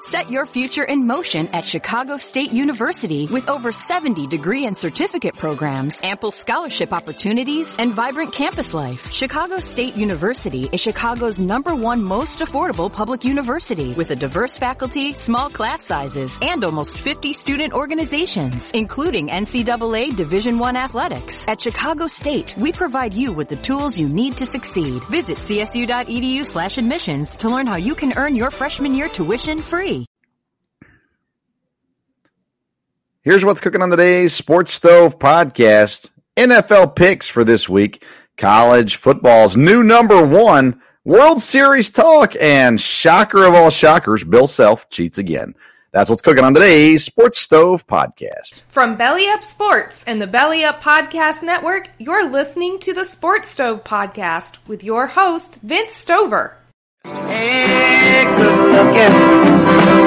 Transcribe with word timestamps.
Set 0.00 0.30
your 0.30 0.46
future 0.46 0.84
in 0.84 1.08
motion 1.08 1.48
at 1.48 1.66
Chicago 1.66 2.18
State 2.18 2.52
University 2.52 3.26
with 3.26 3.48
over 3.48 3.72
70 3.72 4.28
degree 4.28 4.64
and 4.64 4.78
certificate 4.78 5.34
programs, 5.34 6.00
ample 6.04 6.30
scholarship 6.30 6.92
opportunities, 6.92 7.74
and 7.80 7.92
vibrant 7.92 8.32
campus 8.32 8.72
life. 8.74 9.10
Chicago 9.10 9.58
State 9.58 9.96
University 9.96 10.68
is 10.70 10.80
Chicago's 10.80 11.40
number 11.40 11.74
one 11.74 12.00
most 12.00 12.38
affordable 12.38 12.92
public 12.92 13.24
university 13.24 13.92
with 13.92 14.12
a 14.12 14.14
diverse 14.14 14.56
faculty, 14.56 15.14
small 15.14 15.50
class 15.50 15.84
sizes, 15.84 16.38
and 16.42 16.62
almost 16.62 17.00
50 17.00 17.32
student 17.32 17.72
organizations, 17.72 18.70
including 18.70 19.26
NCAA 19.26 20.14
Division 20.14 20.62
I 20.62 20.76
athletics. 20.76 21.44
At 21.48 21.60
Chicago 21.60 22.06
State, 22.06 22.54
we 22.56 22.70
provide 22.70 23.14
you 23.14 23.32
with 23.32 23.48
the 23.48 23.56
tools 23.56 23.98
you 23.98 24.08
need 24.08 24.36
to 24.36 24.46
succeed. 24.46 25.02
Visit 25.06 25.38
csu.edu 25.38 26.46
slash 26.46 26.78
admissions 26.78 27.34
to 27.34 27.50
learn 27.50 27.66
how 27.66 27.78
you 27.78 27.96
can 27.96 28.16
earn 28.16 28.36
your 28.36 28.52
freshman 28.52 28.94
year 28.94 29.08
tuition 29.08 29.60
free. 29.60 29.87
Here's 33.28 33.44
what's 33.44 33.60
cooking 33.60 33.82
on 33.82 33.90
today's 33.90 34.34
Sports 34.34 34.72
Stove 34.72 35.18
podcast. 35.18 36.08
NFL 36.38 36.96
picks 36.96 37.28
for 37.28 37.44
this 37.44 37.68
week. 37.68 38.02
College 38.38 38.96
football's 38.96 39.54
new 39.54 39.82
number 39.82 40.24
one. 40.24 40.80
World 41.04 41.42
Series 41.42 41.90
talk 41.90 42.34
and 42.40 42.80
shocker 42.80 43.44
of 43.44 43.54
all 43.54 43.68
shockers, 43.68 44.24
Bill 44.24 44.46
Self 44.46 44.88
cheats 44.88 45.18
again. 45.18 45.54
That's 45.92 46.08
what's 46.08 46.22
cooking 46.22 46.42
on 46.42 46.54
today's 46.54 47.04
Sports 47.04 47.38
Stove 47.38 47.86
podcast. 47.86 48.62
From 48.68 48.96
Belly 48.96 49.28
Up 49.28 49.42
Sports 49.42 50.04
and 50.04 50.22
the 50.22 50.26
Belly 50.26 50.64
Up 50.64 50.80
Podcast 50.80 51.42
Network, 51.42 51.90
you're 51.98 52.30
listening 52.30 52.78
to 52.78 52.94
the 52.94 53.04
Sports 53.04 53.48
Stove 53.48 53.84
podcast 53.84 54.56
with 54.66 54.82
your 54.82 55.06
host, 55.06 55.60
Vince 55.60 55.92
Stover. 55.94 56.56
Hey, 57.04 58.24
good 58.24 58.72
looking. 58.72 59.12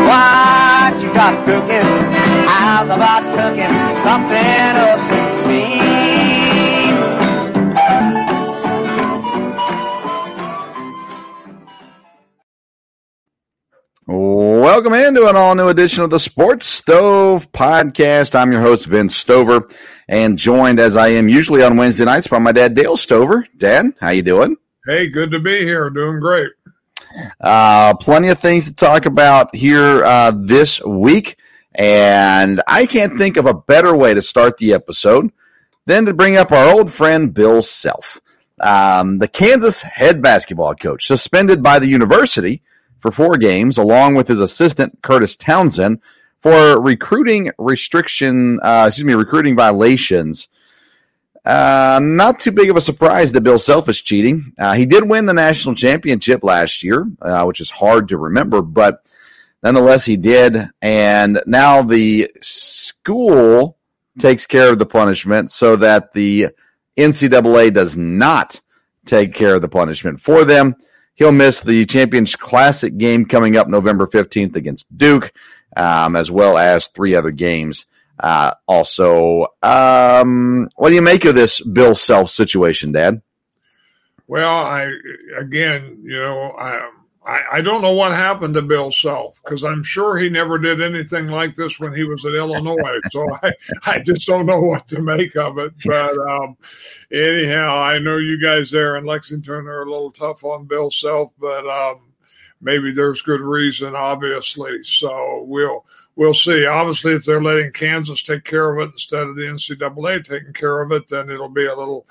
What 0.07 1.03
you 1.03 1.13
got 1.13 1.45
cooking? 1.45 2.30
How's 2.47 2.89
about 2.89 3.23
cooking 3.35 3.73
something 4.03 4.75
up 4.77 4.99
with 5.11 5.47
me? 5.47 5.81
Welcome 14.07 14.93
into 14.93 15.27
an 15.27 15.35
all 15.35 15.55
new 15.55 15.69
edition 15.69 16.03
of 16.03 16.09
the 16.09 16.19
Sports 16.19 16.65
Stove 16.65 17.51
podcast. 17.51 18.35
I'm 18.35 18.51
your 18.51 18.61
host, 18.61 18.85
Vince 18.87 19.15
Stover, 19.15 19.67
and 20.09 20.37
joined 20.37 20.79
as 20.79 20.97
I 20.97 21.09
am 21.09 21.29
usually 21.29 21.63
on 21.63 21.77
Wednesday 21.77 22.05
nights 22.05 22.27
by 22.27 22.39
my 22.39 22.51
dad, 22.51 22.73
Dale 22.73 22.97
Stover. 22.97 23.47
Dad, 23.57 23.93
how 23.99 24.09
you 24.09 24.21
doing? 24.23 24.57
Hey, 24.85 25.07
good 25.07 25.31
to 25.31 25.39
be 25.39 25.59
here. 25.59 25.89
Doing 25.89 26.19
great. 26.19 26.49
Uh, 27.39 27.93
plenty 27.95 28.29
of 28.29 28.39
things 28.39 28.65
to 28.65 28.73
talk 28.73 29.05
about 29.05 29.55
here 29.55 30.03
uh, 30.03 30.31
this 30.35 30.81
week. 30.81 31.37
And 31.73 32.61
I 32.67 32.85
can't 32.85 33.17
think 33.17 33.37
of 33.37 33.45
a 33.45 33.53
better 33.53 33.95
way 33.95 34.13
to 34.13 34.21
start 34.21 34.57
the 34.57 34.73
episode 34.73 35.31
than 35.85 36.05
to 36.05 36.13
bring 36.13 36.37
up 36.37 36.51
our 36.51 36.73
old 36.73 36.91
friend 36.91 37.33
Bill 37.33 37.61
Self, 37.61 38.19
um, 38.59 39.19
the 39.19 39.27
Kansas 39.27 39.81
head 39.81 40.21
basketball 40.21 40.75
coach, 40.75 41.07
suspended 41.07 41.63
by 41.63 41.79
the 41.79 41.87
university 41.87 42.61
for 42.99 43.11
four 43.11 43.37
games, 43.37 43.77
along 43.77 44.15
with 44.15 44.27
his 44.27 44.41
assistant 44.41 45.01
Kurtis 45.01 45.37
Townsend 45.37 45.99
for 46.41 46.79
recruiting 46.79 47.51
restriction, 47.57 48.59
uh, 48.61 48.85
excuse 48.87 49.05
me, 49.05 49.13
recruiting 49.13 49.55
violations. 49.55 50.49
Uh, 51.43 51.99
not 52.01 52.39
too 52.39 52.51
big 52.51 52.69
of 52.69 52.75
a 52.75 52.81
surprise 52.81 53.31
that 53.31 53.41
Bill 53.41 53.57
Self 53.57 53.89
is 53.89 54.01
cheating. 54.01 54.53
Uh, 54.59 54.73
he 54.73 54.85
did 54.85 55.07
win 55.07 55.25
the 55.25 55.33
national 55.33 55.73
championship 55.73 56.43
last 56.43 56.83
year, 56.83 57.07
uh, 57.21 57.45
which 57.45 57.61
is 57.61 57.71
hard 57.71 58.09
to 58.09 58.17
remember, 58.17 58.61
but 58.61 59.11
nonetheless, 59.63 60.05
he 60.05 60.17
did. 60.17 60.69
And 60.81 61.41
now 61.45 61.83
the 61.83 62.31
school 62.41 63.77
takes 64.19 64.45
care 64.45 64.71
of 64.71 64.79
the 64.79 64.85
punishment 64.85 65.51
so 65.51 65.75
that 65.77 66.13
the 66.13 66.49
NCAA 66.97 67.73
does 67.73 67.95
not 67.95 68.59
take 69.05 69.33
care 69.33 69.55
of 69.55 69.61
the 69.61 69.69
punishment 69.69 70.21
for 70.21 70.45
them. 70.45 70.75
He'll 71.15 71.31
miss 71.31 71.61
the 71.61 71.85
Champions 71.85 72.35
Classic 72.35 72.95
game 72.97 73.25
coming 73.25 73.55
up 73.55 73.67
November 73.67 74.07
15th 74.07 74.55
against 74.55 74.85
Duke, 74.95 75.31
um, 75.75 76.15
as 76.15 76.31
well 76.31 76.57
as 76.57 76.87
three 76.87 77.15
other 77.15 77.31
games. 77.31 77.85
Uh, 78.19 78.53
also, 78.67 79.47
um, 79.63 80.69
what 80.75 80.89
do 80.89 80.95
you 80.95 81.01
make 81.01 81.25
of 81.25 81.35
this 81.35 81.59
Bill 81.61 81.95
Self 81.95 82.29
situation, 82.29 82.91
Dad? 82.91 83.21
Well, 84.27 84.57
I 84.57 84.91
again, 85.37 86.03
you 86.03 86.19
know, 86.19 86.53
I 86.57 86.89
I, 87.23 87.41
I 87.53 87.61
don't 87.61 87.83
know 87.83 87.93
what 87.93 88.13
happened 88.13 88.55
to 88.55 88.63
Bill 88.63 88.91
Self 88.91 89.39
because 89.43 89.63
I'm 89.63 89.83
sure 89.83 90.17
he 90.17 90.29
never 90.29 90.57
did 90.57 90.81
anything 90.81 91.27
like 91.27 91.53
this 91.53 91.79
when 91.79 91.93
he 91.93 92.03
was 92.03 92.25
at 92.25 92.33
Illinois. 92.33 92.99
so 93.11 93.27
I, 93.43 93.53
I 93.85 93.99
just 93.99 94.25
don't 94.25 94.47
know 94.47 94.61
what 94.61 94.87
to 94.87 95.01
make 95.01 95.35
of 95.35 95.59
it. 95.59 95.73
But 95.85 96.17
um, 96.17 96.57
anyhow, 97.11 97.79
I 97.79 97.99
know 97.99 98.17
you 98.17 98.41
guys 98.41 98.71
there 98.71 98.97
in 98.97 99.05
Lexington 99.05 99.67
are 99.67 99.83
a 99.83 99.91
little 99.91 100.11
tough 100.11 100.43
on 100.43 100.65
Bill 100.65 100.89
Self, 100.89 101.31
but 101.39 101.67
um, 101.67 102.11
maybe 102.59 102.91
there's 102.91 103.21
good 103.21 103.41
reason, 103.41 103.95
obviously. 103.95 104.81
So 104.83 105.43
we'll 105.47 105.85
we'll 106.15 106.33
see. 106.33 106.65
Obviously, 106.65 107.13
if 107.13 107.25
they're 107.25 107.41
letting 107.41 107.71
Kansas 107.71 108.23
take 108.23 108.45
care 108.45 108.75
of 108.75 108.87
it 108.87 108.93
instead 108.93 109.27
of 109.27 109.35
the 109.35 109.43
NCAA 109.43 110.23
taking 110.23 110.53
care 110.53 110.81
of 110.81 110.91
it, 110.91 111.07
then 111.07 111.29
it'll 111.29 111.49
be 111.49 111.67
a 111.67 111.75
little 111.75 112.07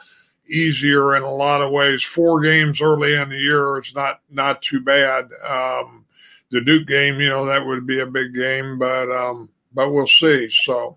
easier 0.49 1.17
in 1.17 1.23
a 1.23 1.35
lot 1.35 1.63
of 1.63 1.71
ways. 1.71 2.03
Four 2.03 2.41
games 2.41 2.81
early 2.81 3.15
in 3.15 3.29
the 3.29 3.37
year, 3.37 3.77
it's 3.77 3.95
not 3.95 4.21
not 4.31 4.63
too 4.63 4.81
bad. 4.81 5.29
Um, 5.47 6.05
the 6.51 6.61
Duke 6.61 6.87
game, 6.87 7.21
you 7.21 7.29
know, 7.29 7.47
that 7.47 7.65
would 7.65 7.87
be 7.87 8.01
a 8.01 8.07
big 8.07 8.35
game, 8.35 8.79
but 8.79 9.11
um, 9.11 9.49
but 9.73 9.91
we'll 9.91 10.07
see. 10.07 10.49
So, 10.49 10.97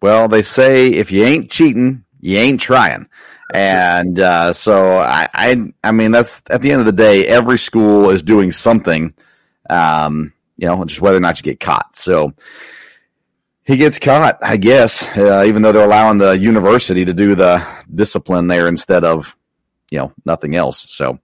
well, 0.00 0.28
they 0.28 0.42
say 0.42 0.88
if 0.88 1.10
you 1.10 1.24
ain't 1.24 1.50
cheating, 1.50 2.04
you 2.20 2.38
ain't 2.38 2.60
trying. 2.60 3.08
And 3.52 4.18
uh, 4.18 4.52
so 4.52 4.98
I, 4.98 5.28
I, 5.32 5.72
I 5.84 5.92
mean, 5.92 6.10
that's 6.10 6.42
at 6.50 6.62
the 6.62 6.72
end 6.72 6.80
of 6.80 6.86
the 6.86 6.92
day, 6.92 7.26
every 7.26 7.58
school 7.58 8.10
is 8.10 8.22
doing 8.22 8.50
something, 8.50 9.14
um, 9.70 10.32
you 10.56 10.66
know, 10.66 10.84
just 10.84 11.00
whether 11.00 11.16
or 11.16 11.20
not 11.20 11.38
you 11.38 11.44
get 11.44 11.60
caught. 11.60 11.96
So 11.96 12.32
he 13.66 13.76
gets 13.76 13.98
caught, 13.98 14.38
I 14.42 14.56
guess, 14.56 15.06
uh, 15.16 15.44
even 15.44 15.60
though 15.60 15.72
they're 15.72 15.84
allowing 15.84 16.18
the 16.18 16.38
university 16.38 17.04
to 17.04 17.12
do 17.12 17.34
the 17.34 17.66
discipline 17.92 18.46
there 18.46 18.68
instead 18.68 19.02
of, 19.04 19.36
you 19.90 19.98
know, 19.98 20.12
nothing 20.24 20.54
else. 20.54 20.84
So 20.88 21.18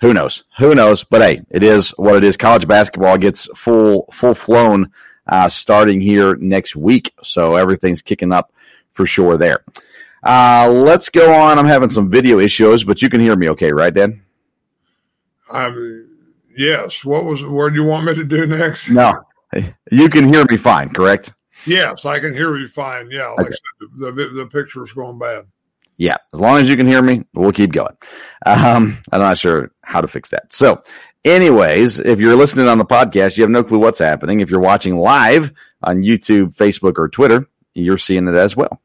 who 0.00 0.14
knows? 0.14 0.44
Who 0.58 0.76
knows? 0.76 1.02
But 1.02 1.22
hey, 1.22 1.42
it 1.50 1.64
is 1.64 1.90
what 1.90 2.14
it 2.14 2.22
is. 2.22 2.36
College 2.36 2.68
basketball 2.68 3.18
gets 3.18 3.46
full, 3.56 4.08
full 4.12 4.34
flown, 4.34 4.92
uh, 5.26 5.48
starting 5.48 6.00
here 6.00 6.36
next 6.36 6.76
week. 6.76 7.12
So 7.24 7.56
everything's 7.56 8.00
kicking 8.00 8.32
up 8.32 8.52
for 8.92 9.04
sure 9.04 9.36
there. 9.36 9.64
Uh, 10.22 10.70
let's 10.72 11.08
go 11.08 11.32
on. 11.34 11.58
I'm 11.58 11.66
having 11.66 11.90
some 11.90 12.10
video 12.10 12.38
issues, 12.38 12.84
but 12.84 13.02
you 13.02 13.10
can 13.10 13.20
hear 13.20 13.34
me 13.34 13.50
okay, 13.50 13.72
right, 13.72 13.92
Dan? 13.92 14.22
Um, 15.50 16.08
yes. 16.56 17.04
What 17.04 17.24
was, 17.24 17.44
what 17.44 17.70
do 17.70 17.74
you 17.74 17.84
want 17.84 18.04
me 18.04 18.14
to 18.14 18.24
do 18.24 18.46
next? 18.46 18.88
No, 18.88 19.24
you 19.90 20.08
can 20.08 20.32
hear 20.32 20.44
me 20.44 20.56
fine, 20.56 20.90
correct? 20.90 21.32
Yes, 21.66 22.04
I 22.04 22.20
can 22.20 22.32
hear 22.32 22.56
you 22.56 22.66
fine. 22.66 23.10
Yeah, 23.10 23.28
like 23.30 23.46
okay. 23.46 23.50
said, 23.50 23.88
the, 23.96 24.12
the, 24.12 24.28
the 24.42 24.46
picture's 24.46 24.92
going 24.92 25.18
bad. 25.18 25.46
Yeah, 25.96 26.16
as 26.32 26.38
long 26.38 26.58
as 26.58 26.68
you 26.68 26.76
can 26.76 26.86
hear 26.86 27.02
me, 27.02 27.24
we'll 27.34 27.52
keep 27.52 27.72
going. 27.72 27.96
Um, 28.46 28.98
I'm 29.10 29.20
not 29.20 29.36
sure 29.36 29.72
how 29.82 30.00
to 30.00 30.06
fix 30.06 30.28
that. 30.28 30.52
So, 30.52 30.84
anyways, 31.24 31.98
if 31.98 32.20
you're 32.20 32.36
listening 32.36 32.68
on 32.68 32.78
the 32.78 32.84
podcast, 32.84 33.36
you 33.36 33.42
have 33.42 33.50
no 33.50 33.64
clue 33.64 33.78
what's 33.78 33.98
happening. 33.98 34.40
If 34.40 34.48
you're 34.48 34.60
watching 34.60 34.96
live 34.96 35.52
on 35.82 36.02
YouTube, 36.02 36.54
Facebook, 36.54 36.98
or 36.98 37.08
Twitter, 37.08 37.48
you're 37.74 37.98
seeing 37.98 38.28
it 38.28 38.36
as 38.36 38.54
well. 38.54 38.80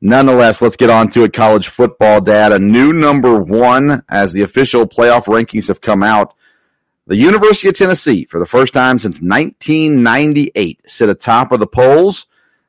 Nonetheless, 0.00 0.60
let's 0.60 0.76
get 0.76 0.90
on 0.90 1.08
to 1.10 1.22
it. 1.22 1.32
College 1.32 1.68
football 1.68 2.20
data, 2.20 2.58
new 2.58 2.92
number 2.92 3.38
one 3.38 4.02
as 4.08 4.32
the 4.32 4.42
official 4.42 4.86
playoff 4.86 5.24
rankings 5.24 5.68
have 5.68 5.80
come 5.80 6.02
out. 6.02 6.34
The 7.06 7.16
University 7.16 7.68
of 7.68 7.76
Tennessee, 7.76 8.24
for 8.24 8.40
the 8.40 8.46
first 8.46 8.74
time 8.74 8.98
since 8.98 9.20
1998, 9.20 10.82
sit 10.86 11.08
atop 11.08 11.52
of 11.52 11.60
the 11.60 11.66
polls. 11.66 12.26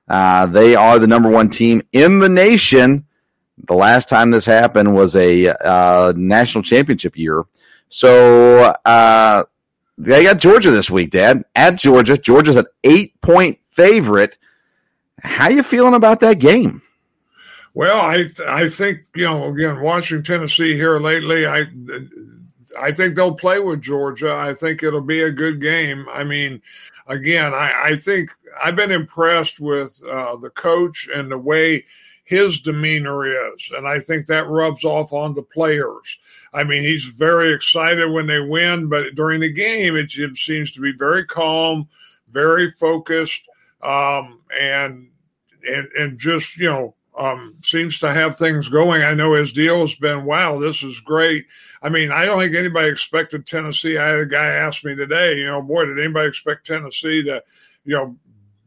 Uh, 0.07 0.45
they 0.45 0.75
are 0.75 0.99
the 0.99 1.07
number 1.07 1.29
one 1.29 1.49
team 1.49 1.81
in 1.91 2.19
the 2.19 2.29
nation. 2.29 3.05
The 3.65 3.73
last 3.73 4.07
time 4.09 4.29
this 4.29 4.45
happened 4.45 4.93
was 4.93 5.15
a 5.15 5.47
uh, 5.47 6.13
national 6.15 6.63
championship 6.63 7.17
year. 7.17 7.45
So 7.89 8.75
uh, 8.85 9.43
they 9.97 10.23
got 10.23 10.37
Georgia 10.37 10.69
this 10.69 10.91
week, 10.91 11.09
Dad. 11.09 11.43
At 11.55 11.77
Georgia, 11.77 12.17
Georgia's 12.17 12.57
an 12.57 12.67
eight 12.83 13.19
point 13.21 13.57
favorite. 13.71 14.37
How 15.19 15.49
you 15.49 15.63
feeling 15.63 15.95
about 15.95 16.19
that 16.19 16.37
game? 16.37 16.83
Well, 17.73 17.99
I 17.99 18.25
I 18.47 18.69
think 18.69 18.99
you 19.15 19.25
know 19.25 19.53
again 19.53 19.81
watching 19.81 20.23
Tennessee 20.23 20.75
here 20.75 20.99
lately, 20.99 21.45
I 21.47 21.65
I 22.79 22.91
think 22.91 23.15
they'll 23.15 23.33
play 23.33 23.59
with 23.59 23.81
Georgia. 23.81 24.33
I 24.33 24.53
think 24.53 24.83
it'll 24.83 25.01
be 25.01 25.23
a 25.23 25.31
good 25.31 25.61
game. 25.61 26.05
I 26.11 26.23
mean, 26.23 26.61
again, 27.07 27.53
I, 27.53 27.91
I 27.91 27.95
think 27.95 28.29
I've 28.63 28.75
been 28.75 28.91
impressed 28.91 29.59
with 29.59 30.01
uh, 30.09 30.35
the 30.37 30.49
coach 30.49 31.09
and 31.13 31.31
the 31.31 31.37
way 31.37 31.85
his 32.23 32.59
demeanor 32.59 33.25
is. 33.53 33.71
And 33.75 33.87
I 33.87 33.99
think 33.99 34.27
that 34.27 34.49
rubs 34.49 34.83
off 34.83 35.13
on 35.13 35.33
the 35.33 35.43
players. 35.43 36.17
I 36.53 36.65
mean, 36.65 36.83
he's 36.83 37.05
very 37.05 37.53
excited 37.53 38.11
when 38.11 38.27
they 38.27 38.41
win, 38.41 38.89
but 38.89 39.15
during 39.15 39.39
the 39.39 39.51
game, 39.51 39.95
it, 39.95 40.11
it 40.17 40.37
seems 40.37 40.71
to 40.73 40.81
be 40.81 40.91
very 40.91 41.25
calm, 41.25 41.87
very 42.29 42.69
focused, 42.69 43.43
um, 43.81 44.41
and, 44.59 45.09
and, 45.65 45.87
and 45.97 46.19
just, 46.19 46.57
you 46.57 46.67
know, 46.67 46.95
um, 47.17 47.55
seems 47.63 47.99
to 47.99 48.13
have 48.13 48.37
things 48.37 48.69
going. 48.69 49.01
I 49.01 49.13
know 49.13 49.33
his 49.33 49.51
deal 49.51 49.81
has 49.81 49.95
been, 49.95 50.23
wow, 50.23 50.59
this 50.59 50.83
is 50.83 50.99
great. 50.99 51.45
I 51.81 51.89
mean, 51.89 52.11
I 52.11 52.25
don't 52.25 52.39
think 52.39 52.55
anybody 52.55 52.89
expected 52.89 53.45
Tennessee. 53.45 53.97
I 53.97 54.07
had 54.07 54.19
a 54.19 54.25
guy 54.25 54.45
ask 54.45 54.83
me 54.83 54.95
today, 54.95 55.37
you 55.37 55.45
know, 55.47 55.61
boy, 55.61 55.85
did 55.85 55.99
anybody 55.99 56.27
expect 56.27 56.65
Tennessee 56.65 57.23
to, 57.23 57.43
you 57.85 57.95
know, 57.95 58.15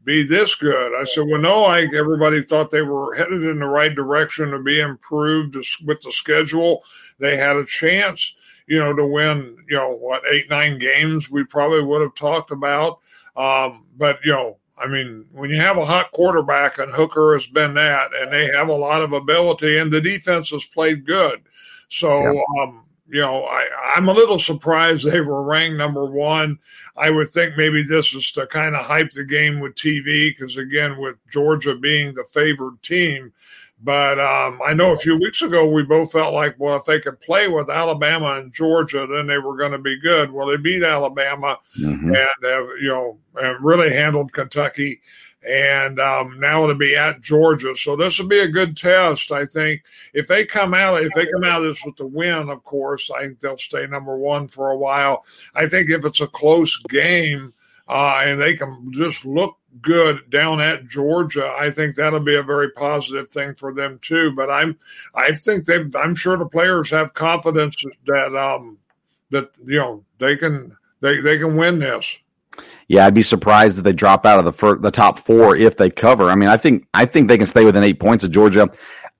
be 0.03 0.23
this 0.23 0.55
good? 0.55 0.99
I 0.99 1.05
said, 1.05 1.27
well, 1.27 1.39
no, 1.39 1.65
I 1.65 1.87
everybody 1.95 2.41
thought 2.41 2.71
they 2.71 2.81
were 2.81 3.15
headed 3.15 3.43
in 3.43 3.59
the 3.59 3.65
right 3.65 3.93
direction 3.93 4.51
to 4.51 4.59
be 4.59 4.79
improved 4.79 5.55
with 5.85 6.01
the 6.01 6.11
schedule. 6.11 6.83
They 7.19 7.37
had 7.37 7.55
a 7.55 7.65
chance, 7.65 8.33
you 8.67 8.79
know, 8.79 8.93
to 8.93 9.05
win, 9.05 9.57
you 9.69 9.77
know, 9.77 9.95
what, 9.95 10.23
eight, 10.29 10.49
nine 10.49 10.79
games 10.79 11.29
we 11.29 11.43
probably 11.43 11.83
would 11.83 12.01
have 12.01 12.15
talked 12.15 12.51
about. 12.51 12.99
Um, 13.35 13.85
but, 13.95 14.19
you 14.25 14.33
know, 14.33 14.57
I 14.81 14.87
mean, 14.87 15.25
when 15.31 15.49
you 15.49 15.57
have 15.57 15.77
a 15.77 15.85
hot 15.85 16.11
quarterback, 16.11 16.77
and 16.79 16.91
Hooker 16.91 17.33
has 17.33 17.47
been 17.47 17.73
that, 17.75 18.11
and 18.15 18.31
they 18.31 18.47
have 18.47 18.69
a 18.69 18.73
lot 18.73 19.03
of 19.03 19.13
ability, 19.13 19.77
and 19.77 19.91
the 19.91 20.01
defense 20.01 20.49
has 20.49 20.65
played 20.65 21.05
good. 21.05 21.41
So, 21.89 22.09
yeah. 22.09 22.41
um, 22.61 22.83
you 23.07 23.19
know, 23.19 23.43
I, 23.43 23.67
I'm 23.95 24.07
a 24.07 24.13
little 24.13 24.39
surprised 24.39 25.05
they 25.11 25.21
were 25.21 25.43
ranked 25.43 25.77
number 25.77 26.05
one. 26.05 26.57
I 26.97 27.09
would 27.09 27.29
think 27.29 27.57
maybe 27.57 27.83
this 27.83 28.13
is 28.13 28.31
to 28.33 28.47
kind 28.47 28.75
of 28.75 28.85
hype 28.85 29.11
the 29.11 29.25
game 29.25 29.59
with 29.59 29.75
TV 29.75 30.29
because, 30.29 30.57
again, 30.57 30.97
with 30.97 31.17
Georgia 31.31 31.75
being 31.75 32.13
the 32.13 32.23
favored 32.23 32.81
team, 32.81 33.31
but 33.83 34.19
um, 34.19 34.59
I 34.63 34.73
know 34.73 34.93
a 34.93 34.97
few 34.97 35.17
weeks 35.17 35.41
ago 35.41 35.69
we 35.71 35.83
both 35.83 36.11
felt 36.11 36.33
like, 36.33 36.55
well, 36.59 36.77
if 36.77 36.85
they 36.85 36.99
could 36.99 37.19
play 37.19 37.47
with 37.47 37.69
Alabama 37.69 38.35
and 38.35 38.53
Georgia, 38.53 39.07
then 39.11 39.27
they 39.27 39.39
were 39.39 39.57
going 39.57 39.71
to 39.71 39.79
be 39.79 39.99
good. 39.99 40.31
Well, 40.31 40.47
they 40.47 40.57
beat 40.57 40.83
Alabama 40.83 41.57
mm-hmm. 41.79 42.07
and 42.07 42.15
have, 42.43 42.67
you 42.81 42.89
know 42.89 43.19
really 43.61 43.89
handled 43.91 44.33
Kentucky, 44.33 45.01
and 45.47 45.99
um, 45.99 46.39
now 46.39 46.63
it'll 46.63 46.75
be 46.75 46.95
at 46.95 47.21
Georgia. 47.21 47.75
So 47.75 47.95
this 47.95 48.19
will 48.19 48.27
be 48.27 48.39
a 48.39 48.47
good 48.47 48.77
test. 48.77 49.31
I 49.31 49.45
think 49.45 49.83
if 50.13 50.27
they 50.27 50.45
come 50.45 50.73
out, 50.73 51.01
if 51.01 51.11
they 51.13 51.25
come 51.25 51.43
out 51.43 51.63
of 51.63 51.73
this 51.73 51.83
with 51.83 51.95
the 51.95 52.05
win, 52.05 52.49
of 52.49 52.63
course, 52.63 53.09
I 53.09 53.21
think 53.21 53.39
they'll 53.39 53.57
stay 53.57 53.87
number 53.87 54.17
one 54.17 54.47
for 54.47 54.69
a 54.71 54.77
while. 54.77 55.23
I 55.55 55.67
think 55.67 55.89
if 55.89 56.05
it's 56.05 56.21
a 56.21 56.27
close 56.27 56.77
game 56.89 57.53
uh, 57.87 58.21
and 58.23 58.39
they 58.39 58.55
can 58.55 58.91
just 58.91 59.25
look 59.25 59.57
good 59.81 60.29
down 60.29 60.59
at 60.61 60.87
Georgia, 60.87 61.53
I 61.57 61.71
think 61.71 61.95
that'll 61.95 62.19
be 62.19 62.35
a 62.35 62.43
very 62.43 62.71
positive 62.71 63.29
thing 63.29 63.55
for 63.55 63.73
them 63.73 63.99
too. 64.01 64.33
But 64.35 64.49
I'm, 64.49 64.77
I 65.15 65.33
think 65.33 65.65
they, 65.65 65.85
I'm 65.95 66.15
sure 66.15 66.37
the 66.37 66.45
players 66.45 66.89
have 66.89 67.13
confidence 67.13 67.83
that, 68.07 68.35
um, 68.35 68.77
that 69.29 69.51
you 69.63 69.77
know 69.77 70.03
they 70.17 70.35
can, 70.35 70.75
they 70.99 71.21
they 71.21 71.37
can 71.37 71.55
win 71.55 71.79
this. 71.79 72.19
Yeah, 72.87 73.05
I'd 73.05 73.13
be 73.13 73.21
surprised 73.21 73.77
if 73.77 73.83
they 73.83 73.93
drop 73.93 74.25
out 74.25 74.39
of 74.39 74.45
the 74.45 74.51
first, 74.51 74.81
the 74.81 74.91
top 74.91 75.19
four 75.19 75.55
if 75.55 75.77
they 75.77 75.89
cover. 75.89 76.29
I 76.29 76.35
mean, 76.35 76.49
I 76.49 76.57
think 76.57 76.85
I 76.93 77.05
think 77.05 77.27
they 77.27 77.37
can 77.37 77.47
stay 77.47 77.63
within 77.63 77.83
eight 77.83 77.99
points 77.99 78.23
of 78.23 78.31
Georgia. 78.31 78.69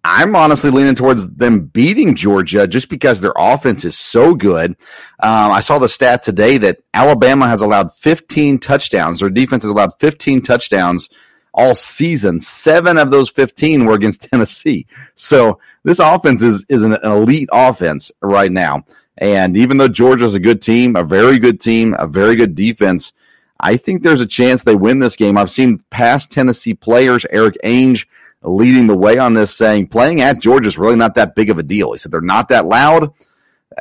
I'm 0.04 0.36
honestly 0.36 0.72
leaning 0.72 0.96
towards 0.96 1.28
them 1.28 1.66
beating 1.66 2.16
Georgia 2.16 2.68
just 2.68 2.90
because 2.90 3.22
their 3.22 3.34
offense 3.38 3.86
is 3.86 3.98
so 3.98 4.34
good. 4.34 4.72
Um, 5.20 5.52
I 5.52 5.60
saw 5.60 5.78
the 5.78 5.88
stat 5.88 6.24
today 6.24 6.58
that 6.60 6.80
Alabama 6.94 7.48
has 7.48 7.62
allowed 7.62 7.94
15 7.94 8.58
touchdowns. 8.60 9.20
Their 9.20 9.30
defense 9.30 9.64
has 9.64 9.70
allowed 9.70 10.00
15 10.00 10.42
touchdowns 10.42 11.10
all 11.54 11.76
season. 11.76 12.40
Seven 12.40 12.98
of 12.98 13.12
those 13.12 13.30
15 13.30 13.86
were 13.86 13.94
against 13.94 14.22
Tennessee. 14.32 14.88
So 15.14 15.60
this 15.84 16.00
offense 16.00 16.42
is, 16.42 16.66
is 16.68 16.84
an 16.84 16.94
elite 17.04 17.50
offense 17.52 18.12
right 18.22 18.52
now. 18.52 18.86
And 19.18 19.56
even 19.56 19.78
though 19.78 19.88
Georgia's 19.88 20.34
a 20.34 20.40
good 20.40 20.64
team, 20.64 20.96
a 20.96 21.04
very 21.04 21.38
good 21.38 21.62
team, 21.62 21.96
a 22.00 22.08
very 22.08 22.36
good 22.36 22.56
defense, 22.56 23.14
I 23.60 23.78
think 23.78 24.02
there's 24.02 24.22
a 24.22 24.26
chance 24.26 24.64
they 24.64 24.74
win 24.74 24.98
this 24.98 25.16
game. 25.16 25.38
I've 25.38 25.52
seen 25.52 25.84
past 25.92 26.32
Tennessee 26.32 26.74
players, 26.74 27.26
Erik 27.30 27.58
Ainge, 27.64 28.08
leading 28.44 28.88
the 28.88 28.96
way 28.96 29.18
on 29.18 29.34
this, 29.34 29.56
saying 29.56 29.88
playing 29.88 30.22
at 30.22 30.40
Georgia 30.40 30.68
is 30.68 30.78
really 30.78 30.96
not 30.96 31.16
that 31.16 31.36
big 31.36 31.50
of 31.50 31.60
a 31.60 31.64
deal. 31.64 31.92
He 31.92 31.98
said 31.98 32.12
they're 32.12 32.22
not 32.22 32.50
that 32.50 32.66
loud. 32.66 33.14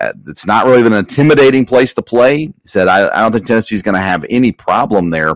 Uh, 0.00 0.12
it's 0.28 0.46
not 0.46 0.66
really 0.66 0.86
an 0.86 0.92
intimidating 0.92 1.66
place 1.66 1.94
to 1.94 2.02
play. 2.02 2.46
He 2.46 2.54
said, 2.64 2.86
I, 2.86 3.08
I 3.08 3.22
don't 3.22 3.32
think 3.32 3.46
Tennessee's 3.46 3.82
going 3.82 3.96
to 3.96 4.00
have 4.00 4.24
any 4.28 4.52
problem 4.52 5.10
there. 5.10 5.34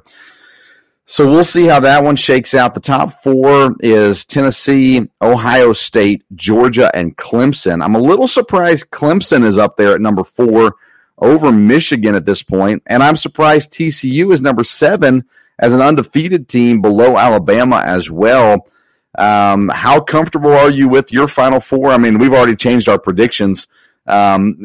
So 1.06 1.30
we'll 1.30 1.44
see 1.44 1.66
how 1.66 1.80
that 1.80 2.02
one 2.02 2.16
shakes 2.16 2.54
out. 2.54 2.72
The 2.74 2.80
top 2.80 3.22
four 3.22 3.74
is 3.80 4.24
Tennessee, 4.24 5.06
Ohio 5.20 5.74
State, 5.74 6.24
Georgia, 6.34 6.90
and 6.94 7.16
Clemson. 7.16 7.84
I'm 7.84 7.94
a 7.94 8.00
little 8.00 8.28
surprised 8.28 8.90
Clemson 8.90 9.44
is 9.44 9.58
up 9.58 9.76
there 9.76 9.94
at 9.94 10.00
number 10.00 10.24
four 10.24 10.76
over 11.18 11.52
Michigan 11.52 12.14
at 12.14 12.24
this 12.24 12.42
point, 12.42 12.82
and 12.86 13.02
I'm 13.02 13.16
surprised 13.16 13.70
TCU 13.70 14.32
is 14.32 14.40
number 14.40 14.64
seven 14.64 15.24
as 15.58 15.72
an 15.72 15.82
undefeated 15.82 16.48
team 16.48 16.80
below 16.80 17.18
Alabama 17.18 17.82
as 17.84 18.10
well. 18.10 18.66
Um, 19.16 19.68
how 19.68 20.00
comfortable 20.00 20.52
are 20.52 20.70
you 20.70 20.88
with 20.88 21.12
your 21.12 21.28
Final 21.28 21.60
Four? 21.60 21.90
I 21.90 21.98
mean, 21.98 22.18
we've 22.18 22.32
already 22.32 22.56
changed 22.56 22.88
our 22.88 22.98
predictions 22.98 23.68
um, 24.06 24.58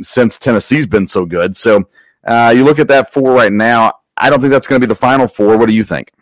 since 0.00 0.38
Tennessee's 0.38 0.86
been 0.86 1.06
so 1.06 1.24
good. 1.24 1.56
So 1.56 1.88
uh, 2.24 2.52
you 2.54 2.64
look 2.64 2.78
at 2.78 2.88
that 2.88 3.12
four 3.12 3.32
right 3.32 3.52
now. 3.52 3.94
I 4.16 4.30
don't 4.30 4.40
think 4.40 4.52
that's 4.52 4.66
going 4.66 4.80
to 4.80 4.86
be 4.86 4.90
the 4.90 4.98
Final 4.98 5.28
Four. 5.28 5.58
What 5.58 5.68
do 5.68 5.74
you 5.74 5.84
think? 5.84 6.12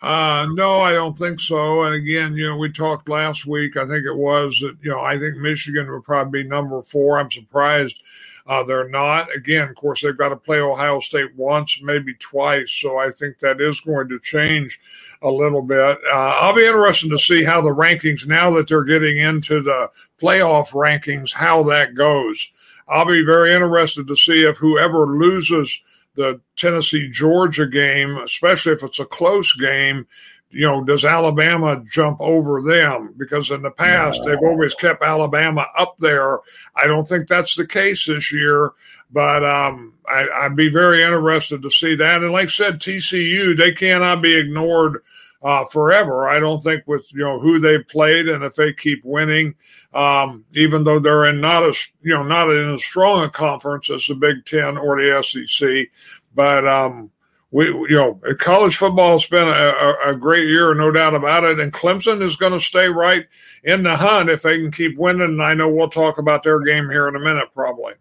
Uh, 0.00 0.46
no, 0.52 0.80
I 0.80 0.92
don't 0.92 1.18
think 1.18 1.40
so. 1.40 1.82
And 1.82 1.94
again, 1.94 2.34
you 2.34 2.46
know, 2.46 2.56
we 2.56 2.70
talked 2.70 3.08
last 3.08 3.46
week. 3.46 3.76
I 3.76 3.84
think 3.84 4.04
it 4.04 4.14
was 4.16 4.58
that 4.60 4.76
you 4.80 4.90
know 4.90 5.00
I 5.00 5.18
think 5.18 5.36
Michigan 5.38 5.90
would 5.90 6.04
probably 6.04 6.44
be 6.44 6.48
number 6.48 6.80
four. 6.82 7.18
I'm 7.18 7.30
surprised 7.30 8.00
uh, 8.48 8.64
they're 8.64 8.88
not. 8.88 9.28
Again, 9.36 9.68
of 9.68 9.76
course, 9.76 10.02
they've 10.02 10.16
got 10.16 10.30
to 10.30 10.36
play 10.36 10.58
Ohio 10.58 11.00
State 11.00 11.36
once, 11.36 11.80
maybe 11.82 12.14
twice. 12.14 12.72
So 12.72 12.98
I 12.98 13.10
think 13.10 13.38
that 13.38 13.60
is 13.60 13.80
going 13.80 14.08
to 14.08 14.18
change 14.20 14.80
a 15.22 15.30
little 15.30 15.62
bit. 15.62 15.98
Uh, 16.10 16.34
I'll 16.40 16.54
be 16.56 16.66
interested 16.66 17.10
to 17.10 17.18
see 17.18 17.44
how 17.44 17.60
the 17.60 17.68
rankings, 17.74 18.26
now 18.26 18.50
that 18.52 18.66
they're 18.68 18.84
getting 18.84 19.18
into 19.18 19.62
the 19.62 19.90
playoff 20.20 20.70
rankings, 20.70 21.32
how 21.32 21.62
that 21.64 21.94
goes. 21.94 22.50
I'll 22.88 23.04
be 23.04 23.22
very 23.24 23.52
interested 23.54 24.06
to 24.08 24.16
see 24.16 24.44
if 24.44 24.56
whoever 24.56 25.06
loses 25.06 25.78
the 26.14 26.40
Tennessee 26.56 27.08
Georgia 27.10 27.66
game, 27.66 28.16
especially 28.16 28.72
if 28.72 28.82
it's 28.82 28.98
a 28.98 29.04
close 29.04 29.52
game, 29.52 30.06
you 30.50 30.66
know, 30.66 30.82
does 30.82 31.04
Alabama 31.04 31.82
jump 31.86 32.20
over 32.20 32.62
them? 32.62 33.14
Because 33.16 33.50
in 33.50 33.62
the 33.62 33.70
past, 33.70 34.22
they've 34.24 34.38
always 34.42 34.74
kept 34.74 35.02
Alabama 35.02 35.66
up 35.76 35.96
there. 35.98 36.38
I 36.74 36.86
don't 36.86 37.06
think 37.06 37.28
that's 37.28 37.54
the 37.54 37.66
case 37.66 38.06
this 38.06 38.32
year, 38.32 38.72
but 39.10 39.44
um, 39.44 39.94
I, 40.06 40.48
would 40.48 40.56
be 40.56 40.70
very 40.70 41.02
interested 41.02 41.62
to 41.62 41.70
see 41.70 41.94
that. 41.96 42.22
And 42.22 42.32
like 42.32 42.48
I 42.48 42.50
said, 42.50 42.80
TCU, 42.80 43.56
they 43.56 43.72
cannot 43.72 44.22
be 44.22 44.36
ignored 44.36 45.02
uh, 45.42 45.64
forever. 45.66 46.28
I 46.28 46.40
don't 46.40 46.62
think 46.62 46.86
with 46.86 47.12
you 47.12 47.20
know 47.20 47.38
who 47.38 47.60
they 47.60 47.78
played 47.78 48.28
and 48.28 48.42
if 48.42 48.54
they 48.54 48.72
keep 48.72 49.04
winning, 49.04 49.54
um, 49.94 50.44
even 50.54 50.82
though 50.84 50.98
they're 50.98 51.26
in 51.26 51.40
not 51.40 51.68
as 51.68 51.92
you 52.02 52.14
know 52.14 52.22
not 52.22 52.50
in 52.50 52.74
as 52.74 52.84
strong 52.84 53.22
a 53.22 53.30
conference 53.30 53.90
as 53.90 54.06
the 54.06 54.14
Big 54.14 54.44
Ten 54.44 54.76
or 54.76 54.96
the 54.96 55.22
SEC, 55.22 55.88
but 56.34 56.66
um, 56.66 57.10
we, 57.50 57.66
you 57.66 57.96
know, 57.96 58.20
college 58.38 58.76
football 58.76 59.12
has 59.12 59.26
been 59.26 59.48
a, 59.48 59.94
a, 60.06 60.14
great 60.14 60.48
year, 60.48 60.74
no 60.74 60.90
doubt 60.90 61.14
about 61.14 61.44
it. 61.44 61.58
And 61.58 61.72
Clemson 61.72 62.22
is 62.22 62.36
going 62.36 62.52
to 62.52 62.60
stay 62.60 62.88
right 62.88 63.24
in 63.64 63.82
the 63.82 63.96
hunt 63.96 64.28
if 64.28 64.42
they 64.42 64.58
can 64.58 64.70
keep 64.70 64.98
winning. 64.98 65.22
And 65.22 65.42
I 65.42 65.54
know 65.54 65.72
we'll 65.72 65.88
talk 65.88 66.18
about 66.18 66.42
their 66.42 66.60
game 66.60 66.90
here 66.90 67.08
in 67.08 67.16
a 67.16 67.20
minute, 67.20 67.48
probably. 67.54 67.94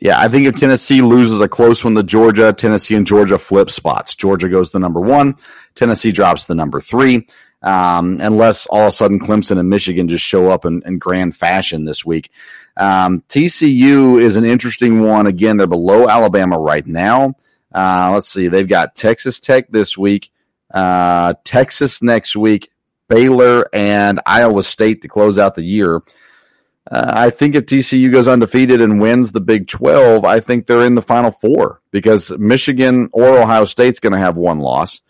Yeah, 0.00 0.18
I 0.18 0.26
think 0.26 0.46
if 0.46 0.56
Tennessee 0.56 1.02
loses 1.02 1.40
a 1.40 1.46
close 1.48 1.84
one 1.84 1.94
to 1.94 2.02
Georgia, 2.02 2.52
Tennessee 2.52 2.96
and 2.96 3.06
Georgia 3.06 3.38
flip 3.38 3.70
spots. 3.70 4.16
Georgia 4.16 4.48
goes 4.48 4.72
to 4.72 4.80
number 4.80 5.00
one, 5.00 5.36
Tennessee 5.76 6.10
drops 6.10 6.46
to 6.46 6.54
number 6.54 6.80
three. 6.80 7.28
Um, 7.62 8.18
unless 8.20 8.66
all 8.66 8.82
of 8.82 8.88
a 8.88 8.92
sudden 8.92 9.18
Clemson 9.18 9.58
and 9.58 9.70
Michigan 9.70 10.06
just 10.06 10.22
show 10.22 10.50
up 10.50 10.66
in, 10.66 10.82
in 10.84 10.98
grand 10.98 11.34
fashion 11.34 11.86
this 11.86 12.04
week. 12.04 12.30
Um, 12.76 13.22
TCU 13.30 14.20
is 14.20 14.36
an 14.36 14.44
interesting 14.44 15.00
one. 15.00 15.26
Again, 15.26 15.56
they're 15.56 15.66
below 15.66 16.06
Alabama 16.06 16.58
right 16.58 16.86
now. 16.86 17.36
Uh, 17.74 18.10
let's 18.14 18.28
see. 18.28 18.48
They've 18.48 18.68
got 18.68 18.94
Texas 18.94 19.40
Tech 19.40 19.68
this 19.68 19.98
week, 19.98 20.30
uh, 20.72 21.34
Texas 21.44 22.00
next 22.02 22.36
week, 22.36 22.70
Baylor 23.08 23.68
and 23.74 24.20
Iowa 24.24 24.62
State 24.62 25.02
to 25.02 25.08
close 25.08 25.38
out 25.38 25.56
the 25.56 25.64
year. 25.64 26.02
Uh, 26.90 27.12
I 27.14 27.30
think 27.30 27.54
if 27.54 27.64
TCU 27.64 28.12
goes 28.12 28.28
undefeated 28.28 28.80
and 28.80 29.00
wins 29.00 29.32
the 29.32 29.40
Big 29.40 29.66
12, 29.66 30.24
I 30.24 30.40
think 30.40 30.66
they're 30.66 30.84
in 30.84 30.94
the 30.94 31.02
Final 31.02 31.30
Four 31.30 31.80
because 31.90 32.30
Michigan 32.38 33.08
or 33.12 33.38
Ohio 33.38 33.64
State's 33.64 34.00
going 34.00 34.12
to 34.12 34.18
have 34.18 34.36
one 34.36 34.58
loss, 34.58 35.00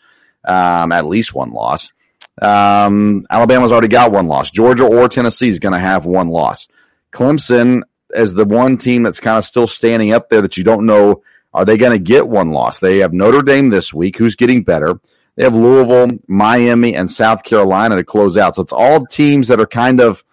um, 0.44 0.92
at 0.92 1.04
least 1.04 1.35
one 1.35 1.50
loss. 1.52 1.92
Um, 2.40 3.25
Alabama's 3.30 3.73
already 3.73 3.88
got 3.88 4.12
one 4.12 4.28
loss. 4.28 4.50
Georgia 4.50 4.85
or 4.85 5.09
Tennessee 5.09 5.49
is 5.49 5.59
going 5.59 5.75
to 5.75 5.80
have 5.80 6.04
one 6.04 6.28
loss. 6.28 6.68
Clemson 7.12 7.83
is 8.11 8.35
the 8.35 8.44
one 8.44 8.78
team 8.78 9.02
that's 9.02 9.21
kind 9.21 9.38
of 9.38 9.44
still 9.44 9.66
standing 9.66 10.12
up 10.12 10.30
there 10.30 10.42
that 10.42 10.56
you 10.56 10.64
don't 10.64 10.87
know 10.87 11.23
are 11.55 11.65
they 11.65 11.77
going 11.77 11.93
to 11.93 11.99
get 11.99 12.29
one 12.29 12.51
loss. 12.51 12.81
They 12.81 12.99
have 12.99 13.13
Notre 13.13 13.43
Dame 13.43 13.71
this 13.71 13.95
week, 13.95 14.17
who's 14.17 14.37
getting 14.37 14.65
better. 14.65 15.01
They 15.37 15.45
have 15.45 15.55
Louisville, 15.55 16.19
Miami, 16.27 16.95
and 16.95 17.11
South 17.11 17.45
Carolina 17.45 17.97
to 17.97 18.05
close 18.05 18.37
out. 18.37 18.57
So 18.57 18.63
it's 18.63 18.73
all 18.73 19.07
teams 19.07 19.49
that 19.49 19.61
are 19.61 19.67
kind 19.67 20.01
of 20.01 20.25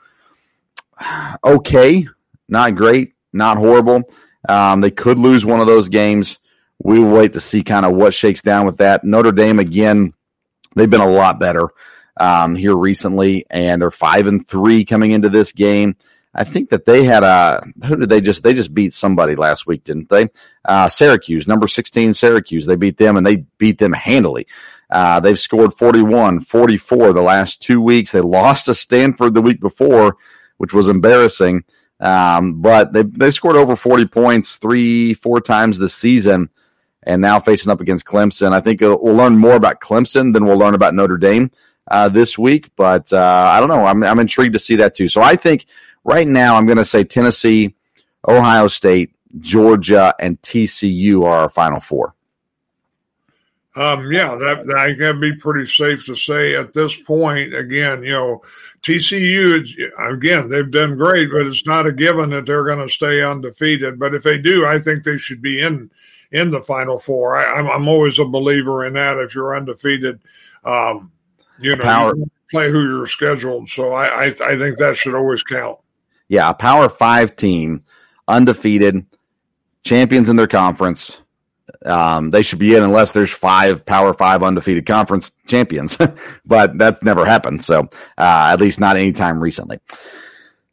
okay, 1.44 2.08
not 2.50 2.76
great, 2.76 3.14
not 3.32 3.58
horrible. 3.58 4.04
Um, 4.48 4.82
they 4.82 4.92
could 4.92 5.20
lose 5.20 5.46
one 5.46 5.60
of 5.60 5.68
those 5.68 5.90
games. 5.90 6.40
We 6.84 7.00
will 7.00 7.12
wait 7.12 7.34
to 7.34 7.40
see 7.40 7.64
kind 7.64 7.86
of 7.86 7.94
what 7.94 8.14
shakes 8.14 8.42
down 8.42 8.66
with 8.66 8.78
that. 8.78 9.04
Notre 9.04 9.32
Dame 9.32 9.60
again, 9.60 10.14
they've 10.76 10.90
been 10.90 11.00
a 11.00 11.08
lot 11.08 11.40
better 11.40 11.70
um, 12.20 12.56
here 12.56 12.76
recently, 12.76 13.46
and 13.50 13.82
they're 13.82 13.92
five 13.92 14.26
and 14.26 14.48
three 14.48 14.84
coming 14.84 15.12
into 15.12 15.30
this 15.30 15.52
game. 15.52 15.96
I 16.34 16.46
think 16.46 16.70
that 16.70 16.86
they 16.86 17.04
had 17.04 17.24
a 17.24 17.62
who 17.86 17.98
did 17.98 18.10
they 18.10 18.22
just 18.22 18.44
they 18.44 18.54
just 18.54 18.74
beat 18.74 18.94
somebody 18.94 19.36
last 19.36 19.68
week, 19.68 19.84
didn't 19.84 20.10
they? 20.10 20.30
Uh, 20.64 20.88
Syracuse, 20.88 21.48
number 21.48 21.68
sixteen, 21.68 22.14
Syracuse. 22.14 22.66
They 22.66 22.78
beat 22.78 22.98
them 22.98 23.18
and 23.18 23.26
they 23.26 23.38
beat 23.58 23.80
them 23.80 23.94
handily. 23.94 24.48
Uh, 24.90 25.22
they've 25.22 25.40
scored 25.40 25.74
41, 25.78 26.42
44 26.42 27.14
the 27.14 27.22
last 27.22 27.62
two 27.62 27.80
weeks. 27.80 28.12
They 28.12 28.20
lost 28.20 28.66
to 28.66 28.76
Stanford 28.76 29.34
the 29.34 29.42
week 29.42 29.62
before, 29.62 30.18
which 30.58 30.74
was 30.74 30.90
embarrassing. 30.90 31.64
Um, 32.02 32.62
but 32.62 32.92
they 32.92 33.04
they 33.04 33.32
scored 33.32 33.56
over 33.56 33.76
40 33.76 34.08
points 34.08 34.56
three, 34.56 35.14
four 35.14 35.40
times 35.40 35.78
this 35.78 35.94
season, 35.94 36.50
and 37.04 37.22
now 37.22 37.40
facing 37.40 37.72
up 37.72 37.80
against 37.80 38.06
Clemson. 38.06 38.54
I 38.54 38.60
think 38.60 38.82
we'll 38.82 38.98
learn 38.98 39.38
more 39.38 39.56
about 39.56 39.82
Clemson 39.82 40.34
than 40.34 40.46
we'll 40.46 40.58
learn 40.58 40.76
about 40.76 40.96
Notre 40.96 41.18
Dame 41.18 41.52
uh, 41.90 42.10
this 42.10 42.38
week. 42.38 42.72
But 42.76 43.14
uh, 43.14 43.46
I 43.48 43.60
don't 43.60 43.70
know. 43.70 43.86
I'm 43.86 44.04
I'm 44.04 44.20
intrigued 44.20 44.54
to 44.54 44.60
see 44.60 44.78
that 44.78 44.96
too. 44.96 45.08
So 45.08 45.22
I 45.22 45.36
think 45.36 45.68
right 46.04 46.28
now 46.28 46.56
I'm 46.56 46.66
going 46.66 46.78
to 46.78 46.86
say 46.86 47.04
Tennessee, 47.04 47.76
Ohio 48.28 48.68
State, 48.68 49.14
Georgia, 49.40 50.14
and 50.20 50.42
TCU 50.42 51.26
are 51.26 51.44
our 51.44 51.50
final 51.50 51.80
four. 51.80 52.16
Um, 53.74 54.12
yeah, 54.12 54.36
that, 54.36 54.66
that 54.66 54.96
can 54.98 55.22
be 55.22 55.34
pretty 55.34 55.66
safe 55.66 56.06
to 56.08 56.16
say 56.16 56.56
at 56.56 56.74
this 56.74 56.94
point. 56.98 57.54
Again, 57.54 58.04
you 58.04 58.12
know, 58.12 58.42
TCU, 58.82 59.66
again, 60.12 60.50
they've 60.50 60.70
done 60.70 60.98
great, 60.98 61.32
but 61.32 61.48
it's 61.48 61.66
not 61.66 61.88
a 61.88 61.94
given 61.94 62.32
that 62.32 62.46
they're 62.46 62.66
going 62.66 62.86
to 62.86 62.90
stay 62.90 63.24
undefeated. 63.24 63.98
But 63.98 64.14
if 64.14 64.24
they 64.24 64.38
do, 64.38 64.66
I 64.66 64.78
think 64.78 65.04
they 65.04 65.18
should 65.18 65.42
be 65.42 65.62
in 65.62 65.90
in 66.34 66.52
the 66.52 66.62
Final 66.62 66.98
Four. 66.98 67.38
I, 67.38 67.60
am 67.60 67.68
I'm, 67.68 67.72
I'm 67.72 67.88
always 67.88 68.20
a 68.20 68.26
believer 68.26 68.86
in 68.86 68.94
that. 68.94 69.18
If 69.18 69.36
you're 69.36 69.56
undefeated, 69.56 70.20
um, 70.66 71.12
you 71.60 71.78
know. 71.78 72.14
You 72.14 72.30
play 72.52 72.70
who 72.70 72.84
you're 72.84 73.08
scheduled. 73.08 73.70
So 73.70 73.94
I, 73.94 74.08
I 74.08 74.26
I 74.26 74.58
think 74.58 74.78
that 74.80 74.98
should 74.98 75.16
always 75.16 75.42
count. 75.42 75.80
Yeah, 76.32 76.50
a 76.50 76.54
Power 76.54 76.90
Five 76.90 77.36
team, 77.36 77.84
undefeated, 78.28 79.06
champions 79.84 80.30
in 80.30 80.36
their 80.36 80.48
conference 80.48 81.18
um, 81.86 82.32
they 82.32 82.42
should 82.42 82.60
be 82.60 82.76
in 82.76 82.84
unless 82.84 83.14
there's 83.14 83.32
five 83.32 83.86
Power 83.86 84.14
Five 84.14 84.44
undefeated 84.44 84.86
conference 84.86 85.32
champions, 85.48 85.98
but 86.46 86.78
that's 86.78 87.02
never 87.04 87.26
happened. 87.26 87.64
So 87.64 87.90
uh, 88.18 88.50
at 88.54 88.60
least 88.60 88.80
not 88.80 88.98
anytime 88.98 89.40
recently. 89.40 89.80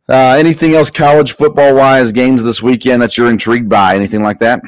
Uh, 0.09 0.37
anything 0.39 0.75
else 0.75 0.91
college 0.91 1.33
football 1.33 1.75
wise 1.75 2.13
games 2.13 2.43
this 2.43 2.63
weekend 2.63 3.03
that 3.03 3.17
you're 3.17 3.31
intrigued 3.31 3.69
by? 3.69 3.95
Anything 3.95 4.23
like 4.23 4.39
that? 4.41 4.63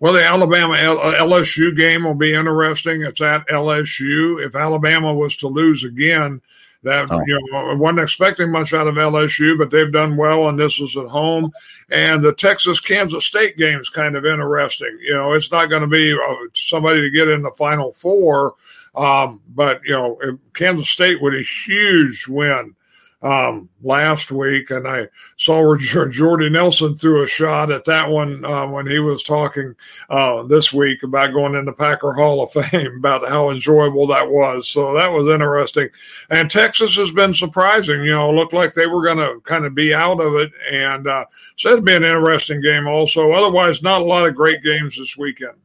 Well, 0.00 0.12
the 0.12 0.24
Alabama 0.24 0.74
LSU 0.74 1.76
game 1.76 2.04
will 2.04 2.14
be 2.14 2.32
interesting. 2.32 3.02
It's 3.02 3.20
at 3.20 3.48
LSU. 3.48 4.44
If 4.44 4.54
Alabama 4.54 5.12
was 5.12 5.36
to 5.38 5.48
lose 5.48 5.82
again, 5.82 6.40
that 6.82 7.08
oh. 7.10 7.22
you 7.26 7.38
know, 7.50 7.70
I 7.70 7.74
wasn't 7.74 8.00
expecting 8.00 8.50
much 8.50 8.72
out 8.72 8.86
of 8.86 8.94
LSU, 8.94 9.58
but 9.58 9.70
they've 9.70 9.92
done 9.92 10.16
well, 10.16 10.48
and 10.48 10.58
this 10.58 10.80
is 10.80 10.96
at 10.96 11.06
home. 11.06 11.50
And 11.90 12.22
the 12.22 12.32
Texas 12.32 12.80
Kansas 12.80 13.26
State 13.26 13.56
game 13.56 13.80
is 13.80 13.88
kind 13.88 14.16
of 14.16 14.24
interesting. 14.24 14.96
You 15.00 15.14
know, 15.14 15.32
it's 15.32 15.50
not 15.50 15.70
going 15.70 15.82
to 15.82 15.88
be 15.88 16.12
uh, 16.12 16.34
somebody 16.54 17.00
to 17.00 17.10
get 17.10 17.28
in 17.28 17.42
the 17.42 17.50
Final 17.52 17.92
Four, 17.92 18.54
um, 18.94 19.40
but 19.48 19.80
you 19.84 19.92
know, 19.92 20.18
Kansas 20.54 20.88
State 20.88 21.20
with 21.20 21.34
a 21.34 21.42
huge 21.66 22.26
win 22.28 22.74
um, 23.20 23.68
last 23.82 24.30
week, 24.30 24.70
and 24.70 24.86
I 24.86 25.08
saw 25.36 25.60
where 25.60 25.76
Jordy 26.08 26.48
Nelson 26.48 26.94
threw 26.94 27.24
a 27.24 27.28
shot 27.28 27.70
at 27.70 27.84
that 27.86 28.10
one 28.10 28.44
uh, 28.44 28.66
when 28.66 28.86
he 28.86 28.98
was 28.98 29.22
talking 29.22 29.74
uh, 30.08 30.44
this 30.44 30.72
week 30.72 31.02
about 31.02 31.32
going 31.32 31.54
into 31.54 31.72
Packer 31.72 32.12
Hall 32.12 32.42
of 32.42 32.52
Fame 32.70 32.96
about 32.98 33.28
how 33.28 33.50
enjoyable 33.50 34.06
that 34.08 34.30
was. 34.30 34.68
So 34.68 34.94
that 34.94 35.10
was 35.10 35.28
interesting. 35.28 35.88
And 36.30 36.50
Texas 36.50 36.96
has 36.96 37.10
been 37.10 37.34
surprising. 37.34 38.04
You 38.04 38.12
know, 38.12 38.30
looked 38.30 38.52
like 38.52 38.74
they 38.74 38.86
were 38.86 39.04
going 39.04 39.18
to 39.18 39.40
kind 39.40 39.64
of 39.64 39.74
be 39.74 39.92
out 39.92 40.20
of 40.20 40.34
it, 40.36 40.52
and 40.70 41.06
uh, 41.08 41.24
so 41.56 41.72
it's 41.72 41.84
been 41.84 42.04
an 42.04 42.10
interesting 42.10 42.60
game. 42.60 42.86
Also, 42.86 43.32
otherwise, 43.32 43.82
not 43.82 44.02
a 44.02 44.04
lot 44.04 44.26
of 44.26 44.34
great 44.34 44.62
games 44.62 44.96
this 44.96 45.16
weekend. 45.16 45.56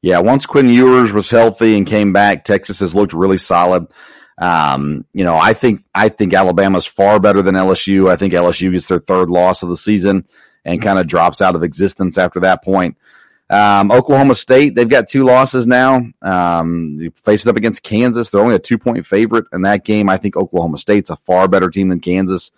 Yeah, 0.00 0.18
once 0.18 0.46
Quinn 0.46 0.68
Ewers 0.68 1.12
was 1.12 1.30
healthy 1.30 1.76
and 1.76 1.86
came 1.86 2.12
back, 2.12 2.44
Texas 2.44 2.80
has 2.80 2.92
looked 2.92 3.12
really 3.12 3.38
solid. 3.38 3.86
Um, 4.38 5.04
you 5.12 5.24
know, 5.24 5.36
I 5.36 5.54
think 5.54 5.82
I 5.94 6.08
think 6.08 6.34
Alabama's 6.34 6.86
far 6.86 7.20
better 7.20 7.42
than 7.42 7.54
LSU. 7.54 8.10
I 8.10 8.16
think 8.16 8.32
LSU 8.32 8.72
gets 8.72 8.88
their 8.88 8.98
third 8.98 9.30
loss 9.30 9.62
of 9.62 9.68
the 9.68 9.76
season 9.76 10.26
and 10.64 10.82
kind 10.82 10.98
of 10.98 11.06
drops 11.06 11.40
out 11.40 11.54
of 11.54 11.62
existence 11.62 12.18
after 12.18 12.40
that 12.40 12.64
point. 12.64 12.96
Um, 13.50 13.92
Oklahoma 13.92 14.34
State, 14.34 14.74
they've 14.74 14.88
got 14.88 15.08
two 15.08 15.24
losses 15.24 15.66
now. 15.66 16.06
Um, 16.22 16.98
facing 17.22 17.50
up 17.50 17.56
against 17.56 17.82
Kansas. 17.82 18.30
They're 18.30 18.40
only 18.40 18.54
a 18.54 18.58
two 18.58 18.78
point 18.78 19.06
favorite 19.06 19.44
in 19.52 19.62
that 19.62 19.84
game. 19.84 20.08
I 20.08 20.16
think 20.16 20.36
Oklahoma 20.36 20.78
State's 20.78 21.10
a 21.10 21.16
far 21.16 21.48
better 21.48 21.68
team 21.68 21.90
than 21.90 22.00
Kansas. 22.00 22.50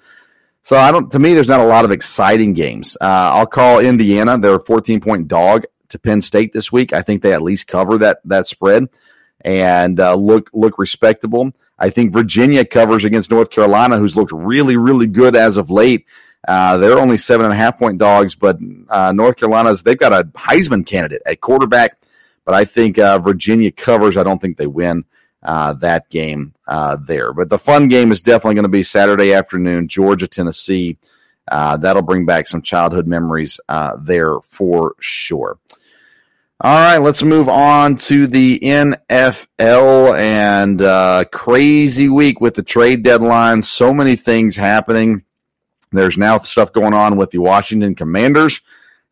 So 0.62 0.76
I 0.76 0.93
don't, 0.93 1.11
to 1.11 1.19
me, 1.19 1.35
there's 1.35 1.49
not 1.49 1.61
a 1.61 1.66
lot 1.66 1.85
of 1.85 1.90
exciting 1.90 2.54
games. 2.54 2.97
Uh, 3.00 3.04
I'll 3.35 3.47
call 3.47 3.81
Indiana. 3.81 4.38
They're 4.38 4.54
a 4.54 4.64
14 4.64 5.00
point 5.00 5.26
dog 5.26 5.64
to 5.88 5.99
Penn 5.99 6.23
State 6.23 6.52
this 6.52 6.71
week. 6.71 6.93
I 6.93 7.02
think 7.02 7.23
they 7.23 7.33
at 7.33 7.43
least 7.43 7.66
cover 7.66 7.99
that, 7.99 8.21
that 8.26 8.47
spread 8.47 8.88
and, 9.40 9.99
uh, 9.99 10.14
look, 10.14 10.49
look 10.52 10.78
respectable. 10.78 11.52
I 11.78 11.90
think 11.90 12.12
Virginia 12.12 12.64
covers 12.64 13.04
against 13.04 13.31
North 13.31 13.50
Carolina, 13.50 13.99
who's 13.99 14.16
looked 14.16 14.33
really, 14.33 14.76
really 14.76 15.07
good 15.07 15.37
as 15.37 15.57
of 15.57 15.71
late. 15.71 16.07
Uh, 16.47 16.76
they're 16.76 16.99
only 16.99 17.16
seven 17.16 17.47
and 17.47 17.54
a 17.54 17.57
half 17.57 17.78
point 17.78 17.99
dogs, 17.99 18.35
but 18.35 18.59
uh, 18.88 19.12
North 19.12 19.37
Carolina's 19.37 19.83
they've 19.83 19.99
got 19.99 20.12
a 20.12 20.25
Heisman 20.25 20.87
candidate 20.87 21.23
at 21.26 21.40
quarterback. 21.40 21.97
But 22.45 22.54
I 22.54 22.64
think 22.66 22.99
uh, 22.99 23.19
Virginia 23.19 23.73
covers. 23.73 24.16
I 24.16 24.23
don't 24.23 24.40
think 24.40 24.59
they 24.59 24.66
win 24.66 25.04
uh, 25.43 25.73
that 25.75 26.11
game 26.11 26.54
uh, 26.66 26.97
there. 26.97 27.33
But 27.33 27.49
the 27.49 27.59
fun 27.59 27.88
game 27.88 28.12
is 28.12 28.21
definitely 28.21 28.57
going 28.57 28.64
to 28.64 28.69
be 28.69 28.83
Saturday 28.83 29.33
afternoon, 29.33 29.88
Georgia 29.88 30.28
Tennessee. 30.28 30.99
Uh, 31.50 31.78
that'll 31.78 32.02
bring 32.02 32.26
back 32.26 32.47
some 32.47 32.61
childhood 32.61 33.07
memories 33.07 33.59
there 34.02 34.40
for 34.43 34.95
sure. 35.00 35.59
All 36.64 36.80
right, 36.80 36.97
let's 36.97 37.23
move 37.23 37.50
on 37.50 37.97
to 37.97 38.26
the 38.26 38.59
NFL 38.59 40.18
and 40.18 40.80
uh, 40.80 41.26
crazy 41.30 42.09
week 42.09 42.40
with 42.40 42.54
the 42.54 42.62
trade 42.62 43.02
deadline. 43.02 43.61
So 43.61 43.92
many 43.92 44.16
things 44.16 44.56
happening. 44.56 45.25
There's 45.92 46.16
now 46.16 46.38
stuff 46.38 46.73
going 46.73 46.94
on 46.94 47.18
with 47.18 47.33
the 47.33 47.37
Washington 47.37 47.94
Commanders 47.94 48.62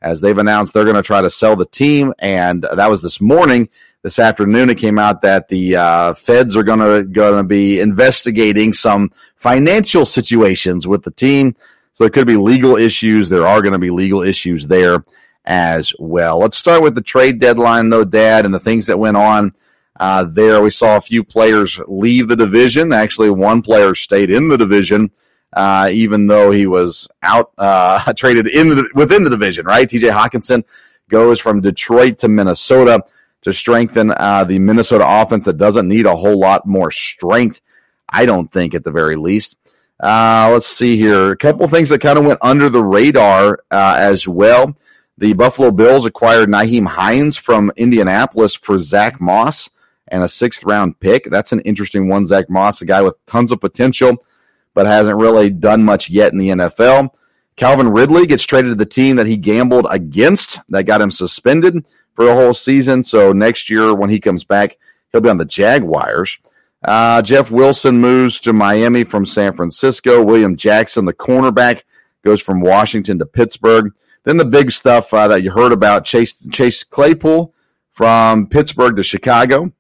as 0.01 0.19
they've 0.19 0.39
announced 0.39 0.73
they're 0.73 0.85
going 0.85 0.97
to 0.97 1.03
try 1.03 1.21
to 1.21 1.29
sell 1.29 1.55
the 1.55 1.67
team, 1.67 2.15
and 2.21 2.63
that 2.75 2.89
was 2.89 3.03
this 3.03 3.21
morning. 3.21 3.69
This 4.01 4.19
afternoon, 4.19 4.71
it 4.71 4.79
came 4.79 4.99
out 4.99 5.21
that 5.21 5.49
the 5.49 5.77
uh, 5.77 6.15
feds 6.15 6.57
are 6.57 6.63
going 6.63 6.79
to 6.79 7.03
going 7.03 7.37
to 7.37 7.45
be 7.45 7.81
investigating 7.81 8.73
some 8.73 9.13
financial 9.37 10.07
situations 10.07 10.87
with 10.89 11.03
the 11.03 11.11
team. 11.11 11.55
So 11.93 12.05
there 12.05 12.11
could 12.11 12.27
be 12.27 12.39
legal 12.39 12.77
issues. 12.77 13.29
There 13.29 13.47
are 13.47 13.61
going 13.61 13.75
to 13.75 13.79
be 13.79 13.91
legal 13.91 14.23
issues 14.23 14.69
there 14.69 15.05
as 15.45 15.93
well. 15.99 16.39
Let's 16.39 16.59
start 16.59 16.83
with 16.83 16.95
the 16.95 17.01
trade 17.03 17.39
deadline, 17.39 17.89
though, 17.89 18.05
Dad, 18.05 18.45
and 18.45 18.55
the 18.55 18.61
things 18.61 18.87
that 18.87 18.99
went 18.99 19.17
on 19.17 19.55
uh, 19.99 20.25
there. 20.25 20.63
We 20.63 20.71
saw 20.71 20.97
a 20.97 21.01
few 21.01 21.25
players 21.25 21.79
leave 21.87 22.29
the 22.29 22.37
division. 22.37 22.93
Actually, 22.93 23.31
one 23.31 23.63
player 23.63 23.95
stayed 23.95 24.31
in 24.31 24.49
the 24.49 24.59
division, 24.59 25.11
uh, 25.53 25.91
even 25.93 26.27
though 26.27 26.51
he 26.51 26.67
was 26.67 27.09
out 27.23 27.53
uh, 27.59 28.13
traded 28.17 28.47
in 28.47 28.69
the, 28.69 28.91
within 28.95 29.25
the 29.25 29.31
division. 29.31 29.67
Right, 29.67 29.89
T.J. 29.89 30.09
Hockenson 30.09 30.65
goes 31.09 31.41
from 31.41 31.61
Detroit 31.61 32.19
to 32.19 32.29
Minnesota 32.29 33.05
to 33.43 33.53
strengthen 33.53 34.13
uh, 34.17 34.45
the 34.45 34.59
Minnesota 34.59 35.05
offense 35.07 35.45
that 35.47 35.59
doesn't 35.59 35.89
need 35.89 36.07
a 36.07 36.17
whole 36.17 36.39
lot 36.39 36.67
more 36.67 36.91
strength. 36.91 37.61
I 38.09 38.27
don't 38.27 38.51
think, 38.51 38.75
at 38.75 38.85
the 38.85 38.91
very 38.91 39.17
least. 39.17 39.57
Uh, 39.99 40.51
let's 40.53 40.67
see 40.67 40.97
here. 40.97 41.31
A 41.31 41.37
couple 41.37 41.67
things 41.69 41.89
that 41.89 42.01
kind 42.01 42.19
of 42.19 42.27
went 42.27 42.41
under 42.43 42.69
the 42.69 42.83
radar 42.83 43.61
uh, 43.71 43.97
as 43.99 44.29
well. 44.29 44.77
The 45.23 45.35
Buffalo 45.35 45.71
Bills 45.71 46.05
acquired 46.05 46.49
Nyheim 46.49 46.85
Hines 46.85 47.37
from 47.37 47.71
Indianapolis 47.77 48.57
for 48.57 48.81
Zach 48.81 49.21
Moss 49.21 49.71
and 50.09 50.21
a 50.21 50.29
sixth 50.29 50.65
round 50.65 50.99
pick. 50.99 51.31
That's 51.31 51.53
an 51.53 51.61
interesting 51.61 52.09
one. 52.09 52.27
Zach 52.27 52.51
Moss, 52.51 52.83
a 52.83 52.87
guy 52.87 53.03
with 53.03 53.25
tons 53.27 53.53
of 53.53 53.61
potential, 53.61 54.27
but 54.75 54.87
hasn't 54.87 55.21
really 55.21 55.49
done 55.49 55.85
much 55.85 56.11
yet 56.11 56.33
in 56.33 56.39
the 56.39 56.49
NFL. 56.49 57.11
Calvin 57.55 57.91
Ridley 57.91 58.27
gets 58.27 58.43
traded 58.43 58.73
to 58.73 58.75
the 58.75 58.85
team 58.85 59.15
that 59.15 59.29
he 59.29 59.37
gambled 59.37 59.87
against. 59.89 60.59
That 60.71 60.87
got 60.87 61.01
him 61.01 61.13
suspended 61.13 61.87
for 62.17 62.25
the 62.25 62.35
whole 62.35 62.53
season. 62.53 63.05
So 63.05 63.33
next 63.33 63.71
year, 63.71 63.95
when 63.95 64.11
he 64.11 64.19
comes 64.19 64.43
back, 64.43 64.77
he'll 65.13 65.21
be 65.21 65.29
on 65.29 65.39
the 65.39 65.45
Jaguars. 65.45 66.37
Uh, 66.83 67.23
Jeff 67.23 67.49
Wilson 67.49 67.99
moves 67.99 68.41
to 68.41 68.53
Miami 68.53 69.05
from 69.05 69.25
San 69.25 69.55
Francisco. 69.55 70.21
William 70.21 70.57
Jackson, 70.57 71.05
the 71.05 71.15
cornerback, 71.15 71.83
goes 72.25 72.41
from 72.41 72.61
Washington 72.61 73.21
to 73.21 73.27
Pittsburgh. 73.27 73.93
Then 74.25 74.37
the 74.37 74.45
big 74.45 74.71
stuff 74.71 75.13
uh, 75.13 75.29
that 75.29 75.43
you 75.43 75.51
heard 75.51 75.73
about 75.73 76.05
Chase 76.05 76.35
Chase 76.51 76.85
Claypool 76.85 77.55
from 77.93 78.47
Pittsburgh 78.47 78.97
to 78.97 79.03
Chicago. 79.03 79.73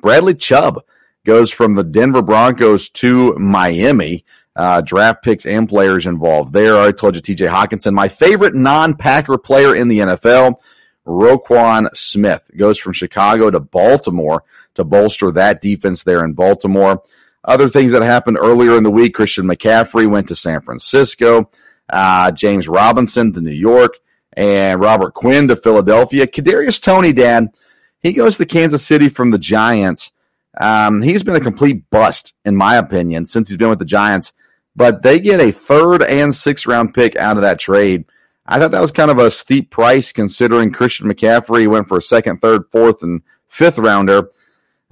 Bradley 0.00 0.34
Chubb 0.34 0.82
goes 1.24 1.50
from 1.50 1.74
the 1.74 1.84
Denver 1.84 2.22
Broncos 2.22 2.88
to 2.90 3.34
Miami. 3.34 4.24
Uh, 4.54 4.80
draft 4.80 5.22
picks 5.22 5.44
and 5.44 5.68
players 5.68 6.06
involved 6.06 6.52
there. 6.54 6.78
I 6.78 6.90
told 6.90 7.14
you 7.14 7.20
TJ 7.20 7.48
Hockenson, 7.48 7.92
my 7.92 8.08
favorite 8.08 8.54
non-Packer 8.54 9.36
player 9.36 9.74
in 9.74 9.88
the 9.88 9.98
NFL, 9.98 10.54
Roquan 11.06 11.94
Smith, 11.94 12.50
goes 12.56 12.78
from 12.78 12.94
Chicago 12.94 13.50
to 13.50 13.60
Baltimore 13.60 14.44
to 14.74 14.84
bolster 14.84 15.30
that 15.32 15.60
defense 15.60 16.04
there 16.04 16.24
in 16.24 16.32
Baltimore. 16.32 17.02
Other 17.44 17.68
things 17.68 17.92
that 17.92 18.02
happened 18.02 18.38
earlier 18.40 18.78
in 18.78 18.82
the 18.82 18.90
week, 18.90 19.14
Christian 19.14 19.46
McCaffrey 19.46 20.08
went 20.08 20.28
to 20.28 20.34
San 20.34 20.62
Francisco, 20.62 21.50
uh, 21.88 22.30
James 22.30 22.68
Robinson 22.68 23.32
to 23.32 23.40
New 23.40 23.50
York, 23.50 23.98
and 24.32 24.80
Robert 24.80 25.14
Quinn 25.14 25.48
to 25.48 25.56
Philadelphia. 25.56 26.26
Kadarius 26.26 26.80
Toney, 26.80 27.12
Dan, 27.12 27.50
he 28.00 28.12
goes 28.12 28.36
to 28.36 28.46
Kansas 28.46 28.84
City 28.84 29.08
from 29.08 29.30
the 29.30 29.38
Giants. 29.38 30.12
Um, 30.58 31.02
he's 31.02 31.22
been 31.22 31.36
a 31.36 31.40
complete 31.40 31.88
bust, 31.90 32.34
in 32.44 32.56
my 32.56 32.76
opinion, 32.76 33.26
since 33.26 33.48
he's 33.48 33.56
been 33.56 33.70
with 33.70 33.78
the 33.78 33.84
Giants. 33.84 34.32
But 34.74 35.02
they 35.02 35.20
get 35.20 35.40
a 35.40 35.52
third 35.52 36.02
and 36.02 36.34
sixth 36.34 36.66
round 36.66 36.94
pick 36.94 37.16
out 37.16 37.36
of 37.36 37.42
that 37.42 37.58
trade. 37.58 38.04
I 38.46 38.58
thought 38.58 38.70
that 38.70 38.80
was 38.80 38.92
kind 38.92 39.10
of 39.10 39.18
a 39.18 39.30
steep 39.30 39.70
price 39.70 40.12
considering 40.12 40.72
Christian 40.72 41.10
McCaffrey 41.10 41.66
went 41.66 41.88
for 41.88 41.98
a 41.98 42.02
second, 42.02 42.40
third, 42.40 42.64
fourth, 42.70 43.02
and 43.02 43.22
fifth 43.48 43.78
rounder. 43.78 44.30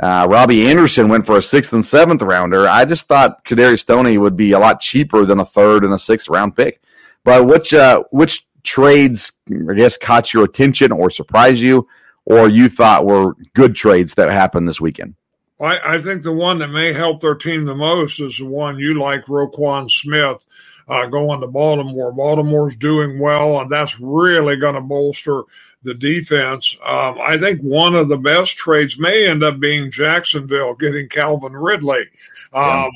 Uh, 0.02 0.26
Robbie 0.28 0.68
Anderson 0.68 1.08
went 1.08 1.24
for 1.24 1.38
a 1.38 1.42
sixth 1.42 1.72
and 1.72 1.86
seventh 1.86 2.22
rounder. 2.22 2.68
I 2.68 2.84
just 2.84 3.06
thought 3.06 3.44
Kadarius 3.44 3.86
Toney 3.86 4.18
would 4.18 4.36
be 4.36 4.52
a 4.52 4.58
lot 4.58 4.80
cheaper 4.80 5.24
than 5.24 5.38
a 5.38 5.44
third 5.44 5.84
and 5.84 5.92
a 5.92 5.98
sixth 5.98 6.28
round 6.28 6.56
pick. 6.56 6.80
But 7.22 7.46
which 7.46 7.72
uh, 7.72 8.02
which 8.10 8.46
trades, 8.64 9.32
I 9.48 9.74
guess, 9.74 9.96
caught 9.96 10.32
your 10.32 10.44
attention 10.44 10.90
or 10.90 11.10
surprised 11.10 11.60
you, 11.60 11.88
or 12.24 12.48
you 12.48 12.68
thought 12.68 13.06
were 13.06 13.34
good 13.54 13.76
trades 13.76 14.14
that 14.14 14.30
happened 14.30 14.68
this 14.68 14.80
weekend? 14.80 15.14
I, 15.60 15.94
I, 15.94 16.00
think 16.00 16.22
the 16.22 16.32
one 16.32 16.58
that 16.58 16.68
may 16.68 16.92
help 16.92 17.20
their 17.20 17.36
team 17.36 17.64
the 17.64 17.76
most 17.76 18.20
is 18.20 18.38
the 18.38 18.44
one 18.44 18.76
you 18.76 18.98
like, 18.98 19.26
Roquan 19.26 19.88
Smith, 19.88 20.44
uh, 20.88 21.06
going 21.06 21.40
to 21.40 21.46
Baltimore. 21.46 22.12
Baltimore's 22.12 22.76
doing 22.76 23.20
well, 23.20 23.60
and 23.60 23.70
that's 23.70 24.00
really 24.00 24.56
going 24.56 24.74
to 24.74 24.80
bolster 24.80 25.44
the 25.84 25.94
defense. 25.94 26.76
Um, 26.84 27.18
I 27.20 27.38
think 27.38 27.60
one 27.60 27.94
of 27.94 28.08
the 28.08 28.16
best 28.16 28.56
trades 28.56 28.98
may 28.98 29.28
end 29.28 29.44
up 29.44 29.60
being 29.60 29.90
Jacksonville 29.90 30.74
getting 30.74 31.08
Calvin 31.08 31.52
Ridley. 31.52 32.04
Um, 32.52 32.64
yeah. 32.64 32.88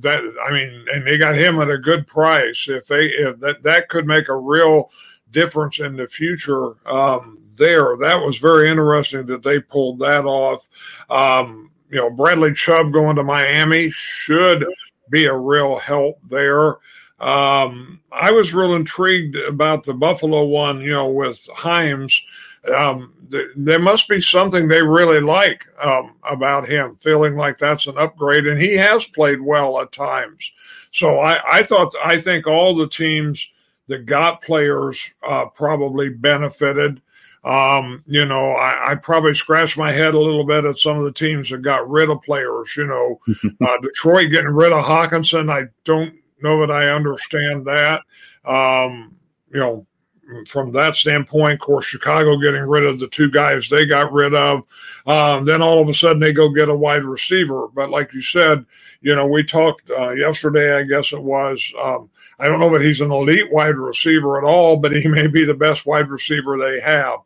That 0.00 0.20
I 0.46 0.52
mean, 0.52 0.84
and 0.92 1.06
they 1.06 1.16
got 1.16 1.34
him 1.34 1.58
at 1.60 1.70
a 1.70 1.78
good 1.78 2.06
price. 2.06 2.68
If 2.68 2.86
they 2.86 3.06
if 3.06 3.40
that 3.40 3.62
that 3.62 3.88
could 3.88 4.06
make 4.06 4.28
a 4.28 4.36
real 4.36 4.90
difference 5.32 5.80
in 5.80 5.96
the 5.96 6.06
future 6.06 6.74
um, 6.86 7.38
there. 7.56 7.96
That 7.96 8.24
was 8.24 8.38
very 8.38 8.68
interesting 8.68 9.26
that 9.26 9.42
they 9.42 9.60
pulled 9.60 9.98
that 10.00 10.24
off. 10.24 10.68
Um, 11.10 11.70
you 11.90 11.96
know, 11.96 12.10
Bradley 12.10 12.52
Chubb 12.52 12.92
going 12.92 13.16
to 13.16 13.24
Miami 13.24 13.90
should 13.90 14.64
be 15.10 15.26
a 15.26 15.36
real 15.36 15.78
help 15.78 16.18
there. 16.28 16.76
Um, 17.20 18.00
I 18.12 18.30
was 18.30 18.54
real 18.54 18.74
intrigued 18.74 19.36
about 19.36 19.84
the 19.84 19.94
Buffalo 19.94 20.44
one, 20.44 20.80
you 20.80 20.92
know, 20.92 21.08
with 21.08 21.48
Hines. 21.52 22.22
Um, 22.76 23.12
th- 23.30 23.50
there 23.56 23.80
must 23.80 24.08
be 24.08 24.20
something 24.20 24.68
they 24.68 24.82
really 24.82 25.20
like 25.20 25.64
um, 25.82 26.14
about 26.28 26.68
him, 26.68 26.96
feeling 26.96 27.36
like 27.36 27.58
that's 27.58 27.86
an 27.86 27.98
upgrade, 27.98 28.46
and 28.46 28.60
he 28.60 28.76
has 28.76 29.06
played 29.06 29.40
well 29.40 29.80
at 29.80 29.90
times. 29.90 30.50
So 30.92 31.18
I, 31.18 31.40
I 31.58 31.62
thought, 31.64 31.92
I 32.04 32.18
think 32.20 32.46
all 32.46 32.74
the 32.74 32.88
teams 32.88 33.48
that 33.88 34.06
got 34.06 34.42
players 34.42 35.10
uh, 35.26 35.46
probably 35.46 36.10
benefited. 36.10 37.02
Um, 37.44 38.04
you 38.06 38.24
know, 38.24 38.52
I, 38.52 38.92
I, 38.92 38.94
probably 38.96 39.32
scratched 39.32 39.78
my 39.78 39.92
head 39.92 40.14
a 40.14 40.18
little 40.18 40.44
bit 40.44 40.64
at 40.64 40.76
some 40.76 40.98
of 40.98 41.04
the 41.04 41.12
teams 41.12 41.48
that 41.48 41.62
got 41.62 41.88
rid 41.88 42.10
of 42.10 42.20
players. 42.22 42.76
You 42.76 42.86
know, 42.86 43.20
uh, 43.66 43.78
Detroit 43.80 44.30
getting 44.30 44.50
rid 44.50 44.72
of 44.72 44.84
Hockenson, 44.84 45.50
I 45.50 45.68
don't 45.84 46.14
know 46.42 46.60
that 46.60 46.70
I 46.70 46.88
understand 46.90 47.66
that. 47.66 48.02
Um, 48.44 49.16
you 49.52 49.60
know, 49.60 49.86
from 50.46 50.72
that 50.72 50.94
standpoint, 50.94 51.54
of 51.54 51.60
course, 51.60 51.86
Chicago 51.86 52.36
getting 52.36 52.62
rid 52.62 52.84
of 52.84 52.98
the 52.98 53.08
two 53.08 53.30
guys 53.30 53.68
they 53.68 53.86
got 53.86 54.12
rid 54.12 54.34
of. 54.34 54.64
Um, 55.06 55.46
then 55.46 55.62
all 55.62 55.80
of 55.80 55.88
a 55.88 55.94
sudden 55.94 56.20
they 56.20 56.32
go 56.32 56.50
get 56.50 56.68
a 56.68 56.76
wide 56.76 57.04
receiver. 57.04 57.68
But 57.68 57.88
like 57.88 58.12
you 58.12 58.20
said, 58.20 58.66
you 59.00 59.14
know, 59.14 59.26
we 59.26 59.42
talked 59.42 59.90
uh, 59.90 60.10
yesterday, 60.10 60.76
I 60.76 60.82
guess 60.82 61.12
it 61.12 61.22
was. 61.22 61.72
Um, 61.82 62.10
I 62.38 62.46
don't 62.46 62.60
know 62.60 62.72
that 62.74 62.84
he's 62.84 63.00
an 63.00 63.10
elite 63.10 63.50
wide 63.50 63.76
receiver 63.76 64.36
at 64.36 64.44
all, 64.44 64.76
but 64.76 64.92
he 64.92 65.08
may 65.08 65.28
be 65.28 65.44
the 65.44 65.54
best 65.54 65.86
wide 65.86 66.10
receiver 66.10 66.58
they 66.58 66.80
have. 66.80 67.20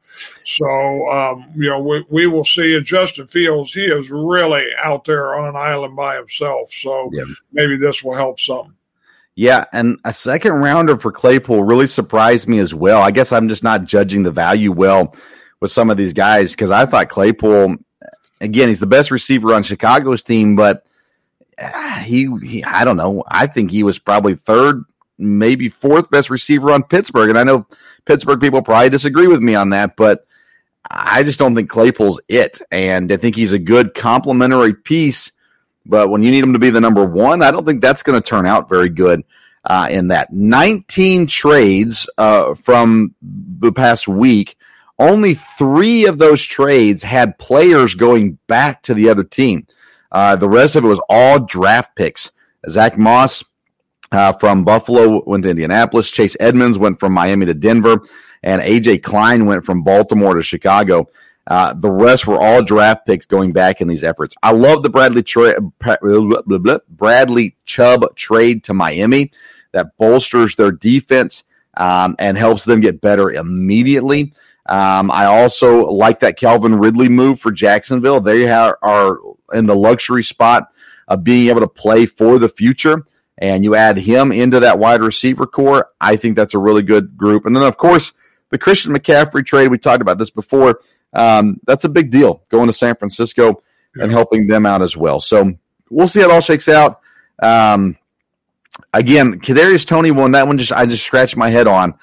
So, 0.44 1.10
um, 1.10 1.52
you 1.56 1.70
know, 1.70 1.80
we, 1.80 2.04
we 2.08 2.26
will 2.28 2.44
see. 2.44 2.76
And 2.76 2.86
Justin 2.86 3.26
Fields, 3.26 3.72
he 3.72 3.86
is 3.86 4.10
really 4.10 4.68
out 4.82 5.04
there 5.04 5.34
on 5.34 5.48
an 5.48 5.56
island 5.56 5.96
by 5.96 6.16
himself. 6.16 6.70
So 6.70 7.10
yeah. 7.12 7.24
maybe 7.52 7.76
this 7.76 8.04
will 8.04 8.14
help 8.14 8.38
some. 8.38 8.76
Yeah, 9.34 9.64
and 9.72 9.98
a 10.04 10.12
second 10.12 10.52
rounder 10.52 10.98
for 10.98 11.10
Claypool 11.10 11.64
really 11.64 11.86
surprised 11.86 12.46
me 12.46 12.58
as 12.58 12.74
well. 12.74 13.00
I 13.00 13.10
guess 13.10 13.32
I'm 13.32 13.48
just 13.48 13.62
not 13.62 13.84
judging 13.84 14.22
the 14.22 14.30
value 14.30 14.72
well 14.72 15.14
with 15.60 15.72
some 15.72 15.88
of 15.88 15.96
these 15.96 16.12
guys 16.12 16.52
because 16.52 16.70
I 16.70 16.84
thought 16.84 17.08
Claypool, 17.08 17.76
again, 18.40 18.68
he's 18.68 18.80
the 18.80 18.86
best 18.86 19.10
receiver 19.10 19.54
on 19.54 19.62
Chicago's 19.62 20.22
team, 20.22 20.54
but 20.54 20.84
uh, 21.56 22.00
he, 22.00 22.28
he, 22.42 22.64
I 22.64 22.84
don't 22.84 22.98
know. 22.98 23.24
I 23.26 23.46
think 23.46 23.70
he 23.70 23.82
was 23.82 23.98
probably 23.98 24.34
third, 24.34 24.84
maybe 25.16 25.70
fourth 25.70 26.10
best 26.10 26.28
receiver 26.28 26.70
on 26.70 26.82
Pittsburgh. 26.82 27.30
And 27.30 27.38
I 27.38 27.44
know 27.44 27.66
Pittsburgh 28.04 28.40
people 28.40 28.60
probably 28.60 28.90
disagree 28.90 29.28
with 29.28 29.40
me 29.40 29.54
on 29.54 29.70
that, 29.70 29.96
but 29.96 30.26
I 30.90 31.22
just 31.22 31.38
don't 31.38 31.54
think 31.54 31.70
Claypool's 31.70 32.20
it. 32.28 32.60
And 32.70 33.10
I 33.10 33.16
think 33.16 33.36
he's 33.36 33.52
a 33.52 33.58
good 33.58 33.94
complementary 33.94 34.74
piece 34.74 35.32
but 35.84 36.08
when 36.08 36.22
you 36.22 36.30
need 36.30 36.44
him 36.44 36.52
to 36.52 36.58
be 36.58 36.70
the 36.70 36.80
number 36.80 37.04
one, 37.04 37.42
I 37.42 37.50
don't 37.50 37.66
think 37.66 37.80
that's 37.80 38.02
going 38.02 38.20
to 38.20 38.26
turn 38.26 38.46
out 38.46 38.68
very 38.68 38.88
good 38.88 39.24
uh, 39.64 39.88
in 39.90 40.08
that. 40.08 40.32
19 40.32 41.26
trades 41.26 42.08
uh, 42.18 42.54
from 42.54 43.14
the 43.22 43.72
past 43.72 44.08
week. 44.08 44.56
Only 44.98 45.34
three 45.34 46.06
of 46.06 46.18
those 46.18 46.42
trades 46.42 47.02
had 47.02 47.38
players 47.38 47.94
going 47.94 48.38
back 48.46 48.82
to 48.84 48.94
the 48.94 49.08
other 49.08 49.24
team. 49.24 49.66
Uh, 50.12 50.36
the 50.36 50.48
rest 50.48 50.76
of 50.76 50.84
it 50.84 50.88
was 50.88 51.00
all 51.08 51.40
draft 51.40 51.96
picks. 51.96 52.30
Zach 52.68 52.98
Moss 52.98 53.42
uh, 54.12 54.32
from 54.34 54.64
Buffalo 54.64 55.22
went 55.24 55.42
to 55.44 55.50
Indianapolis. 55.50 56.10
Chase 56.10 56.36
Edmonds 56.38 56.78
went 56.78 57.00
from 57.00 57.12
Miami 57.12 57.46
to 57.46 57.54
Denver. 57.54 58.06
And 58.42 58.60
AJ 58.60 59.02
Klein 59.02 59.46
went 59.46 59.64
from 59.64 59.82
Baltimore 59.82 60.34
to 60.34 60.42
Chicago. 60.42 61.08
Uh, 61.46 61.74
the 61.74 61.90
rest 61.90 62.26
were 62.26 62.40
all 62.40 62.62
draft 62.62 63.04
picks 63.04 63.26
going 63.26 63.52
back 63.52 63.80
in 63.80 63.88
these 63.88 64.04
efforts. 64.04 64.34
I 64.42 64.52
love 64.52 64.82
the 64.82 64.90
Bradley 64.90 65.22
tra- 65.22 65.60
Bradley 66.88 67.56
Chubb 67.64 68.16
trade 68.16 68.64
to 68.64 68.74
Miami 68.74 69.32
that 69.72 69.96
bolsters 69.96 70.54
their 70.54 70.70
defense 70.70 71.42
um, 71.76 72.14
and 72.18 72.38
helps 72.38 72.64
them 72.64 72.80
get 72.80 73.00
better 73.00 73.30
immediately. 73.32 74.34
Um, 74.66 75.10
I 75.10 75.26
also 75.26 75.86
like 75.86 76.20
that 76.20 76.36
Calvin 76.36 76.76
Ridley 76.76 77.08
move 77.08 77.40
for 77.40 77.50
Jacksonville. 77.50 78.20
They 78.20 78.48
are, 78.48 78.78
are 78.82 79.18
in 79.52 79.64
the 79.64 79.74
luxury 79.74 80.22
spot 80.22 80.68
of 81.08 81.24
being 81.24 81.48
able 81.48 81.60
to 81.60 81.68
play 81.68 82.06
for 82.06 82.38
the 82.38 82.48
future. 82.48 83.04
And 83.38 83.64
you 83.64 83.74
add 83.74 83.96
him 83.96 84.30
into 84.30 84.60
that 84.60 84.78
wide 84.78 85.02
receiver 85.02 85.46
corps. 85.46 85.88
I 86.00 86.14
think 86.14 86.36
that's 86.36 86.54
a 86.54 86.58
really 86.58 86.82
good 86.82 87.16
group. 87.16 87.44
And 87.44 87.56
then, 87.56 87.64
of 87.64 87.76
course, 87.76 88.12
the 88.50 88.58
Christian 88.58 88.94
McCaffrey 88.94 89.44
trade. 89.44 89.68
We 89.68 89.78
talked 89.78 90.02
about 90.02 90.18
this 90.18 90.30
before 90.30 90.80
um, 91.12 91.60
that's 91.66 91.84
a 91.84 91.88
big 91.88 92.10
deal 92.10 92.42
going 92.48 92.66
to 92.66 92.72
San 92.72 92.96
Francisco 92.96 93.62
yeah. 93.96 94.04
and 94.04 94.12
helping 94.12 94.46
them 94.46 94.66
out 94.66 94.82
as 94.82 94.96
well. 94.96 95.20
So 95.20 95.52
we'll 95.90 96.08
see 96.08 96.20
how 96.20 96.26
it 96.26 96.32
all 96.32 96.40
shakes 96.40 96.68
out. 96.68 97.00
Um, 97.42 97.96
again, 98.92 99.40
Kadarius 99.40 99.86
Toney 99.86 100.10
won 100.10 100.32
that 100.32 100.46
one. 100.46 100.58
Just 100.58 100.72
I 100.72 100.86
just 100.86 101.04
scratched 101.04 101.36
my 101.36 101.50
head 101.50 101.66
on. 101.66 101.94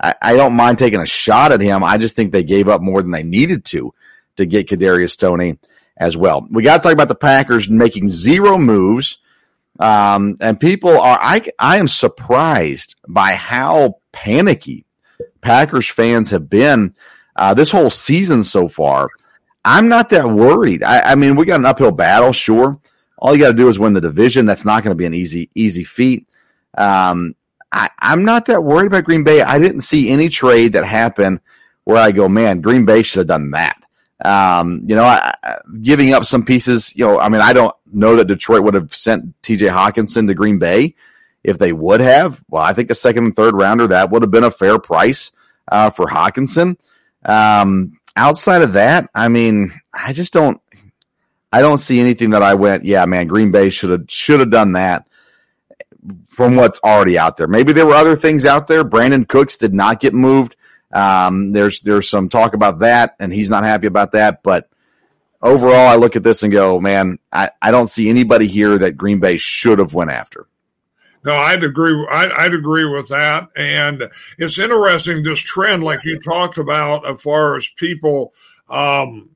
I, 0.00 0.14
I, 0.20 0.34
don't 0.34 0.54
mind 0.54 0.78
taking 0.78 1.00
a 1.00 1.06
shot 1.06 1.52
at 1.52 1.60
him. 1.60 1.82
I 1.82 1.96
just 1.96 2.16
think 2.16 2.30
they 2.30 2.42
gave 2.42 2.68
up 2.68 2.82
more 2.82 3.00
than 3.00 3.10
they 3.10 3.22
needed 3.22 3.64
to 3.66 3.94
to 4.36 4.44
get 4.44 4.68
Kadarius 4.68 5.16
Toney 5.16 5.58
as 5.96 6.16
well. 6.16 6.46
We 6.50 6.62
got 6.62 6.78
to 6.78 6.82
talk 6.82 6.92
about 6.92 7.08
the 7.08 7.14
Packers 7.14 7.68
making 7.68 8.08
zero 8.08 8.58
moves. 8.58 9.18
Um, 9.78 10.36
and 10.40 10.58
people 10.58 10.98
are, 10.98 11.18
I, 11.20 11.42
I 11.58 11.78
am 11.78 11.88
surprised 11.88 12.94
by 13.06 13.34
how 13.34 13.98
panicky 14.12 14.84
Packers 15.40 15.88
fans 15.88 16.30
have 16.30 16.48
been 16.48 16.94
uh, 17.36 17.54
this 17.54 17.70
whole 17.70 17.90
season 17.90 18.42
so 18.42 18.68
far, 18.68 19.08
I'm 19.64 19.88
not 19.88 20.10
that 20.10 20.28
worried. 20.28 20.82
I, 20.82 21.00
I 21.00 21.14
mean, 21.14 21.36
we 21.36 21.44
got 21.44 21.60
an 21.60 21.66
uphill 21.66 21.92
battle, 21.92 22.32
sure. 22.32 22.74
All 23.18 23.34
you 23.34 23.42
got 23.42 23.50
to 23.50 23.56
do 23.56 23.68
is 23.68 23.78
win 23.78 23.94
the 23.94 24.00
division. 24.00 24.46
That's 24.46 24.64
not 24.64 24.82
going 24.82 24.92
to 24.92 24.96
be 24.96 25.06
an 25.06 25.14
easy, 25.14 25.50
easy 25.54 25.84
feat. 25.84 26.28
Um, 26.76 27.34
I, 27.72 27.90
I'm 27.98 28.24
not 28.24 28.46
that 28.46 28.62
worried 28.62 28.86
about 28.86 29.04
Green 29.04 29.24
Bay. 29.24 29.42
I 29.42 29.58
didn't 29.58 29.80
see 29.80 30.10
any 30.10 30.28
trade 30.28 30.74
that 30.74 30.84
happened 30.84 31.40
where 31.84 31.98
I 31.98 32.12
go, 32.12 32.28
man, 32.28 32.60
Green 32.60 32.84
Bay 32.84 33.02
should 33.02 33.20
have 33.20 33.26
done 33.26 33.50
that. 33.52 33.76
Um, 34.24 34.82
you 34.86 34.96
know, 34.96 35.04
I, 35.04 35.34
giving 35.82 36.14
up 36.14 36.24
some 36.24 36.44
pieces, 36.44 36.94
you 36.96 37.04
know, 37.04 37.18
I 37.18 37.28
mean, 37.28 37.40
I 37.40 37.52
don't 37.52 37.74
know 37.92 38.16
that 38.16 38.26
Detroit 38.26 38.62
would 38.62 38.74
have 38.74 38.94
sent 38.94 39.40
TJ 39.42 39.68
Hockenson 39.68 40.26
to 40.26 40.34
Green 40.34 40.58
Bay. 40.58 40.94
If 41.44 41.58
they 41.58 41.72
would 41.72 42.00
have, 42.00 42.42
well, 42.48 42.62
I 42.62 42.72
think 42.72 42.90
a 42.90 42.94
second 42.94 43.24
and 43.24 43.36
third 43.36 43.54
rounder, 43.54 43.86
that 43.88 44.10
would 44.10 44.22
have 44.22 44.30
been 44.30 44.44
a 44.44 44.50
fair 44.50 44.78
price 44.78 45.30
uh, 45.70 45.90
for 45.90 46.06
Hockenson. 46.06 46.76
Um, 47.24 47.98
outside 48.14 48.62
of 48.62 48.74
that, 48.74 49.10
I 49.14 49.28
mean, 49.28 49.80
I 49.92 50.12
just 50.12 50.32
don't, 50.32 50.60
I 51.52 51.60
don't 51.60 51.78
see 51.78 52.00
anything 52.00 52.30
that 52.30 52.42
I 52.42 52.54
went, 52.54 52.84
yeah, 52.84 53.04
man, 53.06 53.26
Green 53.26 53.50
Bay 53.50 53.70
should 53.70 53.90
have 53.90 54.04
should 54.08 54.40
have 54.40 54.50
done 54.50 54.72
that 54.72 55.06
from 56.30 56.56
what's 56.56 56.78
already 56.84 57.18
out 57.18 57.36
there. 57.36 57.46
Maybe 57.46 57.72
there 57.72 57.86
were 57.86 57.94
other 57.94 58.16
things 58.16 58.44
out 58.44 58.66
there. 58.66 58.84
Brandin 58.84 59.26
Cooks 59.26 59.56
did 59.56 59.74
not 59.74 60.00
get 60.00 60.14
moved. 60.14 60.56
Um, 60.92 61.52
there's 61.52 61.80
there's 61.80 62.08
some 62.08 62.28
talk 62.28 62.54
about 62.54 62.80
that, 62.80 63.16
and 63.18 63.32
he's 63.32 63.50
not 63.50 63.64
happy 63.64 63.86
about 63.86 64.12
that. 64.12 64.42
But 64.42 64.68
overall, 65.42 65.88
I 65.88 65.96
look 65.96 66.16
at 66.16 66.22
this 66.22 66.42
and 66.42 66.52
go, 66.52 66.80
man, 66.80 67.18
I, 67.32 67.50
I 67.60 67.70
don't 67.70 67.88
see 67.88 68.08
anybody 68.08 68.46
here 68.46 68.78
that 68.78 68.96
Green 68.96 69.20
Bay 69.20 69.36
should 69.36 69.78
have 69.78 69.94
went 69.94 70.10
after. 70.10 70.46
No, 71.26 71.34
I'd 71.34 71.64
agree. 71.64 72.06
I'd, 72.08 72.30
I'd, 72.30 72.54
agree 72.54 72.84
with 72.84 73.08
that. 73.08 73.48
And 73.56 74.08
it's 74.38 74.60
interesting 74.60 75.24
this 75.24 75.40
trend, 75.40 75.82
like 75.82 76.04
you 76.04 76.20
talked 76.20 76.56
about, 76.56 77.04
as 77.04 77.20
far 77.20 77.56
as 77.56 77.68
people, 77.70 78.32
um, 78.70 79.28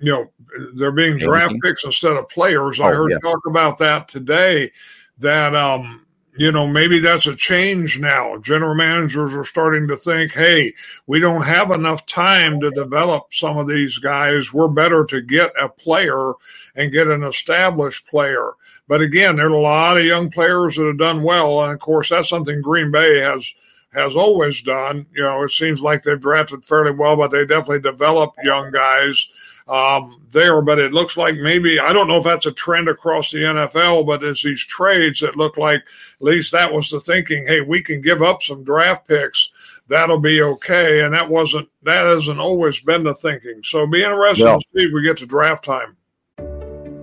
you 0.00 0.12
know, 0.12 0.30
they're 0.76 0.92
being 0.92 1.18
draft 1.18 1.54
picks 1.62 1.84
instead 1.84 2.12
of 2.12 2.26
players. 2.30 2.80
I 2.80 2.90
oh, 2.90 2.96
heard 2.96 3.10
yeah. 3.10 3.18
talk 3.18 3.40
about 3.46 3.76
that 3.78 4.08
today. 4.08 4.72
That 5.18 5.54
um, 5.54 6.05
you 6.36 6.52
know, 6.52 6.66
maybe 6.66 6.98
that's 6.98 7.26
a 7.26 7.34
change 7.34 7.98
now. 7.98 8.36
General 8.38 8.74
managers 8.74 9.34
are 9.34 9.44
starting 9.44 9.88
to 9.88 9.96
think, 9.96 10.32
hey, 10.32 10.72
we 11.06 11.20
don't 11.20 11.42
have 11.42 11.70
enough 11.70 12.04
time 12.06 12.60
to 12.60 12.70
develop 12.70 13.32
some 13.32 13.56
of 13.56 13.66
these 13.66 13.98
guys. 13.98 14.52
We're 14.52 14.68
better 14.68 15.04
to 15.06 15.22
get 15.22 15.50
a 15.60 15.68
player 15.68 16.32
and 16.74 16.92
get 16.92 17.08
an 17.08 17.24
established 17.24 18.06
player. 18.06 18.52
But 18.88 19.00
again, 19.00 19.36
there 19.36 19.46
are 19.46 19.54
a 19.54 19.60
lot 19.60 19.96
of 19.96 20.04
young 20.04 20.30
players 20.30 20.76
that 20.76 20.86
have 20.86 20.98
done 20.98 21.22
well. 21.22 21.62
And 21.62 21.72
of 21.72 21.78
course, 21.78 22.10
that's 22.10 22.28
something 22.28 22.60
Green 22.60 22.90
Bay 22.90 23.20
has 23.20 23.50
has 23.92 24.14
always 24.14 24.60
done. 24.60 25.06
You 25.14 25.22
know, 25.22 25.42
it 25.42 25.50
seems 25.50 25.80
like 25.80 26.02
they've 26.02 26.20
drafted 26.20 26.64
fairly 26.64 26.90
well, 26.90 27.16
but 27.16 27.30
they 27.30 27.46
definitely 27.46 27.80
develop 27.80 28.34
young 28.44 28.70
guys 28.70 29.26
um, 29.66 30.22
there. 30.30 30.60
But 30.62 30.78
it 30.78 30.92
looks 30.92 31.16
like 31.16 31.36
maybe 31.36 31.78
I 31.78 31.92
don't 31.92 32.08
know 32.08 32.18
if 32.18 32.24
that's 32.24 32.46
a 32.46 32.52
trend 32.52 32.88
across 32.88 33.30
the 33.30 33.38
NFL, 33.38 34.06
but 34.06 34.22
it's 34.22 34.42
these 34.42 34.64
trades 34.64 35.20
that 35.20 35.36
look 35.36 35.56
like 35.56 35.80
at 35.80 36.22
least 36.22 36.52
that 36.52 36.72
was 36.72 36.90
the 36.90 37.00
thinking. 37.00 37.46
Hey, 37.46 37.60
we 37.60 37.82
can 37.82 38.00
give 38.00 38.22
up 38.22 38.42
some 38.42 38.64
draft 38.64 39.08
picks. 39.08 39.50
That'll 39.88 40.20
be 40.20 40.42
okay, 40.42 41.02
and 41.02 41.14
that 41.14 41.28
wasn't 41.28 41.68
that 41.82 42.06
hasn't 42.06 42.40
always 42.40 42.80
been 42.80 43.04
the 43.04 43.14
thinking. 43.14 43.60
So 43.64 43.86
be 43.86 44.02
interested 44.02 44.44
no. 44.44 44.58
to 44.58 44.64
see 44.74 44.86
if 44.86 44.92
we 44.92 45.02
get 45.02 45.18
to 45.18 45.26
draft 45.26 45.64
time. 45.64 45.96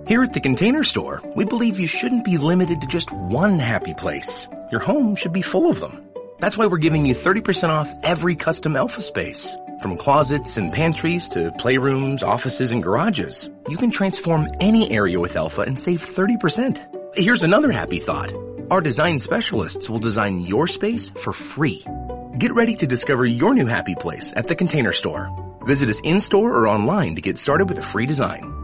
Here 0.06 0.22
at 0.22 0.34
the 0.34 0.40
Container 0.40 0.84
Store, 0.84 1.22
we 1.34 1.46
believe 1.46 1.80
you 1.80 1.86
shouldn't 1.86 2.24
be 2.24 2.36
limited 2.36 2.82
to 2.82 2.86
just 2.86 3.10
one 3.10 3.58
happy 3.58 3.94
place. 3.94 4.46
Your 4.70 4.80
home 4.80 5.16
should 5.16 5.32
be 5.32 5.40
full 5.40 5.70
of 5.70 5.80
them. 5.80 6.04
That's 6.40 6.58
why 6.58 6.66
we're 6.66 6.76
giving 6.76 7.06
you 7.06 7.14
30% 7.14 7.70
off 7.70 7.90
every 8.02 8.36
custom 8.36 8.76
Elfa 8.76 9.00
space. 9.00 9.56
From 9.84 9.98
closets 9.98 10.56
and 10.56 10.72
pantries 10.72 11.28
to 11.28 11.50
playrooms, 11.50 12.22
offices, 12.22 12.72
and 12.72 12.82
garages, 12.82 13.50
you 13.68 13.76
can 13.76 13.90
transform 13.90 14.48
any 14.58 14.90
area 14.90 15.20
with 15.20 15.36
Elfa 15.36 15.60
and 15.60 15.78
save 15.78 16.00
30%. 16.00 17.14
Here's 17.14 17.42
another 17.42 17.70
happy 17.70 17.98
thought. 17.98 18.32
Our 18.70 18.80
design 18.80 19.18
specialists 19.18 19.90
will 19.90 19.98
design 19.98 20.40
your 20.40 20.68
space 20.68 21.10
for 21.10 21.34
free. 21.34 21.84
Get 22.38 22.54
ready 22.54 22.76
to 22.76 22.86
discover 22.86 23.26
your 23.26 23.52
new 23.52 23.66
happy 23.66 23.94
place 23.94 24.32
at 24.34 24.46
the 24.46 24.54
Container 24.54 24.94
Store. 24.94 25.28
Visit 25.66 25.90
us 25.90 26.00
in-store 26.00 26.54
or 26.54 26.66
online 26.66 27.16
to 27.16 27.20
get 27.20 27.36
started 27.36 27.68
with 27.68 27.76
a 27.76 27.82
free 27.82 28.06
design. 28.06 28.63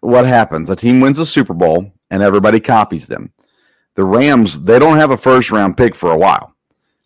what 0.00 0.26
happens? 0.26 0.70
A 0.70 0.76
team 0.76 1.00
wins 1.00 1.18
a 1.18 1.26
Super 1.26 1.54
Bowl 1.54 1.92
and 2.10 2.22
everybody 2.22 2.60
copies 2.60 3.06
them. 3.06 3.32
The 3.94 4.04
Rams, 4.04 4.58
they 4.60 4.78
don't 4.78 4.98
have 4.98 5.10
a 5.10 5.16
first 5.16 5.50
round 5.50 5.76
pick 5.76 5.94
for 5.94 6.10
a 6.10 6.16
while. 6.16 6.54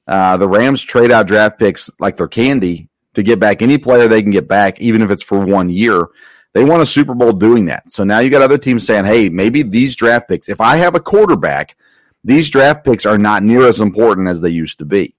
Uh, 0.06 0.36
the 0.36 0.48
Rams 0.48 0.82
trade 0.82 1.10
out 1.10 1.26
draft 1.26 1.58
picks 1.58 1.90
like 1.98 2.16
they're 2.16 2.28
candy 2.28 2.88
to 3.14 3.22
get 3.22 3.40
back 3.40 3.62
any 3.62 3.78
player 3.78 4.06
they 4.06 4.22
can 4.22 4.30
get 4.30 4.48
back, 4.48 4.80
even 4.80 5.02
if 5.02 5.10
it's 5.10 5.22
for 5.22 5.40
one 5.40 5.68
year. 5.68 6.08
They 6.52 6.64
won 6.64 6.80
a 6.80 6.86
Super 6.86 7.14
Bowl 7.14 7.32
doing 7.32 7.64
that. 7.66 7.90
So 7.90 8.04
now 8.04 8.20
you 8.20 8.30
got 8.30 8.42
other 8.42 8.58
teams 8.58 8.86
saying, 8.86 9.06
hey, 9.06 9.28
maybe 9.28 9.62
these 9.62 9.96
draft 9.96 10.28
picks, 10.28 10.48
if 10.48 10.60
I 10.60 10.76
have 10.76 10.94
a 10.94 11.00
quarterback, 11.00 11.76
these 12.22 12.48
draft 12.48 12.84
picks 12.84 13.04
are 13.04 13.18
not 13.18 13.42
near 13.42 13.66
as 13.66 13.80
important 13.80 14.28
as 14.28 14.40
they 14.40 14.50
used 14.50 14.78
to 14.78 14.84
be. 14.84 15.14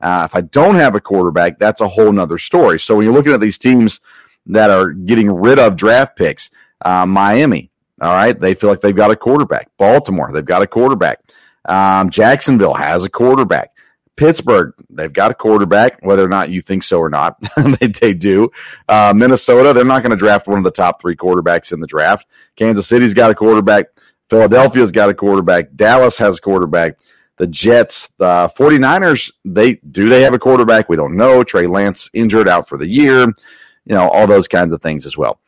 Uh, 0.00 0.26
if 0.28 0.34
I 0.34 0.40
don't 0.40 0.76
have 0.76 0.94
a 0.94 1.00
quarterback, 1.00 1.58
that's 1.58 1.80
a 1.80 1.88
whole 1.88 2.10
nother 2.10 2.38
story. 2.38 2.80
So 2.80 2.96
when 2.96 3.04
you're 3.04 3.14
looking 3.14 3.32
at 3.32 3.40
these 3.40 3.58
teams 3.58 4.00
that 4.46 4.70
are 4.70 4.90
getting 4.90 5.30
rid 5.30 5.58
of 5.58 5.76
draft 5.76 6.16
picks, 6.16 6.50
uh, 6.82 7.06
Miami, 7.06 7.70
all 8.00 8.12
right, 8.12 8.38
they 8.38 8.54
feel 8.54 8.70
like 8.70 8.80
they've 8.80 8.96
got 8.96 9.10
a 9.10 9.16
quarterback. 9.16 9.68
Baltimore, 9.78 10.32
they've 10.32 10.44
got 10.44 10.62
a 10.62 10.66
quarterback. 10.66 11.20
Um, 11.64 12.10
Jacksonville 12.10 12.74
has 12.74 13.04
a 13.04 13.10
quarterback. 13.10 13.70
Pittsburgh, 14.16 14.74
they've 14.90 15.12
got 15.12 15.30
a 15.30 15.34
quarterback, 15.34 15.98
whether 16.02 16.22
or 16.24 16.28
not 16.28 16.50
you 16.50 16.60
think 16.60 16.82
so 16.82 16.98
or 16.98 17.08
not. 17.08 17.36
they, 17.80 17.86
they 17.86 18.12
do. 18.12 18.50
Uh, 18.88 19.12
Minnesota, 19.16 19.72
they're 19.72 19.84
not 19.84 20.02
going 20.02 20.10
to 20.10 20.16
draft 20.16 20.46
one 20.46 20.58
of 20.58 20.64
the 20.64 20.70
top 20.70 21.00
three 21.00 21.16
quarterbacks 21.16 21.72
in 21.72 21.80
the 21.80 21.86
draft. 21.86 22.26
Kansas 22.56 22.86
City's 22.86 23.14
got 23.14 23.30
a 23.30 23.34
quarterback. 23.34 23.86
Philadelphia's 24.28 24.92
got 24.92 25.08
a 25.08 25.14
quarterback. 25.14 25.74
Dallas 25.74 26.18
has 26.18 26.38
a 26.38 26.40
quarterback. 26.40 26.98
The 27.38 27.46
Jets, 27.46 28.10
the 28.18 28.52
49ers, 28.58 29.32
they 29.46 29.76
do 29.76 30.10
they 30.10 30.22
have 30.22 30.34
a 30.34 30.38
quarterback? 30.38 30.90
We 30.90 30.96
don't 30.96 31.16
know. 31.16 31.42
Trey 31.42 31.66
Lance 31.66 32.10
injured 32.12 32.46
out 32.46 32.68
for 32.68 32.76
the 32.76 32.86
year. 32.86 33.20
You 33.20 33.94
know, 33.94 34.08
all 34.10 34.26
those 34.26 34.46
kinds 34.46 34.74
of 34.74 34.82
things 34.82 35.06
as 35.06 35.16
well. 35.16 35.40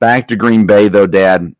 Back 0.00 0.28
to 0.28 0.36
Green 0.36 0.66
Bay, 0.66 0.88
though, 0.88 1.06
Dad. 1.06 1.54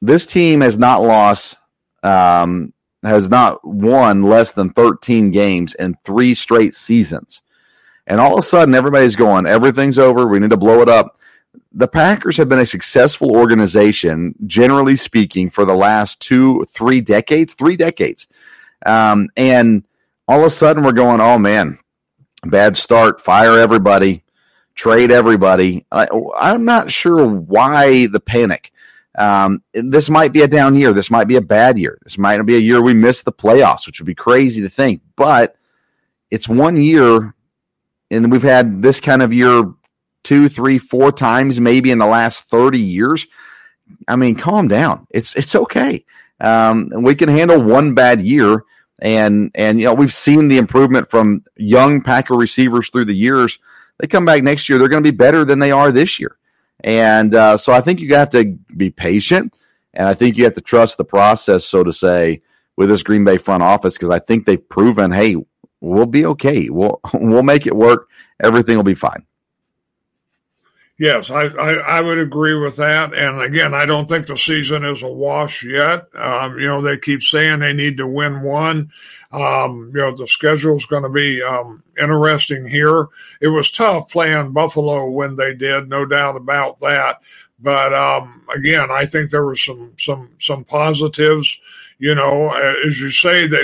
This 0.00 0.26
team 0.26 0.60
has 0.60 0.78
not 0.78 1.02
lost, 1.02 1.56
um, 2.02 2.72
has 3.02 3.28
not 3.28 3.64
won 3.66 4.22
less 4.22 4.52
than 4.52 4.70
13 4.70 5.30
games 5.30 5.74
in 5.74 5.96
three 6.04 6.34
straight 6.34 6.74
seasons. 6.74 7.42
And 8.06 8.20
all 8.20 8.32
of 8.34 8.38
a 8.38 8.42
sudden, 8.42 8.74
everybody's 8.74 9.16
going, 9.16 9.46
everything's 9.46 9.98
over. 9.98 10.26
We 10.26 10.38
need 10.38 10.50
to 10.50 10.56
blow 10.56 10.80
it 10.80 10.88
up. 10.88 11.18
The 11.72 11.88
Packers 11.88 12.36
have 12.36 12.48
been 12.48 12.58
a 12.58 12.66
successful 12.66 13.34
organization, 13.36 14.34
generally 14.46 14.96
speaking, 14.96 15.50
for 15.50 15.64
the 15.64 15.74
last 15.74 16.20
two, 16.20 16.64
three 16.72 17.00
decades, 17.00 17.54
three 17.54 17.76
decades. 17.76 18.28
Um, 18.86 19.28
and 19.36 19.84
all 20.26 20.40
of 20.40 20.46
a 20.46 20.50
sudden, 20.50 20.84
we're 20.84 20.92
going, 20.92 21.20
oh 21.20 21.38
man, 21.38 21.78
bad 22.44 22.76
start, 22.76 23.20
fire 23.20 23.58
everybody 23.58 24.22
trade 24.78 25.10
everybody. 25.10 25.84
I, 25.90 26.06
am 26.40 26.64
not 26.64 26.92
sure 26.92 27.26
why 27.26 28.06
the 28.06 28.20
panic. 28.20 28.72
Um, 29.18 29.62
this 29.74 30.08
might 30.08 30.32
be 30.32 30.42
a 30.42 30.48
down 30.48 30.76
year. 30.76 30.92
This 30.92 31.10
might 31.10 31.26
be 31.26 31.34
a 31.34 31.40
bad 31.40 31.78
year. 31.78 31.98
This 32.04 32.16
might 32.16 32.40
be 32.46 32.54
a 32.54 32.60
year 32.60 32.80
we 32.80 32.94
miss 32.94 33.22
the 33.22 33.32
playoffs, 33.32 33.86
which 33.86 33.98
would 34.00 34.06
be 34.06 34.14
crazy 34.14 34.60
to 34.60 34.68
think. 34.68 35.02
But 35.16 35.56
it's 36.30 36.48
one 36.48 36.80
year, 36.80 37.34
and 38.10 38.30
we've 38.30 38.42
had 38.42 38.80
this 38.80 39.00
kind 39.00 39.20
of 39.20 39.32
year 39.32 39.64
two, 40.22 40.48
three, 40.48 40.78
four 40.78 41.10
times 41.10 41.60
maybe 41.60 41.90
in 41.90 41.98
the 41.98 42.06
last 42.06 42.44
30 42.44 42.78
years. 42.78 43.26
I 44.06 44.14
mean, 44.14 44.36
calm 44.36 44.68
down. 44.68 45.08
It's 45.10 45.34
it's 45.34 45.56
okay. 45.56 46.04
Um, 46.40 46.90
we 47.02 47.16
can 47.16 47.28
handle 47.28 47.60
one 47.60 47.94
bad 47.94 48.20
year, 48.20 48.62
and 49.00 49.50
and 49.54 49.80
you 49.80 49.86
know 49.86 49.94
we've 49.94 50.14
seen 50.14 50.46
the 50.46 50.58
improvement 50.58 51.10
from 51.10 51.42
young 51.56 52.02
Packer 52.02 52.34
receivers 52.34 52.90
through 52.90 53.06
the 53.06 53.14
years 53.14 53.58
they 53.98 54.06
come 54.06 54.24
back 54.24 54.42
next 54.42 54.68
year, 54.68 54.78
they're 54.78 54.88
going 54.88 55.02
to 55.02 55.12
be 55.12 55.16
better 55.16 55.44
than 55.44 55.58
they 55.58 55.70
are 55.70 55.92
this 55.92 56.18
year. 56.18 56.36
And 56.80 57.34
uh, 57.34 57.56
so 57.56 57.72
I 57.72 57.80
think 57.80 58.00
you 58.00 58.14
have 58.14 58.30
to 58.30 58.44
be 58.76 58.90
patient, 58.90 59.54
and 59.94 60.06
I 60.06 60.14
think 60.14 60.36
you 60.36 60.44
have 60.44 60.54
to 60.54 60.60
trust 60.60 60.96
the 60.96 61.04
process, 61.04 61.64
so 61.64 61.82
to 61.82 61.92
say, 61.92 62.42
with 62.76 62.88
this 62.88 63.02
Green 63.02 63.24
Bay 63.24 63.38
front 63.38 63.62
office 63.62 63.94
because 63.94 64.10
I 64.10 64.20
think 64.20 64.46
they've 64.46 64.68
proven, 64.68 65.10
hey, 65.10 65.34
we'll 65.80 66.06
be 66.06 66.26
okay. 66.26 66.68
We'll 66.68 67.00
we'll 67.14 67.42
make 67.42 67.66
it 67.66 67.74
work. 67.74 68.08
Everything 68.40 68.76
will 68.76 68.84
be 68.84 68.94
fine. 68.94 69.24
Yes, 70.98 71.30
I, 71.30 71.44
I, 71.44 71.74
I, 71.74 72.00
would 72.00 72.18
agree 72.18 72.58
with 72.58 72.74
that. 72.76 73.14
And 73.14 73.40
again, 73.40 73.72
I 73.72 73.86
don't 73.86 74.08
think 74.08 74.26
the 74.26 74.36
season 74.36 74.84
is 74.84 75.04
a 75.04 75.08
wash 75.08 75.62
yet. 75.62 76.08
Um, 76.16 76.58
you 76.58 76.66
know, 76.66 76.82
they 76.82 76.98
keep 76.98 77.22
saying 77.22 77.60
they 77.60 77.72
need 77.72 77.98
to 77.98 78.06
win 78.08 78.42
one. 78.42 78.90
Um, 79.30 79.92
you 79.94 80.00
know, 80.00 80.16
the 80.16 80.26
schedule 80.26 80.74
is 80.74 80.86
going 80.86 81.04
to 81.04 81.08
be 81.08 81.40
um, 81.40 81.84
interesting 81.96 82.66
here. 82.66 83.06
It 83.40 83.46
was 83.46 83.70
tough 83.70 84.10
playing 84.10 84.50
Buffalo 84.52 85.08
when 85.08 85.36
they 85.36 85.54
did, 85.54 85.88
no 85.88 86.04
doubt 86.04 86.34
about 86.34 86.80
that. 86.80 87.22
But 87.60 87.94
um, 87.94 88.42
again, 88.56 88.90
I 88.90 89.04
think 89.04 89.30
there 89.30 89.44
were 89.44 89.56
some 89.56 89.92
some 89.98 90.30
some 90.38 90.64
positives 90.64 91.58
you 92.00 92.14
know, 92.14 92.50
as 92.86 93.00
you 93.00 93.10
say, 93.10 93.48
they, 93.48 93.62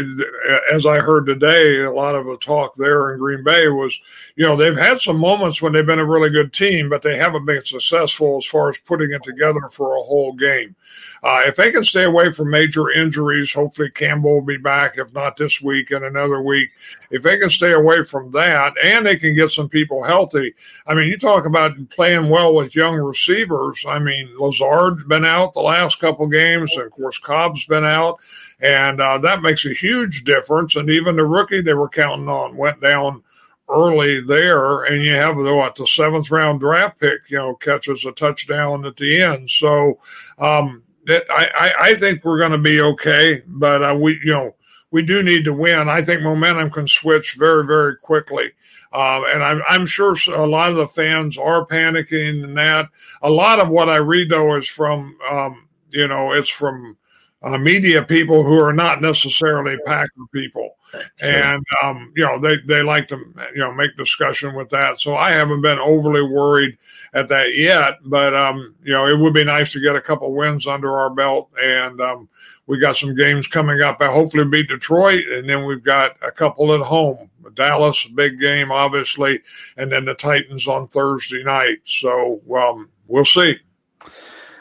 as 0.72 0.86
I 0.86 0.98
heard 0.98 1.26
today, 1.26 1.82
a 1.82 1.92
lot 1.92 2.16
of 2.16 2.26
the 2.26 2.36
talk 2.38 2.74
there 2.74 3.12
in 3.12 3.20
Green 3.20 3.44
Bay 3.44 3.68
was, 3.68 3.98
you 4.34 4.44
know, 4.44 4.56
they've 4.56 4.76
had 4.76 5.00
some 5.00 5.18
moments 5.18 5.62
when 5.62 5.72
they've 5.72 5.86
been 5.86 6.00
a 6.00 6.04
really 6.04 6.30
good 6.30 6.52
team, 6.52 6.88
but 6.88 7.00
they 7.00 7.16
haven't 7.16 7.46
been 7.46 7.64
successful 7.64 8.38
as 8.38 8.46
far 8.46 8.70
as 8.70 8.78
putting 8.78 9.12
it 9.12 9.22
together 9.22 9.68
for 9.70 9.96
a 9.96 10.02
whole 10.02 10.32
game. 10.32 10.74
Uh, 11.22 11.42
if 11.46 11.54
they 11.54 11.70
can 11.70 11.84
stay 11.84 12.04
away 12.04 12.32
from 12.32 12.50
major 12.50 12.90
injuries, 12.90 13.52
hopefully 13.52 13.90
Campbell 13.90 14.34
will 14.34 14.42
be 14.42 14.56
back, 14.56 14.98
if 14.98 15.14
not 15.14 15.36
this 15.36 15.62
week 15.62 15.92
and 15.92 16.04
another 16.04 16.42
week. 16.42 16.70
If 17.12 17.22
they 17.22 17.38
can 17.38 17.50
stay 17.50 17.72
away 17.72 18.02
from 18.02 18.32
that 18.32 18.74
and 18.82 19.06
they 19.06 19.16
can 19.16 19.36
get 19.36 19.52
some 19.52 19.68
people 19.68 20.02
healthy, 20.02 20.54
I 20.88 20.94
mean, 20.94 21.08
you 21.08 21.16
talk 21.16 21.46
about 21.46 21.76
playing 21.90 22.28
well 22.28 22.52
with 22.52 22.74
young 22.74 22.96
receivers. 22.96 23.84
I 23.88 24.00
mean, 24.00 24.28
Lazard's 24.38 25.04
been 25.04 25.24
out 25.24 25.54
the 25.54 25.60
last 25.60 26.00
couple 26.00 26.26
games, 26.26 26.72
and 26.74 26.82
of 26.82 26.90
course, 26.90 27.18
Cobb's 27.18 27.64
been 27.64 27.84
out. 27.84 28.18
And 28.60 29.00
uh, 29.00 29.18
that 29.18 29.42
makes 29.42 29.64
a 29.64 29.74
huge 29.74 30.24
difference. 30.24 30.76
And 30.76 30.90
even 30.90 31.16
the 31.16 31.24
rookie 31.24 31.60
they 31.60 31.74
were 31.74 31.88
counting 31.88 32.28
on 32.28 32.56
went 32.56 32.80
down 32.80 33.22
early 33.68 34.20
there. 34.20 34.84
And 34.84 35.02
you 35.02 35.14
have 35.14 35.36
what 35.36 35.74
the 35.74 35.86
seventh 35.86 36.30
round 36.30 36.60
draft 36.60 37.00
pick, 37.00 37.22
you 37.28 37.38
know, 37.38 37.54
catches 37.56 38.04
a 38.04 38.12
touchdown 38.12 38.84
at 38.86 38.96
the 38.96 39.20
end. 39.20 39.50
So 39.50 39.98
um, 40.38 40.82
it, 41.06 41.24
I, 41.30 41.72
I 41.80 41.94
think 41.94 42.24
we're 42.24 42.38
going 42.38 42.52
to 42.52 42.58
be 42.58 42.80
okay. 42.80 43.42
But 43.46 43.82
uh, 43.82 43.98
we, 44.00 44.20
you 44.24 44.32
know, 44.32 44.54
we 44.90 45.02
do 45.02 45.22
need 45.22 45.44
to 45.44 45.52
win. 45.52 45.88
I 45.88 46.02
think 46.02 46.22
momentum 46.22 46.70
can 46.70 46.86
switch 46.86 47.34
very, 47.36 47.66
very 47.66 47.96
quickly. 47.96 48.52
Uh, 48.92 49.22
and 49.26 49.42
I'm, 49.42 49.60
I'm, 49.68 49.86
sure 49.86 50.14
a 50.32 50.46
lot 50.46 50.70
of 50.70 50.76
the 50.76 50.86
fans 50.86 51.36
are 51.36 51.66
panicking 51.66 52.44
and 52.44 52.56
that. 52.56 52.90
A 53.22 53.28
lot 53.28 53.58
of 53.58 53.68
what 53.68 53.90
I 53.90 53.96
read, 53.96 54.28
though, 54.28 54.56
is 54.56 54.68
from, 54.68 55.18
um, 55.28 55.66
you 55.90 56.06
know, 56.06 56.32
it's 56.32 56.48
from 56.48 56.96
uh, 57.44 57.58
media 57.58 58.02
people 58.02 58.42
who 58.42 58.58
are 58.58 58.72
not 58.72 59.02
necessarily 59.02 59.76
Packer 59.84 60.08
people, 60.32 60.76
and 61.20 61.62
um, 61.82 62.10
you 62.16 62.24
know 62.24 62.40
they 62.40 62.56
they 62.66 62.82
like 62.82 63.06
to 63.08 63.18
you 63.52 63.60
know 63.60 63.72
make 63.74 63.94
discussion 63.98 64.54
with 64.54 64.70
that. 64.70 64.98
So 64.98 65.14
I 65.14 65.32
haven't 65.32 65.60
been 65.60 65.78
overly 65.78 66.22
worried 66.22 66.78
at 67.12 67.28
that 67.28 67.54
yet, 67.54 67.98
but 68.02 68.34
um, 68.34 68.74
you 68.82 68.92
know 68.92 69.06
it 69.06 69.18
would 69.18 69.34
be 69.34 69.44
nice 69.44 69.72
to 69.72 69.80
get 69.80 69.94
a 69.94 70.00
couple 70.00 70.32
wins 70.32 70.66
under 70.66 70.96
our 70.96 71.10
belt, 71.10 71.50
and 71.62 72.00
um, 72.00 72.30
we 72.66 72.80
got 72.80 72.96
some 72.96 73.14
games 73.14 73.46
coming 73.46 73.82
up. 73.82 73.98
I 74.00 74.06
hopefully 74.06 74.46
beat 74.46 74.68
Detroit, 74.68 75.26
and 75.26 75.48
then 75.48 75.66
we've 75.66 75.84
got 75.84 76.16
a 76.22 76.30
couple 76.30 76.72
at 76.74 76.80
home. 76.80 77.28
Dallas, 77.52 78.06
big 78.06 78.40
game, 78.40 78.72
obviously, 78.72 79.40
and 79.76 79.92
then 79.92 80.06
the 80.06 80.14
Titans 80.14 80.66
on 80.66 80.88
Thursday 80.88 81.44
night. 81.44 81.78
So 81.84 82.40
um, 82.56 82.88
we'll 83.06 83.26
see. 83.26 83.58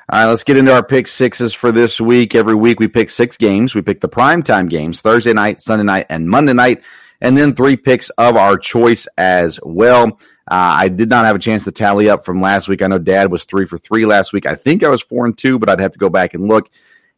All 0.09 0.19
right, 0.19 0.29
let's 0.29 0.43
get 0.43 0.57
into 0.57 0.73
our 0.73 0.83
pick 0.83 1.07
sixes 1.07 1.53
for 1.53 1.71
this 1.71 2.01
week. 2.01 2.35
Every 2.35 2.55
week 2.55 2.77
we 2.77 2.89
pick 2.89 3.09
six 3.09 3.37
games. 3.37 3.73
We 3.73 3.81
pick 3.81 4.01
the 4.01 4.09
primetime 4.09 4.69
games 4.69 4.99
Thursday 4.99 5.31
night, 5.31 5.61
Sunday 5.61 5.85
night, 5.85 6.07
and 6.09 6.27
Monday 6.27 6.51
night, 6.51 6.83
and 7.21 7.37
then 7.37 7.55
three 7.55 7.77
picks 7.77 8.09
of 8.17 8.35
our 8.35 8.57
choice 8.57 9.07
as 9.17 9.61
well. 9.63 10.19
Uh, 10.51 10.75
I 10.75 10.89
did 10.89 11.07
not 11.07 11.23
have 11.23 11.37
a 11.37 11.39
chance 11.39 11.63
to 11.63 11.71
tally 11.71 12.09
up 12.09 12.25
from 12.25 12.41
last 12.41 12.67
week. 12.67 12.81
I 12.81 12.87
know 12.87 12.99
Dad 12.99 13.31
was 13.31 13.45
three 13.45 13.65
for 13.65 13.77
three 13.77 14.05
last 14.05 14.33
week. 14.33 14.45
I 14.45 14.55
think 14.55 14.83
I 14.83 14.89
was 14.89 15.01
four 15.01 15.25
and 15.25 15.37
two, 15.37 15.57
but 15.57 15.69
I'd 15.69 15.79
have 15.79 15.93
to 15.93 15.99
go 15.99 16.09
back 16.09 16.33
and 16.33 16.49
look 16.49 16.69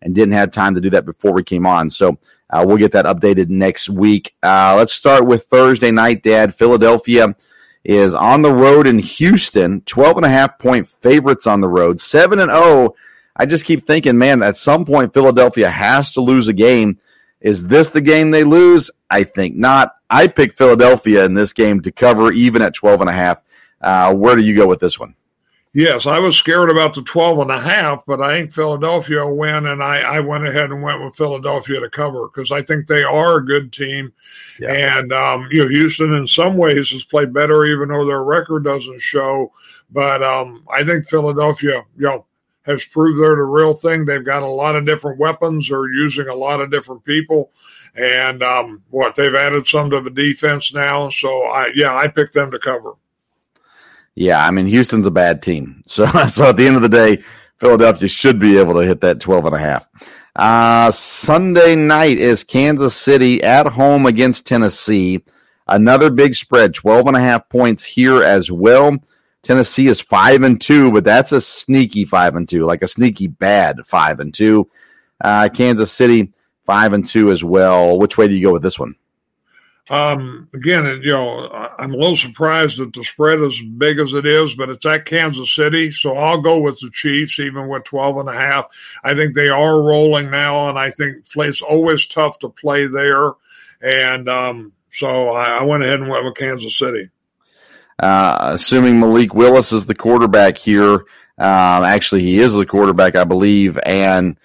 and 0.03 0.13
didn't 0.13 0.35
have 0.35 0.51
time 0.51 0.75
to 0.75 0.81
do 0.81 0.91
that 0.91 1.07
before 1.07 1.33
we 1.33 1.43
came 1.43 1.65
on. 1.65 1.89
So 1.89 2.19
uh, 2.51 2.63
we'll 2.67 2.77
get 2.77 2.91
that 2.91 3.05
updated 3.05 3.49
next 3.49 3.89
week. 3.89 4.35
Uh, 4.43 4.75
let's 4.77 4.93
start 4.93 5.25
with 5.25 5.47
Thursday 5.47 5.89
night, 5.89 6.21
Dad. 6.21 6.53
Philadelphia 6.53 7.35
is 7.85 8.15
on 8.15 8.41
the 8.41 8.51
road 8.51 8.87
in 8.87 8.97
Houston, 8.97 9.81
12 9.81 10.17
and 10.17 10.25
a 10.25 10.29
half 10.29 10.57
point 10.57 10.89
favorites 10.89 11.45
on 11.45 11.61
the 11.61 11.67
road, 11.67 11.99
7 11.99 12.39
and 12.39 12.51
0. 12.51 12.95
I 13.35 13.45
just 13.45 13.65
keep 13.65 13.85
thinking, 13.85 14.17
man, 14.17 14.41
at 14.41 14.57
some 14.57 14.85
point 14.85 15.13
Philadelphia 15.13 15.69
has 15.69 16.11
to 16.11 16.21
lose 16.21 16.47
a 16.47 16.53
game. 16.53 16.99
Is 17.41 17.67
this 17.67 17.89
the 17.89 18.01
game 18.01 18.31
they 18.31 18.43
lose? 18.43 18.89
I 19.09 19.23
think 19.23 19.55
not. 19.55 19.95
I 20.09 20.27
pick 20.27 20.57
Philadelphia 20.57 21.25
in 21.25 21.35
this 21.35 21.53
game 21.53 21.81
to 21.81 21.91
cover 21.91 22.31
even 22.31 22.61
at 22.61 22.73
12 22.73 23.01
and 23.01 23.09
a 23.09 23.13
half. 23.13 23.37
Uh, 23.79 24.13
where 24.13 24.35
do 24.35 24.41
you 24.41 24.55
go 24.55 24.67
with 24.67 24.79
this 24.79 24.99
one? 24.99 25.15
Yes, 25.75 26.05
I 26.05 26.19
was 26.19 26.37
scared 26.37 26.69
about 26.69 26.93
the 26.93 27.01
12 27.01 27.39
and 27.39 27.51
a 27.51 27.59
half, 27.59 28.05
but 28.05 28.21
I 28.21 28.29
think 28.29 28.53
Philadelphia 28.53 29.25
will 29.25 29.35
win, 29.35 29.65
and 29.65 29.83
I, 29.83 29.99
I 29.99 30.19
went 30.21 30.47
ahead 30.47 30.71
and 30.71 30.81
went 30.81 31.03
with 31.03 31.17
Philadelphia 31.17 31.81
to 31.81 31.89
cover 31.89 32.29
because 32.29 32.49
I 32.49 32.61
think 32.61 32.87
they 32.87 33.03
are 33.03 33.35
a 33.35 33.45
good 33.45 33.73
team. 33.73 34.13
Yeah. 34.57 34.71
And, 34.71 35.11
um, 35.11 35.49
you 35.51 35.63
know, 35.63 35.67
Houston 35.67 36.13
in 36.13 36.27
some 36.27 36.55
ways 36.55 36.91
has 36.91 37.03
played 37.03 37.33
better, 37.33 37.65
even 37.65 37.89
though 37.89 38.05
their 38.05 38.23
record 38.23 38.63
doesn't 38.63 39.01
show. 39.01 39.51
But 39.91 40.23
um, 40.23 40.63
I 40.71 40.85
think 40.85 41.09
Philadelphia, 41.09 41.83
you 41.97 42.05
know, 42.05 42.25
has 42.61 42.85
proved 42.85 43.21
they're 43.21 43.35
the 43.35 43.43
real 43.43 43.73
thing. 43.73 44.05
They've 44.05 44.23
got 44.23 44.43
a 44.43 44.47
lot 44.47 44.77
of 44.77 44.85
different 44.85 45.19
weapons. 45.19 45.67
They're 45.67 45.91
using 45.91 46.29
a 46.29 46.35
lot 46.35 46.61
of 46.61 46.71
different 46.71 47.03
people. 47.03 47.51
And 47.95 48.41
um, 48.43 48.81
what 48.91 49.15
they've 49.15 49.35
added 49.35 49.67
some 49.67 49.89
to 49.89 49.99
the 49.99 50.09
defense 50.09 50.73
now. 50.73 51.09
So, 51.09 51.47
I 51.47 51.73
yeah, 51.75 51.97
I 51.97 52.07
picked 52.07 52.33
them 52.33 52.49
to 52.51 52.59
cover. 52.59 52.93
Yeah, 54.15 54.45
I 54.45 54.51
mean 54.51 54.65
Houston's 54.67 55.05
a 55.05 55.11
bad 55.11 55.41
team. 55.41 55.83
So 55.87 56.05
so 56.27 56.45
at 56.45 56.57
the 56.57 56.65
end 56.65 56.75
of 56.75 56.81
the 56.81 56.89
day, 56.89 57.23
Philadelphia 57.59 58.07
should 58.07 58.39
be 58.39 58.57
able 58.57 58.73
to 58.73 58.87
hit 58.87 59.01
that 59.01 59.19
12 59.19 59.45
and 59.45 59.55
a 59.55 59.59
half. 59.59 59.87
Uh, 60.35 60.91
Sunday 60.91 61.75
night 61.75 62.17
is 62.17 62.43
Kansas 62.43 62.95
City 62.95 63.41
at 63.41 63.67
home 63.67 64.05
against 64.05 64.45
Tennessee. 64.45 65.23
Another 65.67 66.09
big 66.09 66.35
spread, 66.35 66.73
12 66.73 67.07
and 67.07 67.17
a 67.17 67.21
half 67.21 67.47
points 67.49 67.83
here 67.85 68.21
as 68.21 68.51
well. 68.51 68.97
Tennessee 69.43 69.87
is 69.87 70.01
5 70.01 70.41
and 70.41 70.59
2, 70.59 70.91
but 70.91 71.03
that's 71.03 71.31
a 71.31 71.39
sneaky 71.39 72.03
5 72.03 72.35
and 72.35 72.49
2, 72.49 72.65
like 72.65 72.81
a 72.81 72.87
sneaky 72.87 73.27
bad 73.27 73.77
5 73.85 74.19
and 74.19 74.33
2. 74.33 74.69
Uh, 75.23 75.49
Kansas 75.49 75.91
City 75.91 76.33
5 76.65 76.93
and 76.93 77.07
2 77.07 77.31
as 77.31 77.43
well. 77.43 77.97
Which 77.97 78.17
way 78.17 78.27
do 78.27 78.33
you 78.35 78.45
go 78.45 78.51
with 78.53 78.63
this 78.63 78.79
one? 78.79 78.95
Um, 79.87 80.49
again, 80.53 80.85
you 81.03 81.11
know, 81.11 81.47
I'm 81.77 81.93
a 81.93 81.97
little 81.97 82.17
surprised 82.17 82.79
that 82.79 82.93
the 82.93 83.03
spread 83.03 83.39
is 83.41 83.59
as 83.59 83.67
big 83.77 83.99
as 83.99 84.13
it 84.13 84.25
is, 84.25 84.55
but 84.55 84.69
it's 84.69 84.85
at 84.85 85.05
Kansas 85.05 85.53
City. 85.53 85.91
So 85.91 86.17
I'll 86.17 86.41
go 86.41 86.59
with 86.59 86.79
the 86.79 86.89
Chiefs, 86.89 87.39
even 87.39 87.67
with 87.67 87.83
12 87.83 88.17
and 88.17 88.29
a 88.29 88.33
half. 88.33 88.65
I 89.03 89.13
think 89.13 89.35
they 89.35 89.49
are 89.49 89.81
rolling 89.81 90.31
now, 90.31 90.69
and 90.69 90.79
I 90.79 90.89
think 90.89 91.23
it's 91.35 91.61
always 91.61 92.07
tough 92.07 92.39
to 92.39 92.49
play 92.49 92.87
there. 92.87 93.33
And 93.79 94.27
um, 94.27 94.73
so 94.91 95.29
I, 95.29 95.59
I, 95.59 95.63
went 95.63 95.83
ahead 95.83 95.99
and 95.99 96.09
went 96.09 96.25
with 96.25 96.35
Kansas 96.35 96.77
City. 96.77 97.09
Uh, 97.99 98.37
assuming 98.53 98.99
Malik 98.99 99.35
Willis 99.35 99.71
is 99.71 99.85
the 99.85 99.95
quarterback 99.95 100.57
here. 100.57 100.93
Um, 101.37 101.83
actually, 101.83 102.21
he 102.21 102.39
is 102.39 102.53
the 102.53 102.65
quarterback, 102.65 103.15
I 103.15 103.23
believe. 103.23 103.77
And, 103.85 104.37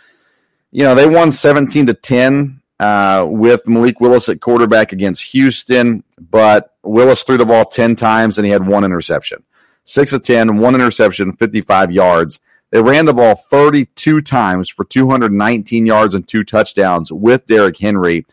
you 0.70 0.84
know, 0.84 0.94
they 0.94 1.06
won 1.06 1.30
17 1.30 1.86
to 1.86 1.94
10 1.94 2.59
uh, 2.80 3.26
with 3.28 3.68
Malik 3.68 4.00
Willis 4.00 4.30
at 4.30 4.40
quarterback 4.40 4.92
against 4.92 5.22
Houston, 5.32 6.02
but 6.18 6.74
Willis 6.82 7.22
threw 7.22 7.36
the 7.36 7.44
ball 7.44 7.66
10 7.66 7.94
times 7.94 8.38
and 8.38 8.46
he 8.46 8.50
had 8.50 8.66
one 8.66 8.84
interception. 8.84 9.42
Six 9.84 10.14
of 10.14 10.22
10, 10.22 10.56
one 10.56 10.74
interception, 10.74 11.34
55 11.34 11.92
yards. 11.92 12.40
They 12.70 12.80
ran 12.80 13.04
the 13.04 13.12
ball 13.12 13.34
32 13.34 14.22
times 14.22 14.70
for 14.70 14.84
219 14.84 15.84
yards 15.84 16.14
and 16.14 16.26
two 16.26 16.42
touchdowns 16.42 17.12
with 17.12 17.46
Derrick 17.46 17.78
Henry. 17.78 18.24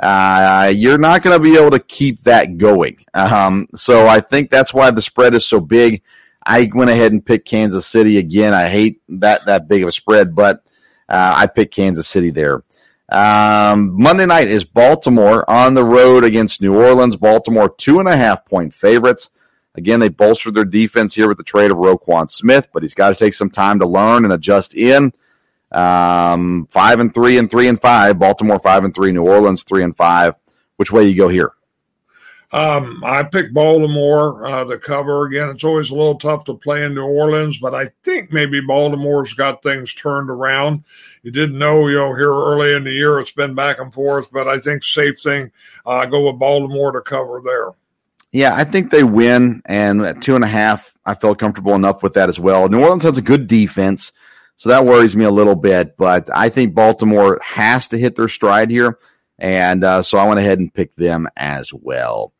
Uh, 0.00 0.72
you're 0.72 0.98
not 0.98 1.22
going 1.22 1.36
to 1.36 1.42
be 1.42 1.58
able 1.58 1.72
to 1.72 1.80
keep 1.80 2.22
that 2.22 2.58
going. 2.58 3.04
Um, 3.12 3.68
so 3.74 4.06
I 4.06 4.20
think 4.20 4.50
that's 4.50 4.72
why 4.72 4.92
the 4.92 5.02
spread 5.02 5.34
is 5.34 5.44
so 5.44 5.58
big. 5.58 6.02
I 6.46 6.70
went 6.72 6.90
ahead 6.90 7.10
and 7.10 7.26
picked 7.26 7.48
Kansas 7.48 7.86
City 7.86 8.18
again. 8.18 8.54
I 8.54 8.68
hate 8.68 9.02
that 9.08 9.46
that 9.46 9.66
big 9.66 9.82
of 9.82 9.88
a 9.88 9.92
spread, 9.92 10.34
but 10.34 10.62
uh, 11.08 11.32
I 11.34 11.48
picked 11.48 11.74
Kansas 11.74 12.06
City 12.06 12.30
there. 12.30 12.62
Um, 13.10 14.00
Monday 14.00 14.26
night 14.26 14.48
is 14.48 14.64
Baltimore 14.64 15.48
on 15.50 15.74
the 15.74 15.84
road 15.84 16.22
against 16.24 16.60
New 16.60 16.80
Orleans. 16.80 17.16
Baltimore 17.16 17.68
two 17.68 17.98
and 17.98 18.08
a 18.08 18.16
half 18.16 18.44
point 18.44 18.72
favorites. 18.72 19.30
Again, 19.74 20.00
they 20.00 20.08
bolstered 20.08 20.54
their 20.54 20.64
defense 20.64 21.14
here 21.14 21.28
with 21.28 21.38
the 21.38 21.44
trade 21.44 21.70
of 21.70 21.76
Roquan 21.76 22.28
Smith, 22.30 22.68
but 22.72 22.82
he's 22.82 22.94
got 22.94 23.10
to 23.10 23.14
take 23.14 23.34
some 23.34 23.50
time 23.50 23.78
to 23.80 23.86
learn 23.86 24.24
and 24.24 24.32
adjust 24.32 24.74
in. 24.74 25.12
Um, 25.72 26.66
five 26.70 26.98
and 27.00 27.14
three 27.14 27.38
and 27.38 27.50
three 27.50 27.68
and 27.68 27.80
five. 27.80 28.18
Baltimore 28.18 28.58
five 28.58 28.84
and 28.84 28.94
three. 28.94 29.12
New 29.12 29.26
Orleans 29.26 29.62
three 29.62 29.84
and 29.84 29.96
five. 29.96 30.34
Which 30.76 30.90
way 30.92 31.08
you 31.08 31.16
go 31.16 31.28
here? 31.28 31.52
Um, 32.52 33.04
I 33.04 33.22
picked 33.22 33.54
Baltimore 33.54 34.44
uh, 34.44 34.64
to 34.64 34.78
cover 34.78 35.26
again. 35.26 35.50
It's 35.50 35.62
always 35.62 35.90
a 35.90 35.94
little 35.94 36.18
tough 36.18 36.44
to 36.46 36.54
play 36.54 36.84
in 36.84 36.94
New 36.94 37.06
Orleans, 37.06 37.58
but 37.58 37.74
I 37.74 37.90
think 38.02 38.32
maybe 38.32 38.60
Baltimore's 38.60 39.34
got 39.34 39.62
things 39.62 39.94
turned 39.94 40.30
around. 40.30 40.84
You 41.22 41.30
didn't 41.30 41.58
know, 41.58 41.86
you 41.86 41.96
know, 41.96 42.14
here 42.14 42.32
early 42.32 42.74
in 42.74 42.82
the 42.82 42.90
year 42.90 43.20
it's 43.20 43.30
been 43.30 43.54
back 43.54 43.78
and 43.78 43.94
forth, 43.94 44.32
but 44.32 44.48
I 44.48 44.58
think 44.58 44.82
safe 44.82 45.20
thing 45.20 45.52
uh, 45.86 46.06
go 46.06 46.26
with 46.26 46.40
Baltimore 46.40 46.90
to 46.92 47.00
cover 47.02 47.40
there. 47.44 47.70
Yeah, 48.32 48.54
I 48.54 48.64
think 48.64 48.90
they 48.90 49.02
win, 49.02 49.62
and 49.64 50.02
at 50.02 50.22
two 50.22 50.34
and 50.34 50.44
a 50.44 50.48
half, 50.48 50.92
I 51.04 51.14
felt 51.14 51.38
comfortable 51.38 51.74
enough 51.74 52.02
with 52.02 52.14
that 52.14 52.28
as 52.28 52.38
well. 52.38 52.68
New 52.68 52.80
Orleans 52.80 53.02
has 53.02 53.18
a 53.18 53.22
good 53.22 53.48
defense, 53.48 54.12
so 54.56 54.68
that 54.68 54.86
worries 54.86 55.16
me 55.16 55.24
a 55.24 55.30
little 55.30 55.56
bit. 55.56 55.96
But 55.96 56.28
I 56.32 56.48
think 56.48 56.74
Baltimore 56.74 57.40
has 57.42 57.88
to 57.88 57.98
hit 57.98 58.14
their 58.14 58.28
stride 58.28 58.70
here, 58.70 58.98
and 59.38 59.82
uh, 59.82 60.02
so 60.02 60.18
I 60.18 60.26
went 60.26 60.38
ahead 60.38 60.60
and 60.60 60.72
picked 60.72 60.96
them 60.96 61.28
as 61.36 61.72
well. 61.72 62.32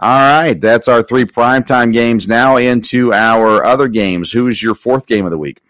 All 0.00 0.42
right, 0.42 0.60
that's 0.60 0.88
our 0.88 1.02
three 1.02 1.24
primetime 1.24 1.92
games. 1.92 2.26
Now 2.26 2.56
into 2.56 3.12
our 3.12 3.64
other 3.64 3.88
games. 3.88 4.32
Who 4.32 4.48
is 4.48 4.62
your 4.62 4.74
fourth 4.74 5.06
game 5.06 5.24
of 5.24 5.30
the 5.30 5.38
week? 5.38 5.60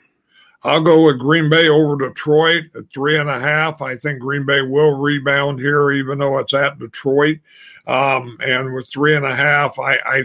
I'll 0.63 0.81
go 0.81 1.05
with 1.05 1.19
Green 1.19 1.51
Bay 1.51 1.69
over 1.69 2.09
Detroit 2.09 2.65
at 2.75 2.91
three 2.91 3.19
and 3.19 3.29
a 3.29 3.39
half. 3.39 3.83
I 3.83 3.97
think 3.97 4.21
Green 4.21 4.47
Bay 4.47 4.63
will 4.63 4.97
rebound 4.97 5.59
here, 5.59 5.91
even 5.91 6.19
though 6.19 6.39
it's 6.39 6.55
at 6.55 6.79
Detroit. 6.79 7.41
Um, 7.87 8.39
and 8.41 8.73
with 8.73 8.89
three 8.89 9.15
and 9.15 9.27
a 9.27 9.35
half, 9.35 9.79
I, 9.79 9.97
I, 9.97 10.17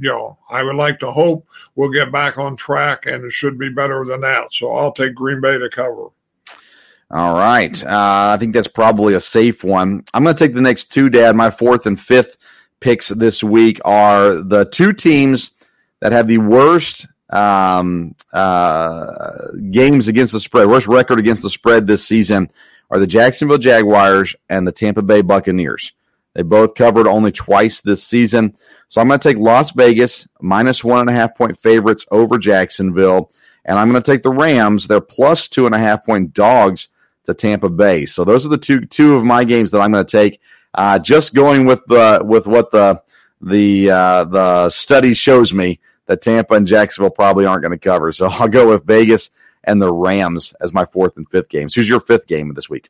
you 0.00 0.08
know, 0.08 0.38
I 0.48 0.62
would 0.62 0.76
like 0.76 0.98
to 1.00 1.10
hope 1.10 1.46
we'll 1.74 1.92
get 1.92 2.10
back 2.10 2.38
on 2.38 2.56
track, 2.56 3.04
and 3.04 3.22
it 3.22 3.32
should 3.32 3.58
be 3.58 3.68
better 3.68 4.02
than 4.06 4.22
that. 4.22 4.54
So 4.54 4.72
I'll 4.72 4.92
take 4.92 5.14
Green 5.14 5.42
Bay 5.42 5.58
to 5.58 5.68
cover. 5.68 6.06
All 7.10 7.34
right, 7.34 7.84
uh, 7.84 8.30
I 8.32 8.38
think 8.38 8.54
that's 8.54 8.68
probably 8.68 9.12
a 9.12 9.20
safe 9.20 9.62
one. 9.62 10.04
I'm 10.14 10.24
going 10.24 10.34
to 10.34 10.42
take 10.42 10.54
the 10.54 10.62
next 10.62 10.90
two, 10.90 11.10
Dad. 11.10 11.36
My 11.36 11.50
fourth 11.50 11.84
and 11.84 12.00
fifth 12.00 12.38
picks 12.82 13.08
this 13.08 13.42
week 13.42 13.80
are 13.84 14.42
the 14.42 14.66
two 14.66 14.92
teams 14.92 15.52
that 16.00 16.12
have 16.12 16.26
the 16.26 16.38
worst 16.38 17.06
um, 17.30 18.14
uh, 18.32 19.52
games 19.70 20.08
against 20.08 20.32
the 20.32 20.40
spread, 20.40 20.68
worst 20.68 20.86
record 20.86 21.18
against 21.18 21.42
the 21.42 21.48
spread 21.48 21.86
this 21.86 22.06
season 22.06 22.50
are 22.90 22.98
the 22.98 23.06
Jacksonville 23.06 23.58
Jaguars 23.58 24.36
and 24.50 24.68
the 24.68 24.72
Tampa 24.72 25.00
Bay 25.00 25.22
Buccaneers. 25.22 25.92
They 26.34 26.42
both 26.42 26.74
covered 26.74 27.06
only 27.06 27.32
twice 27.32 27.80
this 27.80 28.04
season. 28.04 28.56
So 28.88 29.00
I'm 29.00 29.08
going 29.08 29.18
to 29.18 29.28
take 29.28 29.38
Las 29.38 29.70
Vegas 29.70 30.28
minus 30.40 30.84
one 30.84 31.00
and 31.00 31.08
a 31.08 31.14
half 31.14 31.34
point 31.34 31.58
favorites 31.58 32.04
over 32.10 32.38
Jacksonville. 32.38 33.32
And 33.64 33.78
I'm 33.78 33.90
going 33.90 34.02
to 34.02 34.10
take 34.10 34.22
the 34.22 34.30
Rams. 34.30 34.88
They're 34.88 35.00
plus 35.00 35.48
two 35.48 35.64
and 35.66 35.74
a 35.74 35.78
half 35.78 36.04
point 36.04 36.34
dogs 36.34 36.88
to 37.24 37.34
Tampa 37.34 37.70
Bay. 37.70 38.04
So 38.04 38.24
those 38.24 38.44
are 38.44 38.50
the 38.50 38.58
two, 38.58 38.84
two 38.84 39.14
of 39.14 39.24
my 39.24 39.44
games 39.44 39.70
that 39.70 39.80
I'm 39.80 39.92
going 39.92 40.04
to 40.04 40.10
take. 40.10 40.40
Uh, 40.74 40.98
just 40.98 41.34
going 41.34 41.66
with 41.66 41.84
the, 41.86 42.22
with 42.24 42.46
what 42.46 42.70
the, 42.70 43.02
the, 43.40 43.90
uh, 43.90 44.24
the 44.24 44.70
study 44.70 45.14
shows 45.14 45.52
me 45.52 45.80
that 46.06 46.22
Tampa 46.22 46.54
and 46.54 46.66
Jacksonville 46.66 47.10
probably 47.10 47.46
aren't 47.46 47.62
going 47.62 47.72
to 47.72 47.78
cover. 47.78 48.12
So 48.12 48.26
I'll 48.30 48.48
go 48.48 48.68
with 48.68 48.84
Vegas 48.84 49.30
and 49.64 49.80
the 49.80 49.92
Rams 49.92 50.54
as 50.60 50.72
my 50.72 50.84
fourth 50.84 51.16
and 51.16 51.28
fifth 51.28 51.48
games. 51.48 51.74
Who's 51.74 51.88
your 51.88 52.00
fifth 52.00 52.26
game 52.26 52.50
of 52.50 52.56
this 52.56 52.68
week? 52.68 52.88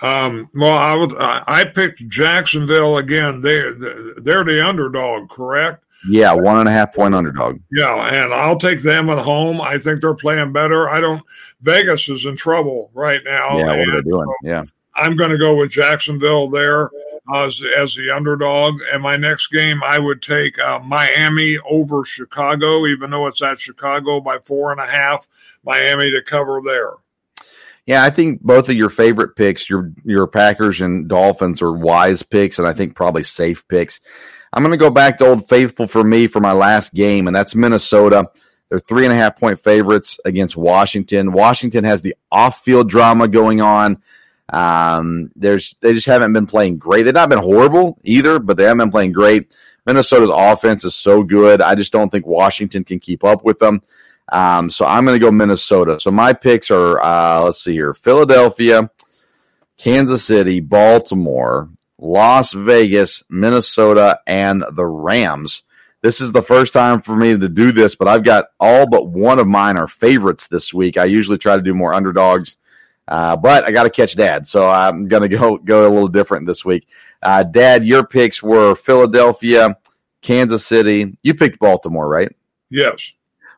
Um, 0.00 0.50
well, 0.54 0.76
I 0.76 0.94
would. 0.94 1.14
I 1.18 1.64
picked 1.64 2.06
Jacksonville 2.08 2.98
again. 2.98 3.40
They're 3.40 3.74
they're 4.22 4.44
the 4.44 4.66
underdog, 4.66 5.30
correct? 5.30 5.84
Yeah, 6.08 6.34
one 6.34 6.58
and 6.58 6.68
a 6.68 6.72
half 6.72 6.94
point 6.94 7.14
underdog. 7.14 7.60
Yeah, 7.72 7.94
and 7.94 8.32
I'll 8.32 8.58
take 8.58 8.82
them 8.82 9.08
at 9.08 9.18
home. 9.18 9.60
I 9.60 9.78
think 9.78 10.02
they're 10.02 10.14
playing 10.14 10.52
better. 10.52 10.88
I 10.88 11.00
don't. 11.00 11.22
Vegas 11.62 12.08
is 12.10 12.26
in 12.26 12.36
trouble 12.36 12.90
right 12.92 13.22
now. 13.24 13.58
Yeah, 13.58 13.68
what 13.68 13.88
are 13.88 14.02
they 14.02 14.02
doing? 14.02 14.26
yeah, 14.42 14.64
I'm 14.96 15.14
going 15.14 15.30
to 15.30 15.38
go 15.38 15.58
with 15.58 15.70
Jacksonville 15.70 16.48
there 16.48 16.90
as, 17.34 17.60
as 17.78 17.94
the 17.94 18.10
underdog. 18.10 18.80
And 18.92 19.02
my 19.02 19.16
next 19.16 19.48
game, 19.48 19.82
I 19.84 19.98
would 19.98 20.22
take 20.22 20.58
uh, 20.58 20.78
Miami 20.80 21.58
over 21.68 22.04
Chicago, 22.04 22.86
even 22.86 23.10
though 23.10 23.26
it's 23.26 23.42
at 23.42 23.60
Chicago 23.60 24.20
by 24.20 24.38
four 24.38 24.72
and 24.72 24.80
a 24.80 24.86
half. 24.86 25.26
Miami 25.64 26.10
to 26.12 26.22
cover 26.22 26.60
there. 26.64 26.92
Yeah, 27.84 28.02
I 28.02 28.10
think 28.10 28.42
both 28.42 28.68
of 28.68 28.74
your 28.74 28.90
favorite 28.90 29.36
picks, 29.36 29.70
your 29.70 29.92
your 30.04 30.26
Packers 30.26 30.80
and 30.80 31.06
Dolphins, 31.06 31.62
are 31.62 31.72
wise 31.72 32.20
picks, 32.20 32.58
and 32.58 32.66
I 32.66 32.72
think 32.72 32.96
probably 32.96 33.22
safe 33.22 33.66
picks. 33.68 34.00
I'm 34.52 34.62
going 34.62 34.72
to 34.72 34.78
go 34.78 34.90
back 34.90 35.18
to 35.18 35.26
Old 35.26 35.48
Faithful 35.48 35.86
for 35.86 36.02
me 36.02 36.26
for 36.26 36.40
my 36.40 36.52
last 36.52 36.94
game, 36.94 37.28
and 37.28 37.36
that's 37.36 37.54
Minnesota. 37.54 38.28
They're 38.68 38.80
three 38.80 39.04
and 39.04 39.12
a 39.12 39.16
half 39.16 39.38
point 39.38 39.60
favorites 39.60 40.18
against 40.24 40.56
Washington. 40.56 41.32
Washington 41.32 41.84
has 41.84 42.02
the 42.02 42.16
off 42.32 42.64
field 42.64 42.88
drama 42.88 43.28
going 43.28 43.60
on. 43.60 44.02
Um, 44.52 45.30
there's 45.34 45.76
they 45.80 45.92
just 45.92 46.06
haven't 46.06 46.32
been 46.32 46.46
playing 46.46 46.78
great. 46.78 47.02
They've 47.02 47.14
not 47.14 47.28
been 47.28 47.38
horrible 47.38 47.98
either, 48.02 48.38
but 48.38 48.56
they 48.56 48.64
haven't 48.64 48.78
been 48.78 48.90
playing 48.90 49.12
great. 49.12 49.52
Minnesota's 49.86 50.30
offense 50.32 50.84
is 50.84 50.94
so 50.94 51.22
good. 51.22 51.62
I 51.62 51.74
just 51.74 51.92
don't 51.92 52.10
think 52.10 52.26
Washington 52.26 52.84
can 52.84 52.98
keep 52.98 53.24
up 53.24 53.44
with 53.44 53.58
them. 53.58 53.82
Um, 54.30 54.70
so 54.70 54.84
I'm 54.84 55.04
going 55.04 55.18
to 55.18 55.24
go 55.24 55.30
Minnesota. 55.30 56.00
So 56.00 56.10
my 56.10 56.32
picks 56.32 56.70
are 56.70 57.00
uh, 57.00 57.42
let's 57.44 57.62
see 57.62 57.72
here: 57.72 57.94
Philadelphia, 57.94 58.90
Kansas 59.78 60.24
City, 60.24 60.60
Baltimore, 60.60 61.70
Las 61.98 62.52
Vegas, 62.52 63.22
Minnesota, 63.28 64.20
and 64.26 64.64
the 64.72 64.86
Rams. 64.86 65.62
This 66.02 66.20
is 66.20 66.30
the 66.30 66.42
first 66.42 66.72
time 66.72 67.02
for 67.02 67.16
me 67.16 67.36
to 67.36 67.48
do 67.48 67.72
this, 67.72 67.94
but 67.94 68.06
I've 68.06 68.22
got 68.22 68.46
all 68.60 68.86
but 68.86 69.08
one 69.08 69.38
of 69.38 69.48
mine 69.48 69.76
are 69.76 69.88
favorites 69.88 70.46
this 70.46 70.72
week. 70.72 70.98
I 70.98 71.04
usually 71.04 71.38
try 71.38 71.56
to 71.56 71.62
do 71.62 71.74
more 71.74 71.94
underdogs. 71.94 72.56
Uh, 73.08 73.36
but 73.36 73.64
I 73.64 73.70
got 73.70 73.84
to 73.84 73.90
catch 73.90 74.16
Dad, 74.16 74.46
so 74.46 74.68
I'm 74.68 75.08
going 75.08 75.22
to 75.22 75.36
go 75.36 75.58
go 75.58 75.86
a 75.86 75.92
little 75.92 76.08
different 76.08 76.46
this 76.46 76.64
week. 76.64 76.88
Uh, 77.22 77.42
Dad, 77.42 77.84
your 77.84 78.06
picks 78.06 78.42
were 78.42 78.74
Philadelphia, 78.74 79.76
Kansas 80.22 80.66
City. 80.66 81.16
You 81.22 81.34
picked 81.34 81.58
Baltimore, 81.58 82.08
right? 82.08 82.34
Yes. 82.70 83.12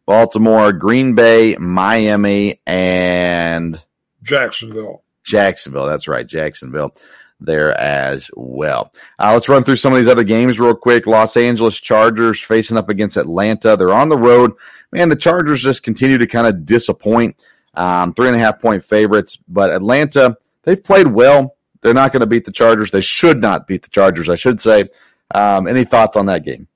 Baltimore, 0.07 0.73
Green 0.73 1.15
Bay, 1.15 1.57
Miami, 1.57 2.61
and 2.67 3.83
Jacksonville. 4.23 5.03
Jacksonville. 5.25 5.87
That's 5.87 6.09
right, 6.09 6.27
Jacksonville 6.27 6.95
there 7.41 7.79
as 7.79 8.31
well. 8.35 8.93
Uh, 9.19 9.33
let's 9.33 9.49
run 9.49 9.65
through 9.65 9.77
some 9.77 9.93
of 9.93 9.99
these 9.99 10.09
other 10.09 10.25
games 10.25 10.59
real 10.59 10.75
quick. 10.75 11.07
Los 11.07 11.37
Angeles 11.37 11.77
Chargers 11.77 12.41
facing 12.41 12.77
up 12.77 12.89
against 12.89 13.17
Atlanta. 13.17 13.77
They're 13.77 13.95
on 13.95 14.09
the 14.09 14.19
road. 14.19 14.53
Man, 14.93 15.09
the 15.09 15.17
Chargers 15.17 15.63
just 15.63 15.83
continue 15.83 16.19
to 16.19 16.27
kind 16.27 16.47
of 16.47 16.67
disappoint. 16.67 17.37
Um, 17.79 18.13
three 18.13 18.27
and 18.27 18.37
a 18.37 18.41
half 18.41 18.61
point 18.61 18.85
favorites, 18.85 19.39
but 19.47 19.71
Atlanta, 19.71 20.37
they've 20.65 20.83
played 20.83 21.07
well. 21.07 21.57
They're 21.81 21.95
not 21.95 22.13
going 22.13 22.21
to 22.21 22.27
beat 22.27 22.45
the 22.45 22.51
Chargers. 22.51 22.91
They 22.91 23.01
should 23.01 23.41
not 23.41 23.69
beat 23.69 23.85
the 23.85 23.89
Chargers, 23.89 24.29
I 24.29 24.35
should 24.35 24.61
say. 24.61 24.89
Um, 25.33 25.69
any 25.69 25.85
thoughts 25.85 26.17
on 26.17 26.27
that 26.27 26.45
game? 26.45 26.67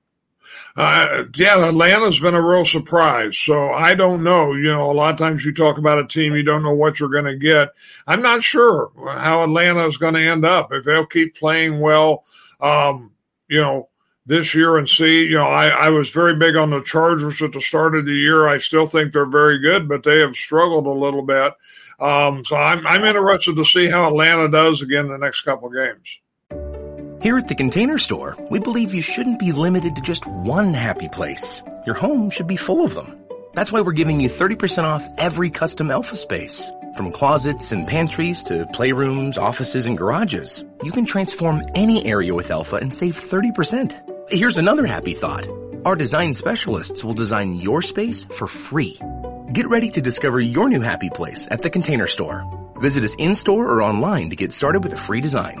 Uh, 0.75 1.25
yeah, 1.35 1.67
Atlanta's 1.67 2.19
been 2.19 2.35
a 2.35 2.41
real 2.41 2.65
surprise. 2.65 3.37
So 3.37 3.71
I 3.73 3.95
don't 3.95 4.23
know. 4.23 4.53
You 4.53 4.71
know, 4.71 4.91
a 4.91 4.93
lot 4.93 5.11
of 5.11 5.19
times 5.19 5.45
you 5.45 5.53
talk 5.53 5.77
about 5.77 5.99
a 5.99 6.07
team, 6.07 6.35
you 6.35 6.43
don't 6.43 6.63
know 6.63 6.73
what 6.73 6.99
you're 6.99 7.09
going 7.09 7.25
to 7.25 7.35
get. 7.35 7.69
I'm 8.07 8.21
not 8.21 8.41
sure 8.41 8.91
how 8.97 9.43
Atlanta 9.43 9.85
is 9.87 9.97
going 9.97 10.15
to 10.15 10.21
end 10.21 10.45
up. 10.45 10.71
If 10.71 10.85
they'll 10.85 11.05
keep 11.05 11.35
playing 11.35 11.79
well, 11.79 12.23
um, 12.59 13.11
you 13.47 13.61
know, 13.61 13.89
this 14.25 14.55
year 14.55 14.77
and 14.77 14.87
see. 14.87 15.25
You 15.25 15.35
know, 15.35 15.47
I, 15.47 15.67
I 15.67 15.89
was 15.89 16.09
very 16.09 16.35
big 16.35 16.55
on 16.55 16.69
the 16.69 16.81
Chargers 16.81 17.41
at 17.41 17.51
the 17.51 17.61
start 17.61 17.95
of 17.95 18.05
the 18.05 18.13
year. 18.13 18.47
I 18.47 18.57
still 18.57 18.85
think 18.85 19.11
they're 19.11 19.25
very 19.25 19.59
good, 19.59 19.87
but 19.87 20.03
they 20.03 20.19
have 20.19 20.35
struggled 20.35 20.87
a 20.87 20.91
little 20.91 21.23
bit. 21.23 21.53
Um, 21.99 22.43
so 22.45 22.55
I'm, 22.55 22.85
I'm 22.87 23.03
interested 23.03 23.55
to 23.55 23.63
see 23.63 23.87
how 23.87 24.07
Atlanta 24.07 24.49
does 24.49 24.81
again 24.81 25.07
the 25.07 25.17
next 25.17 25.41
couple 25.41 25.69
games. 25.69 26.19
Here 27.21 27.37
at 27.37 27.47
the 27.47 27.55
Container 27.55 27.97
Store, 27.97 28.35
we 28.49 28.59
believe 28.59 28.93
you 28.93 29.01
shouldn't 29.01 29.39
be 29.39 29.53
limited 29.53 29.95
to 29.95 30.01
just 30.01 30.25
one 30.27 30.73
happy 30.73 31.07
place. 31.07 31.61
Your 31.85 31.95
home 31.95 32.29
should 32.29 32.47
be 32.47 32.57
full 32.57 32.83
of 32.83 32.95
them. 32.95 33.17
That's 33.53 33.71
why 33.71 33.81
we're 33.81 33.93
giving 33.93 34.19
you 34.19 34.29
30% 34.29 34.83
off 34.83 35.07
every 35.17 35.49
custom 35.49 35.89
Elfa 35.89 36.17
space. 36.17 36.69
From 36.97 37.11
closets 37.11 37.71
and 37.71 37.87
pantries 37.87 38.43
to 38.45 38.65
playrooms, 38.65 39.37
offices, 39.37 39.85
and 39.85 39.97
garages, 39.97 40.65
you 40.83 40.91
can 40.91 41.05
transform 41.05 41.63
any 41.75 42.05
area 42.05 42.33
with 42.35 42.51
Elfa 42.51 42.75
and 42.75 42.93
save 42.93 43.15
30%. 43.19 44.12
Here's 44.29 44.57
another 44.57 44.85
happy 44.85 45.13
thought. 45.13 45.47
Our 45.83 45.97
design 45.97 46.31
specialists 46.31 47.03
will 47.03 47.13
design 47.13 47.55
your 47.55 47.81
space 47.81 48.23
for 48.23 48.47
free. 48.47 48.97
Get 49.51 49.67
ready 49.67 49.91
to 49.91 50.01
discover 50.01 50.39
your 50.39 50.69
new 50.69 50.79
happy 50.79 51.09
place 51.09 51.45
at 51.51 51.61
the 51.61 51.69
Container 51.69 52.07
Store. 52.07 52.71
Visit 52.79 53.03
us 53.03 53.15
in-store 53.15 53.69
or 53.69 53.83
online 53.83 54.29
to 54.29 54.37
get 54.37 54.53
started 54.53 54.81
with 54.81 54.93
a 54.93 54.97
free 54.97 55.19
design. 55.19 55.57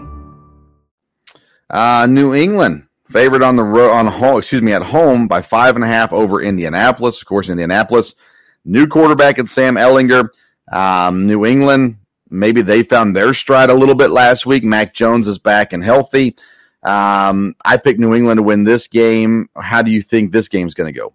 Uh, 1.69 2.07
New 2.09 2.33
England 2.33 2.87
favored 3.11 3.43
on 3.43 3.57
the 3.57 3.63
road 3.63 3.91
on 3.91 4.07
home, 4.07 4.37
excuse 4.37 4.61
me, 4.61 4.71
at 4.71 4.81
home 4.81 5.27
by 5.27 5.41
five 5.41 5.75
and 5.75 5.83
a 5.83 5.87
half 5.87 6.13
over 6.13 6.41
Indianapolis. 6.41 7.21
Of 7.21 7.27
course, 7.27 7.49
Indianapolis, 7.49 8.15
new 8.63 8.87
quarterback 8.87 9.39
and 9.39 9.49
Sam 9.49 9.75
Ehlinger. 9.75 10.29
Um, 10.71 11.27
New 11.27 11.45
England, 11.45 11.97
maybe 12.29 12.61
they 12.61 12.83
found 12.83 13.13
their 13.13 13.33
stride 13.33 13.69
a 13.69 13.75
little 13.75 13.95
bit 13.95 14.09
last 14.09 14.45
week. 14.45 14.63
Mac 14.63 14.93
Jones 14.93 15.27
is 15.27 15.37
back 15.37 15.73
and 15.73 15.83
healthy. 15.83 16.37
Um, 16.83 17.55
I 17.63 17.77
picked 17.77 17.99
New 17.99 18.13
England 18.13 18.37
to 18.37 18.43
win 18.43 18.63
this 18.63 18.87
game. 18.87 19.49
How 19.55 19.81
do 19.81 19.91
you 19.91 20.01
think 20.01 20.31
this 20.31 20.49
game's 20.49 20.73
going 20.73 20.93
to 20.93 20.97
go? 20.97 21.13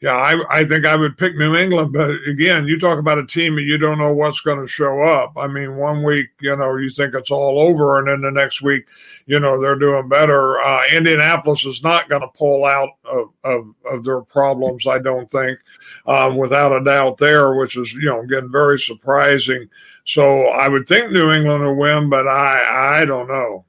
Yeah, 0.00 0.16
I, 0.16 0.60
I 0.60 0.64
think 0.64 0.86
I 0.86 0.96
would 0.96 1.18
pick 1.18 1.36
New 1.36 1.54
England, 1.54 1.92
but 1.92 2.08
again, 2.26 2.66
you 2.66 2.78
talk 2.78 2.98
about 2.98 3.18
a 3.18 3.26
team 3.26 3.56
that 3.56 3.64
you 3.64 3.76
don't 3.76 3.98
know 3.98 4.14
what's 4.14 4.40
going 4.40 4.58
to 4.58 4.66
show 4.66 5.02
up. 5.02 5.34
I 5.36 5.46
mean, 5.46 5.76
one 5.76 6.02
week, 6.02 6.28
you 6.40 6.56
know, 6.56 6.76
you 6.76 6.88
think 6.88 7.14
it's 7.14 7.30
all 7.30 7.58
over, 7.58 7.98
and 7.98 8.08
then 8.08 8.22
the 8.22 8.30
next 8.30 8.62
week, 8.62 8.88
you 9.26 9.38
know, 9.38 9.60
they're 9.60 9.76
doing 9.76 10.08
better. 10.08 10.58
Uh, 10.58 10.84
Indianapolis 10.90 11.66
is 11.66 11.82
not 11.82 12.08
going 12.08 12.22
to 12.22 12.28
pull 12.28 12.64
out 12.64 12.92
of, 13.04 13.28
of, 13.44 13.74
of, 13.84 14.02
their 14.02 14.22
problems, 14.22 14.86
I 14.86 15.00
don't 15.00 15.30
think, 15.30 15.58
um, 16.06 16.38
without 16.38 16.72
a 16.72 16.82
doubt 16.82 17.18
there, 17.18 17.54
which 17.54 17.76
is, 17.76 17.92
you 17.92 18.06
know, 18.06 18.24
getting 18.24 18.50
very 18.50 18.78
surprising. 18.78 19.68
So 20.06 20.46
I 20.46 20.66
would 20.68 20.88
think 20.88 21.12
New 21.12 21.30
England 21.30 21.62
will 21.62 21.76
win, 21.76 22.08
but 22.08 22.26
I, 22.26 23.00
I 23.00 23.04
don't 23.04 23.28
know. 23.28 23.66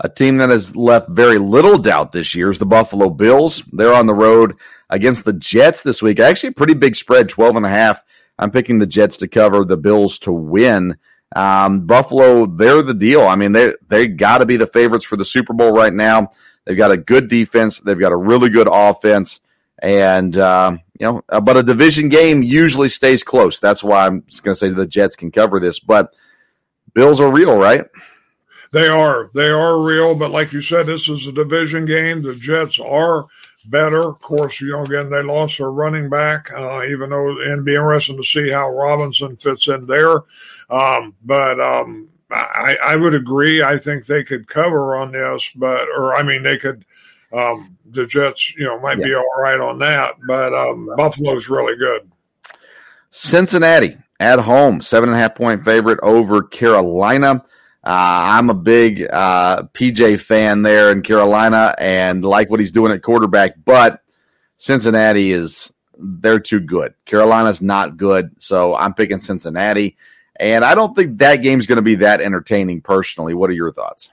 A 0.00 0.08
team 0.08 0.36
that 0.36 0.50
has 0.50 0.76
left 0.76 1.08
very 1.08 1.38
little 1.38 1.76
doubt 1.76 2.12
this 2.12 2.34
year 2.34 2.50
is 2.50 2.58
the 2.58 2.66
Buffalo 2.66 3.10
Bills. 3.10 3.64
They're 3.72 3.94
on 3.94 4.06
the 4.06 4.14
road 4.14 4.54
against 4.88 5.24
the 5.24 5.32
Jets 5.32 5.82
this 5.82 6.00
week. 6.00 6.20
Actually, 6.20 6.50
a 6.50 6.52
pretty 6.52 6.74
big 6.74 6.94
spread, 6.94 7.28
12 7.28 7.56
and 7.56 7.66
a 7.66 7.70
half. 7.70 8.00
I'm 8.38 8.52
picking 8.52 8.78
the 8.78 8.86
Jets 8.86 9.16
to 9.18 9.28
cover, 9.28 9.64
the 9.64 9.76
Bills 9.76 10.20
to 10.20 10.32
win. 10.32 10.96
Um, 11.34 11.86
Buffalo, 11.86 12.46
they're 12.46 12.82
the 12.82 12.94
deal. 12.94 13.22
I 13.22 13.36
mean, 13.36 13.52
they 13.52 13.74
they 13.88 14.06
got 14.06 14.38
to 14.38 14.46
be 14.46 14.56
the 14.56 14.66
favorites 14.66 15.04
for 15.04 15.16
the 15.16 15.24
Super 15.24 15.52
Bowl 15.52 15.72
right 15.72 15.92
now. 15.92 16.30
They've 16.64 16.78
got 16.78 16.92
a 16.92 16.96
good 16.96 17.28
defense. 17.28 17.80
They've 17.80 17.98
got 17.98 18.12
a 18.12 18.16
really 18.16 18.50
good 18.50 18.68
offense, 18.70 19.40
and 19.82 20.36
uh, 20.36 20.76
you 20.98 21.06
know, 21.06 21.22
uh, 21.28 21.40
but 21.40 21.56
a 21.56 21.62
division 21.62 22.08
game 22.08 22.42
usually 22.42 22.88
stays 22.88 23.22
close. 23.22 23.58
That's 23.58 23.82
why 23.82 24.06
I'm 24.06 24.24
just 24.28 24.42
going 24.42 24.54
to 24.54 24.58
say 24.58 24.68
the 24.68 24.86
Jets 24.86 25.16
can 25.16 25.30
cover 25.30 25.60
this. 25.60 25.80
But 25.80 26.14
Bills 26.94 27.20
are 27.20 27.32
real, 27.32 27.58
right? 27.58 27.84
They 28.70 28.88
are. 28.88 29.30
They 29.34 29.48
are 29.48 29.80
real. 29.80 30.14
But 30.14 30.30
like 30.30 30.52
you 30.52 30.60
said, 30.60 30.86
this 30.86 31.08
is 31.08 31.26
a 31.26 31.32
division 31.32 31.86
game. 31.86 32.22
The 32.22 32.34
Jets 32.34 32.78
are 32.78 33.26
better. 33.66 34.08
Of 34.08 34.20
course, 34.20 34.60
you 34.60 34.72
know, 34.72 34.84
again, 34.84 35.10
they 35.10 35.22
lost 35.22 35.58
their 35.58 35.70
running 35.70 36.08
back, 36.08 36.50
uh, 36.52 36.84
even 36.84 37.10
though 37.10 37.38
it'd 37.40 37.64
be 37.64 37.74
interesting 37.74 38.16
to 38.16 38.24
see 38.24 38.50
how 38.50 38.70
Robinson 38.70 39.36
fits 39.36 39.68
in 39.68 39.86
there. 39.86 40.22
Um, 40.70 41.14
but 41.24 41.60
um, 41.60 42.08
I, 42.30 42.76
I, 42.82 42.96
would 42.96 43.14
agree. 43.14 43.62
I 43.62 43.78
think 43.78 44.04
they 44.04 44.22
could 44.24 44.46
cover 44.46 44.96
on 44.96 45.12
this, 45.12 45.50
but, 45.56 45.88
or 45.88 46.14
I 46.14 46.22
mean, 46.22 46.42
they 46.42 46.58
could. 46.58 46.84
Um, 47.30 47.76
the 47.90 48.06
Jets, 48.06 48.54
you 48.56 48.64
know, 48.64 48.80
might 48.80 48.98
yeah. 48.98 49.04
be 49.04 49.14
all 49.14 49.42
right 49.42 49.60
on 49.60 49.78
that, 49.80 50.14
but 50.26 50.54
um, 50.54 50.88
Buffalo's 50.96 51.50
really 51.50 51.76
good. 51.76 52.10
Cincinnati 53.10 53.98
at 54.20 54.38
home, 54.38 54.80
seven 54.80 55.10
and 55.10 55.16
a 55.16 55.20
half 55.20 55.34
point 55.34 55.62
favorite 55.62 55.98
over 56.02 56.42
Carolina. 56.42 57.44
Uh, 57.88 58.36
I'm 58.36 58.50
a 58.50 58.54
big 58.54 59.00
uh, 59.10 59.62
PJ 59.72 60.20
fan 60.20 60.60
there 60.60 60.92
in 60.92 61.00
Carolina 61.00 61.74
and 61.78 62.22
like 62.22 62.50
what 62.50 62.60
he's 62.60 62.70
doing 62.70 62.92
at 62.92 63.02
quarterback, 63.02 63.54
but 63.64 64.02
Cincinnati 64.58 65.32
is 65.32 65.72
they're 65.96 66.38
too 66.38 66.60
good. 66.60 66.92
Carolina's 67.06 67.62
not 67.62 67.96
good, 67.96 68.30
so 68.40 68.74
I'm 68.74 68.92
picking 68.92 69.20
Cincinnati. 69.20 69.96
And 70.38 70.66
I 70.66 70.74
don't 70.74 70.94
think 70.94 71.16
that 71.20 71.36
game's 71.36 71.66
going 71.66 71.76
to 71.76 71.82
be 71.82 71.94
that 71.94 72.20
entertaining 72.20 72.82
personally. 72.82 73.32
What 73.32 73.48
are 73.48 73.54
your 73.54 73.72
thoughts? 73.72 74.10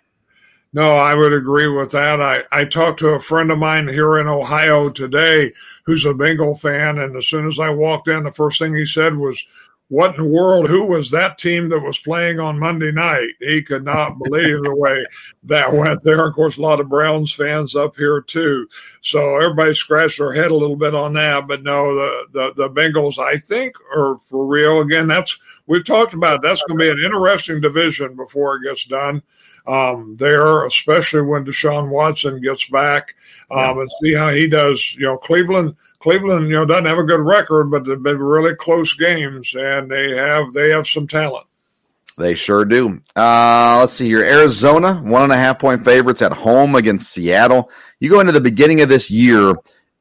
No, 0.71 0.91
I 0.91 1.13
would 1.13 1.33
agree 1.33 1.67
with 1.67 1.91
that. 1.91 2.21
I, 2.21 2.43
I 2.53 2.63
talked 2.63 2.99
to 2.99 3.09
a 3.09 3.19
friend 3.19 3.51
of 3.51 3.57
mine 3.57 3.89
here 3.89 4.19
in 4.19 4.27
Ohio 4.27 4.89
today 4.89 5.51
who's 5.85 6.05
a 6.05 6.13
Bengal 6.13 6.55
fan, 6.55 6.97
and 6.97 7.17
as 7.17 7.27
soon 7.27 7.45
as 7.45 7.59
I 7.59 7.71
walked 7.71 8.07
in, 8.07 8.23
the 8.23 8.31
first 8.31 8.57
thing 8.57 8.73
he 8.73 8.85
said 8.85 9.17
was, 9.17 9.45
what 9.89 10.15
in 10.15 10.23
the 10.23 10.29
world? 10.29 10.67
Who 10.67 10.87
was 10.87 11.11
that 11.11 11.37
team 11.37 11.69
that 11.69 11.79
was 11.79 11.99
playing 11.99 12.39
on 12.39 12.57
Monday 12.57 12.91
night? 12.91 13.29
He 13.39 13.61
could 13.61 13.85
not 13.85 14.17
believe 14.17 14.63
the 14.63 14.75
way 14.75 15.05
that 15.43 15.71
went 15.71 16.03
there. 16.03 16.25
Of 16.27 16.33
course, 16.33 16.57
a 16.57 16.61
lot 16.61 16.79
of 16.79 16.89
Browns 16.89 17.31
fans 17.31 17.75
up 17.75 17.95
here 17.95 18.21
too. 18.21 18.67
So 19.01 19.35
everybody 19.37 19.75
scratched 19.75 20.17
their 20.17 20.33
head 20.33 20.49
a 20.49 20.55
little 20.55 20.75
bit 20.75 20.95
on 20.95 21.13
that. 21.13 21.47
But 21.47 21.61
no, 21.61 21.93
the, 21.93 22.27
the, 22.33 22.53
the 22.55 22.69
Bengals, 22.69 23.19
I 23.19 23.37
think, 23.37 23.75
are 23.95 24.17
for 24.27 24.45
real. 24.45 24.81
Again, 24.81 25.07
that's, 25.07 25.37
we've 25.67 25.85
talked 25.85 26.15
about 26.15 26.37
it. 26.37 26.41
that's 26.41 26.63
going 26.63 26.79
to 26.79 26.83
be 26.83 26.89
an 26.89 27.05
interesting 27.05 27.61
division 27.61 28.15
before 28.15 28.55
it 28.55 28.63
gets 28.63 28.85
done 28.85 29.21
um, 29.67 30.15
there, 30.17 30.65
especially 30.65 31.21
when 31.21 31.45
Deshaun 31.45 31.89
Watson 31.89 32.41
gets 32.41 32.69
back, 32.69 33.15
um, 33.51 33.79
and 33.79 33.89
see 34.01 34.13
how 34.13 34.29
he 34.29 34.47
does. 34.47 34.95
You 34.95 35.05
know, 35.05 35.17
Cleveland, 35.17 35.75
Cleveland, 35.99 36.47
you 36.47 36.55
know, 36.55 36.65
doesn't 36.65 36.85
have 36.85 36.97
a 36.97 37.03
good 37.03 37.21
record, 37.21 37.71
but 37.71 37.85
they've 37.85 38.01
been 38.01 38.19
really 38.19 38.55
close 38.55 38.93
games, 38.93 39.53
and 39.57 39.89
they 39.89 40.15
have 40.15 40.53
they 40.53 40.69
have 40.69 40.87
some 40.87 41.07
talent. 41.07 41.47
They 42.17 42.33
sure 42.33 42.63
do. 42.63 43.01
Uh, 43.15 43.77
let's 43.79 43.93
see 43.93 44.07
here. 44.07 44.23
Arizona, 44.23 45.01
one 45.01 45.23
and 45.23 45.33
a 45.33 45.37
half 45.37 45.59
point 45.59 45.83
favorites 45.83 46.21
at 46.21 46.31
home 46.31 46.75
against 46.75 47.11
Seattle. 47.11 47.69
You 47.99 48.09
go 48.09 48.21
into 48.21 48.31
the 48.31 48.39
beginning 48.39 48.81
of 48.81 48.87
this 48.87 49.09
year 49.09 49.53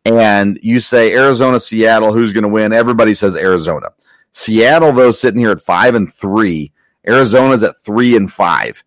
and 0.05 0.59
you 0.62 0.81
say 0.81 1.12
Arizona, 1.15 1.59
Seattle, 1.59 2.12
who's 2.12 2.33
going 2.33 2.43
to 2.43 2.49
win? 2.49 2.73
Everybody 2.73 3.15
says 3.15 3.35
Arizona. 3.35 3.89
Seattle, 4.33 4.93
though, 4.93 5.12
sitting 5.12 5.41
here 5.41 5.53
at 5.53 5.62
five 5.62 5.95
and 5.95 6.12
three. 6.15 6.73
Arizona's 7.07 7.62
at 7.62 7.79
three 7.79 8.17
and 8.17 8.33
five. 8.33 8.83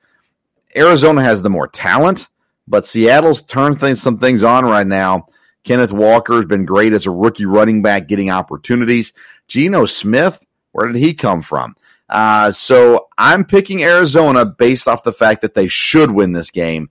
Arizona 0.78 1.23
has 1.23 1.41
the 1.41 1.49
more 1.49 1.67
talent, 1.67 2.28
but 2.67 2.86
Seattle's 2.86 3.41
turned 3.41 3.80
things, 3.80 4.01
some 4.01 4.19
things 4.19 4.43
on 4.43 4.65
right 4.65 4.88
now. 4.88 5.28
Kenneth 5.63 5.91
Walker 5.91 6.36
has 6.36 6.45
been 6.45 6.65
great 6.65 6.93
as 6.93 7.05
a 7.05 7.11
rookie 7.11 7.45
running 7.45 7.82
back, 7.82 8.07
getting 8.07 8.30
opportunities. 8.30 9.11
Geno 9.47 9.86
Smith, 9.86 10.45
where 10.71 10.88
did 10.88 10.95
he 10.95 11.13
come 11.13 11.41
from? 11.41 11.75
Uh, 12.09 12.51
so 12.51 13.07
I'm 13.17 13.43
picking 13.43 13.84
Arizona 13.84 14.45
based 14.45 14.88
off 14.88 15.03
the 15.03 15.11
fact 15.11 15.41
that 15.41 15.55
they 15.55 15.67
should 15.67 16.11
win 16.11 16.32
this 16.32 16.51
game. 16.51 16.89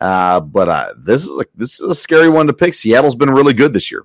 Uh, 0.00 0.40
but 0.40 0.68
uh, 0.68 0.94
this 0.96 1.24
is 1.24 1.38
a, 1.38 1.44
this 1.54 1.80
is 1.80 1.90
a 1.90 1.94
scary 1.94 2.28
one 2.28 2.46
to 2.46 2.52
pick. 2.52 2.74
Seattle's 2.74 3.14
been 3.14 3.30
really 3.30 3.52
good 3.52 3.72
this 3.72 3.90
year. 3.90 4.04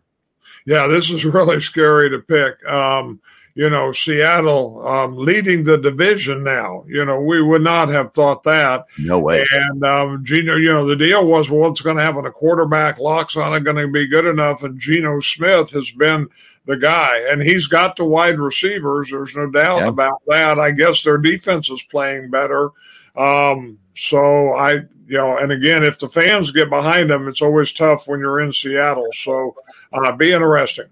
Yeah, 0.65 0.87
this 0.87 1.09
is 1.09 1.25
really 1.33 1.59
scary 1.59 2.09
to 2.09 2.19
pick. 2.19 2.65
Um, 2.69 3.21
you 3.55 3.69
know, 3.69 3.91
Seattle 3.91 4.87
um, 4.87 5.17
leading 5.17 5.63
the 5.63 5.77
division 5.77 6.43
now. 6.43 6.83
You 6.87 7.03
know, 7.05 7.19
we 7.21 7.41
would 7.41 7.61
not 7.61 7.89
have 7.89 8.13
thought 8.13 8.43
that. 8.43 8.85
No 8.97 9.19
way. 9.19 9.45
And 9.51 9.83
um, 9.83 10.23
Geno, 10.23 10.55
you 10.55 10.71
know, 10.71 10.87
the 10.87 10.95
deal 10.95 11.25
was, 11.25 11.49
well, 11.49 11.61
what's 11.61 11.81
going 11.81 11.97
to 11.97 12.03
happen? 12.03 12.25
A 12.25 12.31
quarterback 12.31 12.99
locks 12.99 13.35
on 13.35 13.53
it 13.53 13.63
going 13.65 13.77
to 13.77 13.87
be 13.87 14.07
good 14.07 14.25
enough, 14.25 14.63
and 14.63 14.79
Geno 14.79 15.19
Smith 15.19 15.71
has 15.71 15.91
been 15.91 16.29
the 16.65 16.77
guy, 16.77 17.25
and 17.29 17.41
he's 17.41 17.67
got 17.67 17.95
the 17.95 18.05
wide 18.05 18.39
receivers. 18.39 19.09
There's 19.09 19.35
no 19.35 19.49
doubt 19.49 19.79
yeah. 19.79 19.87
about 19.87 20.21
that. 20.27 20.59
I 20.59 20.71
guess 20.71 21.03
their 21.03 21.17
defense 21.17 21.69
is 21.69 21.81
playing 21.83 22.29
better. 22.29 22.69
Um, 23.15 23.79
so 23.95 24.53
I, 24.53 24.73
you 25.07 25.17
know, 25.17 25.37
and 25.37 25.51
again, 25.51 25.83
if 25.83 25.99
the 25.99 26.07
fans 26.07 26.51
get 26.51 26.69
behind 26.69 27.09
them, 27.09 27.27
it's 27.27 27.41
always 27.41 27.73
tough 27.73 28.07
when 28.07 28.19
you're 28.19 28.39
in 28.39 28.53
Seattle. 28.53 29.09
So 29.11 29.55
uh, 29.91 30.11
be 30.13 30.31
interesting. 30.31 30.85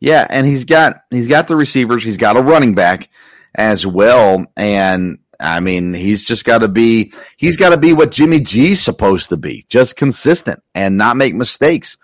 Yeah, 0.00 0.26
and 0.28 0.46
he's 0.46 0.64
got 0.64 1.02
he's 1.10 1.28
got 1.28 1.48
the 1.48 1.56
receivers, 1.56 2.04
he's 2.04 2.16
got 2.16 2.36
a 2.36 2.42
running 2.42 2.74
back 2.74 3.08
as 3.54 3.86
well, 3.86 4.46
and 4.56 5.18
I 5.40 5.60
mean 5.60 5.92
he's 5.94 6.22
just 6.22 6.44
got 6.44 6.58
to 6.58 6.68
be 6.68 7.12
he's 7.36 7.56
got 7.56 7.70
to 7.70 7.76
be 7.76 7.92
what 7.92 8.12
Jimmy 8.12 8.40
G's 8.40 8.82
supposed 8.82 9.30
to 9.30 9.36
be, 9.36 9.66
just 9.68 9.96
consistent 9.96 10.62
and 10.74 10.96
not 10.96 11.16
make 11.16 11.34
mistakes. 11.34 11.96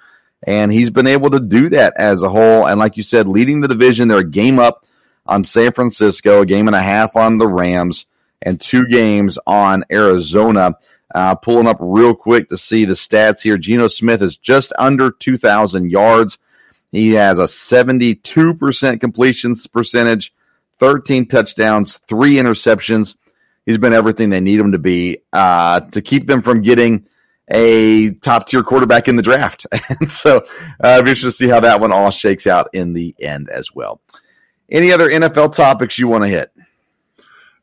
And 0.47 0.70
he's 0.70 0.90
been 0.90 1.07
able 1.07 1.30
to 1.30 1.40
do 1.40 1.70
that 1.70 1.95
as 1.97 2.22
a 2.22 2.28
whole. 2.28 2.66
And 2.66 2.78
like 2.78 2.99
you 2.99 3.03
said, 3.03 3.26
leading 3.26 3.61
the 3.61 3.68
division, 3.68 4.09
they're 4.09 4.18
a 4.18 4.28
game 4.28 4.59
up 4.59 4.84
on 5.24 5.42
San 5.42 5.72
Francisco, 5.72 6.42
a 6.42 6.47
game 6.47 6.66
and 6.66 6.76
a 6.76 6.82
half 6.82 7.16
on 7.16 7.38
the 7.38 7.49
Rams, 7.49 8.05
and 8.42 8.61
two 8.61 8.86
games 8.86 9.38
on 9.47 9.84
Arizona. 9.90 10.76
Uh, 11.14 11.34
pulling 11.34 11.68
up 11.68 11.76
real 11.80 12.12
quick 12.12 12.49
to 12.49 12.59
see 12.59 12.84
the 12.84 12.95
stats 12.95 13.40
here. 13.40 13.57
Geno 13.57 13.86
Smith 13.86 14.20
is 14.20 14.36
just 14.36 14.72
under 14.78 15.12
2,000 15.12 15.88
yards 15.88 16.38
he 16.95 17.11
has 17.11 17.40
a 17.40 17.45
72% 17.45 19.01
completions 19.01 19.66
percentage, 19.66 20.32
13 20.78 21.26
touchdowns, 21.26 21.99
three 22.09 22.36
interceptions. 22.36 23.16
He's 23.66 23.78
been 23.78 23.92
everything 23.92 24.30
they 24.30 24.40
need 24.40 24.61
him 24.61 24.72
to 24.72 24.78
be 24.78 25.18
uh, 25.32 25.80
to 25.80 26.01
keep 26.01 26.28
them 26.28 26.42
from 26.42 26.62
getting 26.62 27.07
a 27.51 28.12
top 28.12 28.47
tier 28.47 28.62
quarterback 28.62 29.09
in 29.09 29.16
the 29.16 29.22
draft. 29.22 29.66
And 30.01 30.11
so 30.11 30.38
uh, 30.38 30.42
I'm 30.82 31.01
interested 31.01 31.26
to 31.26 31.32
see 31.32 31.49
how 31.49 31.61
that 31.61 31.80
one 31.80 31.92
all 31.92 32.12
shakes 32.12 32.47
out 32.47 32.68
in 32.72 32.92
the 32.92 33.12
end 33.18 33.49
as 33.49 33.74
well. 33.74 34.01
Any 34.70 34.92
other 34.92 35.11
NFL 35.11 35.55
topics 35.55 35.99
you 35.99 36.07
want 36.07 36.22
to 36.22 36.28
hit? 36.28 36.53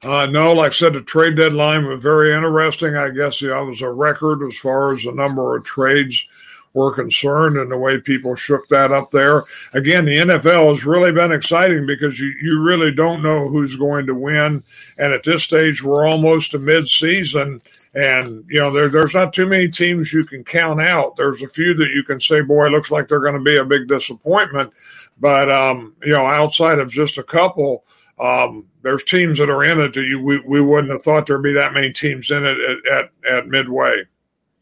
Uh, 0.04 0.26
no, 0.26 0.52
like 0.54 0.72
I 0.72 0.76
said, 0.76 0.94
the 0.94 1.02
trade 1.02 1.38
deadline 1.38 1.86
was 1.86 2.04
very 2.04 2.36
interesting. 2.36 2.98
I 2.98 3.12
guess 3.12 3.42
yeah, 3.42 3.62
it 3.62 3.66
was 3.66 3.82
a 3.82 3.90
record 3.90 4.46
as 4.46 4.58
far 4.58 4.92
as 4.92 5.04
the 5.04 5.14
number 5.14 5.56
of 5.56 5.64
trades 5.64 6.26
were 6.74 6.94
concerned 6.94 7.58
and 7.58 7.72
the 7.72 7.78
way 7.78 8.00
people 8.00 8.36
shook 8.36 8.68
that 8.70 8.92
up 8.92 9.12
there. 9.12 9.44
Again, 9.74 10.06
the 10.06 10.18
NFL 10.18 10.70
has 10.70 10.86
really 10.86 11.12
been 11.12 11.32
exciting 11.32 11.86
because 11.86 12.20
you, 12.20 12.34
you 12.42 12.62
really 12.62 12.92
don't 12.92 13.22
know 13.22 13.48
who's 13.48 13.76
going 13.76 14.06
to 14.08 14.16
win. 14.16 14.64
And 14.98 15.14
at 15.14 15.24
this 15.24 15.44
stage, 15.44 15.84
we're 15.84 16.08
almost 16.08 16.52
to 16.52 16.60
mid-season. 16.60 17.62
And, 17.94 18.46
you 18.48 18.60
know, 18.60 18.72
there, 18.72 18.88
there's 18.88 19.14
not 19.14 19.34
too 19.34 19.46
many 19.46 19.68
teams 19.68 20.14
you 20.14 20.24
can 20.24 20.44
count 20.44 20.82
out. 20.82 21.18
There's 21.18 21.42
a 21.42 21.50
few 21.50 21.74
that 21.74 21.90
you 21.90 22.04
can 22.04 22.20
say, 22.20 22.42
boy, 22.42 22.68
looks 22.70 22.90
like 22.90 23.08
they're 23.08 23.20
going 23.20 23.34
to 23.34 23.42
be 23.42 23.58
a 23.58 23.66
big 23.66 23.88
disappointment. 23.88 24.72
But, 25.20 25.52
um, 25.52 25.96
you 26.02 26.14
know, 26.14 26.26
outside 26.26 26.80
of 26.80 26.90
just 26.90 27.18
a 27.18 27.24
couple, 27.24 27.84
um, 28.18 28.66
there's 28.82 29.04
teams 29.04 29.40
that 29.40 29.50
are 29.50 29.64
in 29.64 29.82
it 29.82 29.94
that 29.94 30.04
you, 30.04 30.24
we, 30.24 30.40
we 30.48 30.62
wouldn't 30.62 30.92
have 30.92 31.02
thought 31.02 31.28
there'd 31.28 31.44
be 31.44 31.54
that 31.54 31.74
many 31.74 31.92
teams 31.92 32.32
in 32.32 32.46
it 32.46 32.58
at, 32.60 32.94
at, 32.94 33.12
at 33.30 33.48
midway. 33.48 34.04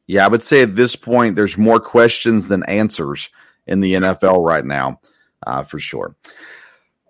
Yeah, 0.09 0.25
I 0.25 0.27
would 0.27 0.41
say 0.41 0.63
at 0.63 0.75
this 0.75 0.95
point, 0.95 1.35
there's 1.35 1.55
more 1.55 1.79
questions 1.79 2.47
than 2.47 2.63
answers 2.63 3.29
in 3.67 3.79
the 3.79 3.93
NFL 3.93 4.43
right 4.43 4.65
now, 4.65 5.01
uh, 5.45 5.65
for 5.65 5.77
sure. 5.77 6.15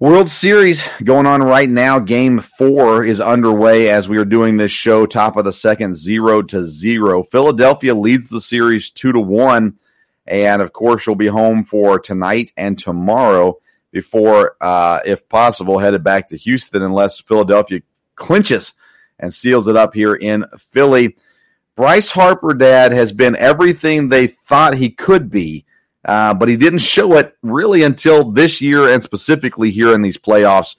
World 0.01 0.29
Series 0.29 0.83
going 1.01 1.25
on 1.25 1.41
right 1.41 1.69
now. 1.69 1.99
Game 1.99 2.41
four 2.41 3.05
is 3.05 3.21
underway 3.21 3.89
as 3.89 4.09
we 4.09 4.17
are 4.17 4.25
doing 4.25 4.57
this 4.57 4.73
show. 4.73 5.05
Top 5.05 5.37
of 5.37 5.45
the 5.45 5.53
second, 5.53 5.95
zero 5.95 6.41
to 6.41 6.61
zero. 6.65 7.23
Philadelphia 7.23 7.95
leads 7.95 8.27
the 8.27 8.41
series 8.41 8.89
two 8.89 9.13
to 9.13 9.21
one, 9.21 9.79
and 10.27 10.61
of 10.61 10.73
course, 10.73 11.07
you'll 11.07 11.15
be 11.15 11.27
home 11.27 11.63
for 11.63 12.01
tonight 12.01 12.51
and 12.57 12.77
tomorrow 12.77 13.59
before, 13.93 14.57
uh, 14.59 14.99
if 15.05 15.29
possible, 15.29 15.79
headed 15.79 16.03
back 16.03 16.27
to 16.27 16.35
Houston 16.35 16.81
unless 16.81 17.21
Philadelphia 17.21 17.79
clinches 18.15 18.73
and 19.17 19.33
seals 19.33 19.69
it 19.69 19.77
up 19.77 19.93
here 19.93 20.15
in 20.15 20.43
Philly. 20.71 21.15
Bryce 21.79 22.09
Harper, 22.09 22.53
Dad, 22.53 22.91
has 22.91 23.13
been 23.13 23.37
everything 23.37 24.09
they 24.09 24.27
thought 24.27 24.73
he 24.73 24.89
could 24.89 25.31
be, 25.31 25.63
uh, 26.03 26.33
but 26.33 26.49
he 26.49 26.57
didn't 26.57 26.79
show 26.79 27.15
it 27.15 27.37
really 27.41 27.83
until 27.83 28.29
this 28.29 28.59
year 28.59 28.89
and 28.89 29.01
specifically 29.01 29.71
here 29.71 29.95
in 29.95 30.01
these 30.01 30.17
playoffs. 30.17 30.75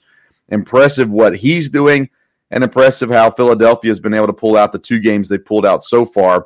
Impressive 0.49 1.09
what 1.09 1.35
he's 1.35 1.69
doing 1.69 2.07
and 2.51 2.63
impressive 2.63 3.09
how 3.09 3.31
Philadelphia 3.31 3.89
has 3.89 3.99
been 3.99 4.13
able 4.13 4.27
to 4.27 4.33
pull 4.33 4.55
out 4.55 4.73
the 4.73 4.77
two 4.77 4.99
games 4.99 5.27
they 5.27 5.39
pulled 5.39 5.65
out 5.65 5.81
so 5.81 6.05
far. 6.05 6.45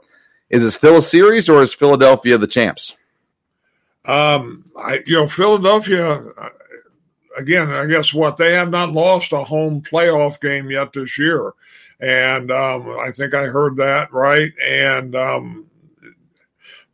Is 0.50 0.64
it 0.64 0.72
still 0.72 1.00
a 1.00 1.02
series 1.02 1.50
or 1.50 1.62
is 1.62 1.74
Philadelphia 1.74 2.38
the 2.38 2.48
champs? 2.48 2.96
Um, 4.06 4.72
I, 4.78 5.04
you 5.06 5.18
know, 5.18 5.28
Philadelphia, 5.28 6.14
uh, 6.14 6.50
again, 7.38 7.72
I 7.72 7.88
guess 7.88 8.14
what 8.14 8.38
they 8.38 8.54
have 8.54 8.70
not 8.70 8.94
lost 8.94 9.34
a 9.34 9.44
home 9.44 9.82
playoff 9.82 10.40
game 10.40 10.72
yet 10.72 10.94
this 10.94 11.20
year. 11.20 11.52
And 12.00 12.52
um, 12.52 12.98
I 13.00 13.12
think 13.12 13.34
I 13.34 13.46
heard 13.46 13.78
that 13.78 14.12
right. 14.12 14.52
And 14.62 15.16
um, 15.16 15.66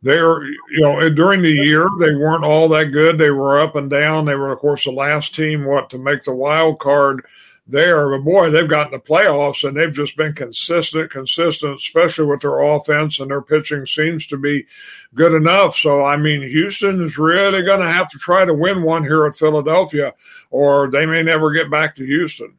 they're, 0.02 0.44
you 0.44 0.80
know, 0.80 1.08
during 1.10 1.42
the 1.42 1.50
year, 1.50 1.86
they 1.98 2.14
weren't 2.14 2.44
all 2.44 2.68
that 2.70 2.86
good. 2.86 3.18
They 3.18 3.30
were 3.30 3.58
up 3.58 3.76
and 3.76 3.90
down. 3.90 4.24
They 4.24 4.34
were, 4.34 4.52
of 4.52 4.58
course, 4.58 4.84
the 4.84 4.92
last 4.92 5.34
team, 5.34 5.64
what, 5.64 5.90
to 5.90 5.98
make 5.98 6.24
the 6.24 6.34
wild 6.34 6.78
card 6.78 7.24
there. 7.66 8.10
But 8.10 8.24
boy, 8.24 8.50
they've 8.50 8.68
gotten 8.68 8.92
the 8.92 8.98
playoffs 8.98 9.66
and 9.66 9.76
they've 9.76 9.92
just 9.92 10.16
been 10.16 10.34
consistent, 10.34 11.10
consistent, 11.10 11.76
especially 11.76 12.26
with 12.26 12.40
their 12.40 12.60
offense 12.60 13.20
and 13.20 13.30
their 13.30 13.42
pitching 13.42 13.86
seems 13.86 14.26
to 14.28 14.36
be 14.36 14.66
good 15.14 15.34
enough. 15.34 15.76
So, 15.76 16.04
I 16.04 16.16
mean, 16.16 16.42
Houston 16.42 17.04
is 17.04 17.18
really 17.18 17.62
going 17.62 17.80
to 17.80 17.92
have 17.92 18.08
to 18.08 18.18
try 18.18 18.44
to 18.44 18.54
win 18.54 18.82
one 18.82 19.04
here 19.04 19.26
at 19.26 19.36
Philadelphia, 19.36 20.14
or 20.50 20.90
they 20.90 21.06
may 21.06 21.22
never 21.22 21.52
get 21.52 21.70
back 21.70 21.94
to 21.96 22.04
Houston. 22.04 22.54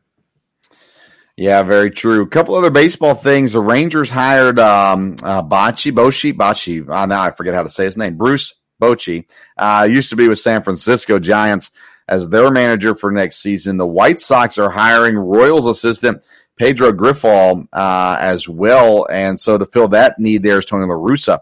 Yeah, 1.36 1.64
very 1.64 1.90
true. 1.90 2.22
A 2.24 2.28
couple 2.28 2.56
other 2.56 2.70
baseball 2.70 3.16
things. 3.16 3.54
The 3.54 3.60
Rangers 3.60 4.10
hired 4.10 4.60
um, 4.60 5.16
uh, 5.24 5.42
Boshi, 5.42 5.92
Bochy. 5.92 6.88
Uh, 6.88 7.06
now 7.08 7.22
I 7.22 7.32
forget 7.32 7.56
how 7.56 7.64
to 7.64 7.70
say 7.70 7.86
his 7.86 7.98
name. 7.98 8.18
Bruce 8.18 8.54
Bochy. 8.80 9.26
Uh, 9.58 9.88
used 9.90 10.12
to 10.12 10.16
be 10.16 10.28
with 10.28 10.40
San 10.40 10.64
Francisco 10.64 11.18
Giants 11.18 11.72
as 12.08 12.28
their 12.30 12.52
manager 12.52 12.94
for 12.94 13.12
next 13.12 13.42
season. 13.42 13.78
The 13.78 13.88
White 13.88 14.20
Sox 14.20 14.60
are 14.60 14.70
hiring 14.70 15.16
Royals 15.16 15.66
assistant 15.66 16.24
Pedro 16.58 16.92
Grifol 16.92 17.68
uh, 17.74 18.18
as 18.20 18.48
well. 18.48 19.08
And 19.10 19.40
so 19.40 19.58
to 19.58 19.66
fill 19.66 19.88
that 19.90 20.20
need 20.20 20.44
there 20.44 20.60
is 20.60 20.66
Tony 20.66 20.86
La 20.86 20.94
Russa 20.94 21.40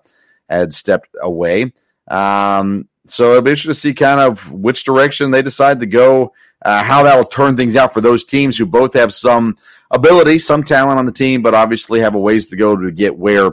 had 0.50 0.74
stepped 0.74 1.10
away. 1.22 1.74
Um, 2.08 2.88
so 3.08 3.32
it'll 3.32 3.42
be 3.42 3.52
interesting 3.52 3.72
to 3.72 3.80
see 3.80 3.94
kind 3.94 4.22
of 4.22 4.52
which 4.52 4.86
direction 4.86 5.32
they 5.32 5.42
decide 5.42 5.80
to 5.82 5.86
go, 5.86 6.34
uh, 6.64 6.84
how 6.84 7.04
that 7.04 7.18
will 7.18 7.26
turn 7.26 7.58
things 7.58 7.76
out 7.76 7.94
for 7.94 8.02
those 8.02 8.24
teams 8.24 8.58
who 8.58 8.66
both 8.66 8.94
have 8.94 9.14
some 9.14 9.58
ability, 9.92 10.40
some 10.40 10.64
talent 10.64 11.00
on 11.00 11.06
the 11.06 11.12
team, 11.12 11.42
but 11.42 11.54
obviously 11.54 12.00
have 12.00 12.16
a 12.16 12.20
ways 12.20 12.48
to 12.48 12.56
go 12.56 12.76
to 12.76 12.92
get 12.92 13.16
where 13.16 13.52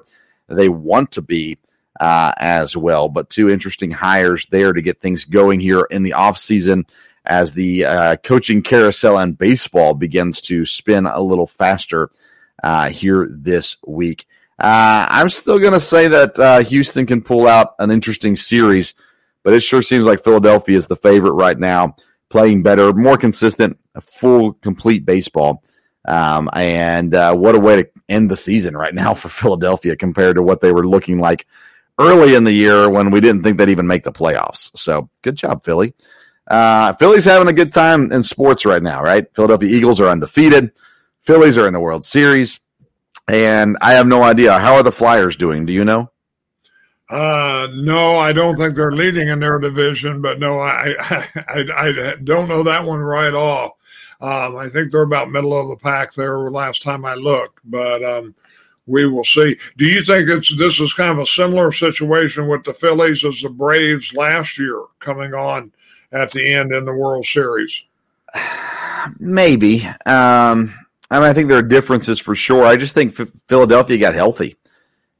they 0.48 0.68
want 0.68 1.12
to 1.12 1.22
be 1.22 1.58
uh, 2.00 2.32
as 2.38 2.76
well. 2.76 3.08
But 3.08 3.30
two 3.30 3.50
interesting 3.50 3.90
hires 3.90 4.46
there 4.50 4.72
to 4.72 4.82
get 4.82 5.00
things 5.00 5.24
going 5.24 5.60
here 5.60 5.86
in 5.90 6.02
the 6.02 6.12
offseason 6.12 6.84
as 7.24 7.52
the 7.52 7.84
uh, 7.84 8.16
coaching 8.16 8.62
carousel 8.62 9.18
and 9.18 9.36
baseball 9.36 9.94
begins 9.94 10.40
to 10.42 10.64
spin 10.64 11.06
a 11.06 11.20
little 11.20 11.46
faster 11.46 12.10
uh, 12.62 12.88
here 12.88 13.28
this 13.30 13.76
week. 13.86 14.26
Uh, 14.58 15.06
I'm 15.08 15.28
still 15.28 15.58
going 15.58 15.74
to 15.74 15.80
say 15.80 16.08
that 16.08 16.38
uh, 16.38 16.60
Houston 16.60 17.06
can 17.06 17.22
pull 17.22 17.46
out 17.46 17.74
an 17.78 17.90
interesting 17.90 18.34
series, 18.34 18.94
but 19.44 19.52
it 19.52 19.60
sure 19.60 19.82
seems 19.82 20.06
like 20.06 20.24
Philadelphia 20.24 20.76
is 20.76 20.86
the 20.86 20.96
favorite 20.96 21.32
right 21.32 21.58
now, 21.58 21.96
playing 22.28 22.62
better, 22.62 22.92
more 22.92 23.16
consistent, 23.16 23.78
full, 24.00 24.54
complete 24.54 25.04
baseball. 25.04 25.62
Um, 26.08 26.48
and 26.54 27.14
uh, 27.14 27.34
what 27.36 27.54
a 27.54 27.60
way 27.60 27.82
to 27.82 27.90
end 28.08 28.30
the 28.30 28.36
season 28.36 28.76
right 28.76 28.94
now 28.94 29.14
for 29.14 29.28
Philadelphia 29.28 29.94
compared 29.94 30.36
to 30.36 30.42
what 30.42 30.60
they 30.60 30.72
were 30.72 30.86
looking 30.86 31.18
like 31.18 31.46
early 31.98 32.34
in 32.34 32.44
the 32.44 32.52
year 32.52 32.88
when 32.88 33.10
we 33.10 33.20
didn't 33.20 33.42
think 33.42 33.58
they'd 33.58 33.68
even 33.68 33.86
make 33.86 34.04
the 34.04 34.12
playoffs. 34.12 34.70
So 34.76 35.10
good 35.22 35.36
job, 35.36 35.64
Philly. 35.64 35.94
Uh, 36.46 36.94
Philly's 36.94 37.26
having 37.26 37.48
a 37.48 37.52
good 37.52 37.72
time 37.72 38.10
in 38.10 38.22
sports 38.22 38.64
right 38.64 38.82
now, 38.82 39.02
right? 39.02 39.26
Philadelphia 39.34 39.68
Eagles 39.68 40.00
are 40.00 40.08
undefeated. 40.08 40.72
Phillies 41.20 41.58
are 41.58 41.66
in 41.66 41.74
the 41.74 41.80
World 41.80 42.06
Series. 42.06 42.58
And 43.28 43.76
I 43.82 43.94
have 43.94 44.06
no 44.06 44.22
idea. 44.22 44.58
How 44.58 44.76
are 44.76 44.82
the 44.82 44.92
Flyers 44.92 45.36
doing? 45.36 45.66
Do 45.66 45.74
you 45.74 45.84
know? 45.84 46.10
Uh, 47.10 47.68
no, 47.72 48.18
I 48.18 48.32
don't 48.32 48.56
think 48.56 48.74
they're 48.74 48.92
leading 48.92 49.28
in 49.28 49.40
their 49.40 49.58
division, 49.58 50.20
but 50.20 50.38
no, 50.38 50.60
I, 50.60 50.94
I, 51.48 51.64
I, 51.74 52.14
don't 52.22 52.48
know 52.48 52.64
that 52.64 52.84
one 52.84 53.00
right 53.00 53.32
off. 53.32 53.72
Um, 54.20 54.56
I 54.56 54.68
think 54.68 54.90
they're 54.90 55.02
about 55.02 55.30
middle 55.30 55.58
of 55.58 55.68
the 55.68 55.76
pack 55.76 56.12
there 56.14 56.50
last 56.50 56.82
time 56.82 57.04
I 57.04 57.14
looked, 57.14 57.60
but 57.64 58.04
um, 58.04 58.34
we 58.86 59.06
will 59.06 59.24
see. 59.24 59.56
Do 59.76 59.84
you 59.84 60.02
think 60.02 60.28
it's 60.28 60.54
this 60.56 60.80
is 60.80 60.92
kind 60.92 61.12
of 61.12 61.18
a 61.18 61.26
similar 61.26 61.70
situation 61.70 62.48
with 62.48 62.64
the 62.64 62.74
Phillies 62.74 63.24
as 63.24 63.40
the 63.42 63.50
Braves 63.50 64.12
last 64.14 64.58
year 64.58 64.82
coming 64.98 65.34
on 65.34 65.72
at 66.10 66.32
the 66.32 66.52
end 66.52 66.72
in 66.72 66.84
the 66.84 66.94
World 66.94 67.26
Series? 67.26 67.84
Maybe. 69.18 69.86
Um, 70.04 70.74
I 71.10 71.20
mean, 71.20 71.28
I 71.28 71.32
think 71.32 71.48
there 71.48 71.58
are 71.58 71.62
differences 71.62 72.18
for 72.18 72.34
sure. 72.34 72.64
I 72.64 72.76
just 72.76 72.94
think 72.94 73.16
Philadelphia 73.48 73.98
got 73.98 74.14
healthy, 74.14 74.56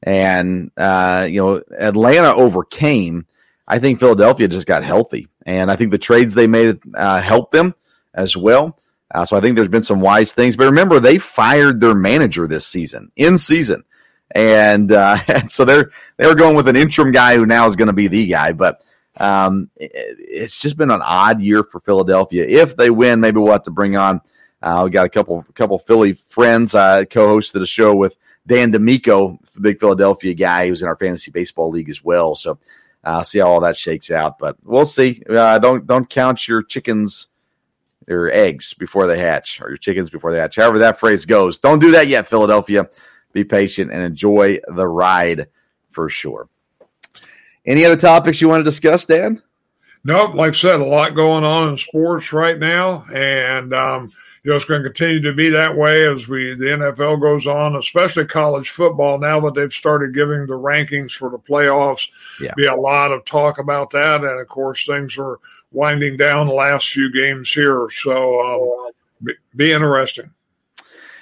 and 0.03 0.71
uh, 0.77 1.25
you 1.29 1.41
know, 1.41 1.61
Atlanta 1.77 2.33
overcame. 2.35 3.25
I 3.67 3.79
think 3.79 3.99
Philadelphia 3.99 4.47
just 4.47 4.67
got 4.67 4.83
healthy, 4.83 5.27
and 5.45 5.71
I 5.71 5.77
think 5.77 5.91
the 5.91 5.97
trades 5.97 6.33
they 6.33 6.47
made 6.47 6.79
uh, 6.95 7.21
helped 7.21 7.53
them 7.53 7.75
as 8.13 8.35
well. 8.35 8.77
Uh, 9.13 9.25
so 9.25 9.35
I 9.35 9.41
think 9.41 9.55
there's 9.55 9.67
been 9.69 9.83
some 9.83 10.01
wise 10.01 10.33
things. 10.33 10.55
But 10.55 10.65
remember, 10.65 10.99
they 10.99 11.17
fired 11.17 11.81
their 11.81 11.95
manager 11.95 12.47
this 12.47 12.65
season, 12.65 13.11
in 13.15 13.37
season, 13.37 13.83
and, 14.31 14.91
uh, 14.91 15.17
and 15.27 15.51
so 15.51 15.65
they're 15.65 15.91
they 16.17 16.27
were 16.27 16.35
going 16.35 16.55
with 16.55 16.67
an 16.67 16.75
interim 16.75 17.11
guy 17.11 17.35
who 17.35 17.45
now 17.45 17.65
is 17.67 17.75
going 17.75 17.87
to 17.87 17.93
be 17.93 18.07
the 18.07 18.27
guy. 18.27 18.53
But 18.53 18.83
um, 19.17 19.69
it, 19.75 19.91
it's 19.93 20.59
just 20.59 20.77
been 20.77 20.91
an 20.91 21.01
odd 21.03 21.41
year 21.41 21.63
for 21.63 21.79
Philadelphia. 21.79 22.45
If 22.47 22.75
they 22.77 22.89
win, 22.89 23.19
maybe 23.19 23.39
we'll 23.39 23.53
have 23.53 23.63
to 23.63 23.71
bring 23.71 23.97
on. 23.97 24.21
Uh, 24.61 24.81
we 24.85 24.91
got 24.91 25.05
a 25.05 25.09
couple 25.09 25.45
couple 25.53 25.79
Philly 25.79 26.13
friends. 26.13 26.75
I 26.75 27.05
co-hosted 27.05 27.61
a 27.61 27.65
show 27.65 27.95
with 27.95 28.15
Dan 28.45 28.71
D'Amico, 28.71 29.39
big 29.59 29.79
Philadelphia 29.79 30.33
guy 30.33 30.67
who's 30.67 30.81
in 30.81 30.87
our 30.87 30.97
fantasy 30.97 31.31
baseball 31.31 31.69
league 31.69 31.89
as 31.89 32.03
well. 32.03 32.35
So 32.35 32.59
I'll 33.03 33.21
uh, 33.21 33.23
see 33.23 33.39
how 33.39 33.47
all 33.47 33.61
that 33.61 33.77
shakes 33.77 34.11
out. 34.11 34.37
But 34.37 34.57
we'll 34.63 34.85
see. 34.85 35.23
Uh, 35.29 35.59
don't 35.59 35.87
don't 35.87 36.09
count 36.09 36.47
your 36.47 36.61
chickens 36.61 37.27
your 38.09 38.31
eggs 38.31 38.73
before 38.73 39.07
they 39.07 39.19
hatch 39.19 39.61
or 39.61 39.69
your 39.69 39.77
chickens 39.77 40.09
before 40.09 40.31
they 40.31 40.39
hatch. 40.39 40.55
However 40.55 40.79
that 40.79 40.99
phrase 40.99 41.25
goes. 41.25 41.59
Don't 41.59 41.79
do 41.79 41.91
that 41.91 42.07
yet, 42.07 42.27
Philadelphia. 42.27 42.89
Be 43.31 43.43
patient 43.43 43.91
and 43.91 44.01
enjoy 44.01 44.59
the 44.67 44.87
ride 44.87 45.47
for 45.91 46.09
sure. 46.09 46.49
Any 47.65 47.85
other 47.85 47.95
topics 47.95 48.41
you 48.41 48.49
want 48.49 48.61
to 48.61 48.69
discuss, 48.69 49.05
Dan? 49.05 49.41
Nope. 50.03 50.33
Like 50.33 50.51
I 50.51 50.55
said, 50.55 50.79
a 50.79 50.85
lot 50.85 51.13
going 51.13 51.43
on 51.43 51.69
in 51.69 51.77
sports 51.77 52.31
right 52.31 52.57
now. 52.57 53.03
And, 53.13 53.73
um, 53.73 54.09
you 54.43 54.49
know, 54.49 54.55
it's 54.55 54.65
going 54.65 54.81
to 54.81 54.89
continue 54.89 55.21
to 55.23 55.33
be 55.33 55.49
that 55.49 55.75
way 55.75 56.07
as 56.07 56.27
we 56.27 56.55
the 56.55 56.65
NFL 56.65 57.19
goes 57.19 57.45
on, 57.45 57.75
especially 57.75 58.25
college 58.25 58.69
football. 58.69 59.19
Now 59.19 59.41
that 59.41 59.55
they've 59.55 59.73
started 59.73 60.13
giving 60.13 60.47
the 60.47 60.53
rankings 60.53 61.11
for 61.11 61.29
the 61.29 61.37
playoffs, 61.37 62.07
yeah. 62.39 62.53
be 62.55 62.65
a 62.65 62.75
lot 62.75 63.11
of 63.11 63.25
talk 63.25 63.57
about 63.57 63.89
that. 63.91 64.23
And 64.23 64.39
of 64.39 64.47
course, 64.47 64.85
things 64.85 65.17
are 65.17 65.39
winding 65.71 66.15
down 66.15 66.47
the 66.47 66.53
last 66.53 66.89
few 66.89 67.11
games 67.11 67.51
here, 67.51 67.89
so 67.91 68.87
um, 68.87 68.91
be, 69.21 69.33
be, 69.53 69.71
interesting. 69.73 70.31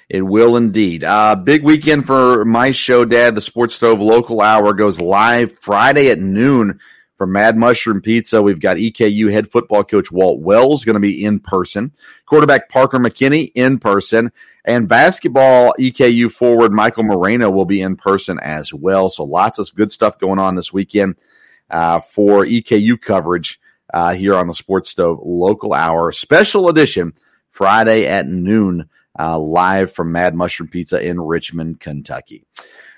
It 0.08 0.22
will 0.22 0.56
indeed. 0.56 1.04
Uh, 1.04 1.36
big 1.36 1.64
weekend 1.64 2.06
for 2.06 2.46
my 2.46 2.72
show, 2.72 3.04
Dad. 3.04 3.36
The 3.36 3.42
Sports 3.42 3.76
Stove 3.76 4.00
Local 4.00 4.40
Hour 4.40 4.74
goes 4.74 5.02
live 5.02 5.58
Friday 5.60 6.12
at 6.12 6.20
noon 6.20 6.80
from 7.18 7.32
Mad 7.32 7.57
Mushroom 7.57 8.01
Pizza, 8.01 8.41
we've 8.41 8.59
got 8.59 8.78
EKU 8.78 9.32
head 9.32 9.49
football 9.51 9.84
coach 9.84 10.11
Walt 10.11 10.39
Wells 10.39 10.86
going 10.86 10.93
to 10.93 10.99
be 10.99 11.26
in 11.26 11.39
person, 11.39 11.91
quarterback 12.26 12.70
Parker 12.70 12.99
McKinney 12.99 13.51
in 13.55 13.80
person, 13.80 14.32
and 14.65 14.88
basketball 14.88 15.74
EKU 15.80 16.32
forward 16.32 16.72
Michael 16.72 17.03
Moreno 17.03 17.49
will 17.49 17.65
be 17.65 17.82
in 17.82 17.95
person 17.95 18.39
as 18.39 18.74
well. 18.74 19.09
So 19.09 19.24
lots 19.24 19.57
of 19.57 19.74
good 19.74 19.91
stuff 19.91 20.20
going 20.20 20.39
on 20.39 20.55
this 20.55 20.72
weekend 20.72 21.15
uh, 21.72 22.01
for 22.01 22.45
EKU 22.45 23.01
coverage 23.01 23.59
uh, 23.93 24.13
here 24.13 24.36
on 24.36 24.47
the 24.47 24.53
Sports 24.53 24.89
Stove 24.89 25.20
Local 25.24 25.74
Hour 25.74 26.11
Special 26.11 26.70
Edition 26.70 27.13
Friday 27.49 28.05
at 28.05 28.28
noon, 28.28 28.89
uh, 29.18 29.39
live 29.39 29.91
from 29.91 30.11
Mad 30.11 30.36
Mushroom 30.36 30.70
Pizza 30.70 31.01
in 31.01 31.20
Richmond, 31.20 31.80
Kentucky. 31.80 32.45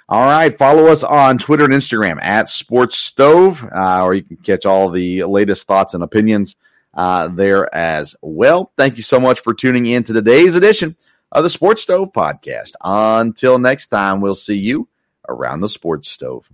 All 0.09 0.27
right. 0.27 0.57
Follow 0.57 0.87
us 0.87 1.03
on 1.03 1.37
Twitter 1.37 1.65
and 1.65 1.73
Instagram 1.73 2.17
at 2.19 2.49
Sports 2.49 2.97
Stove, 2.97 3.63
uh, 3.63 4.03
or 4.03 4.15
you 4.15 4.23
can 4.23 4.37
catch 4.37 4.65
all 4.65 4.89
the 4.89 5.23
latest 5.25 5.67
thoughts 5.67 5.93
and 5.93 6.01
opinions 6.01 6.55
uh, 6.95 7.27
there 7.27 7.73
as 7.73 8.15
well. 8.19 8.71
Thank 8.75 8.97
you 8.97 9.03
so 9.03 9.19
much 9.19 9.41
for 9.41 9.53
tuning 9.53 9.85
in 9.85 10.03
to 10.05 10.13
today's 10.13 10.55
edition 10.55 10.95
of 11.31 11.43
the 11.43 11.49
Sports 11.51 11.83
Stove 11.83 12.11
podcast. 12.11 12.71
Until 12.83 13.59
next 13.59 13.87
time, 13.87 14.19
we'll 14.19 14.33
see 14.33 14.57
you 14.57 14.87
around 15.27 15.61
the 15.61 15.69
Sports 15.69 16.09
Stove. 16.09 16.49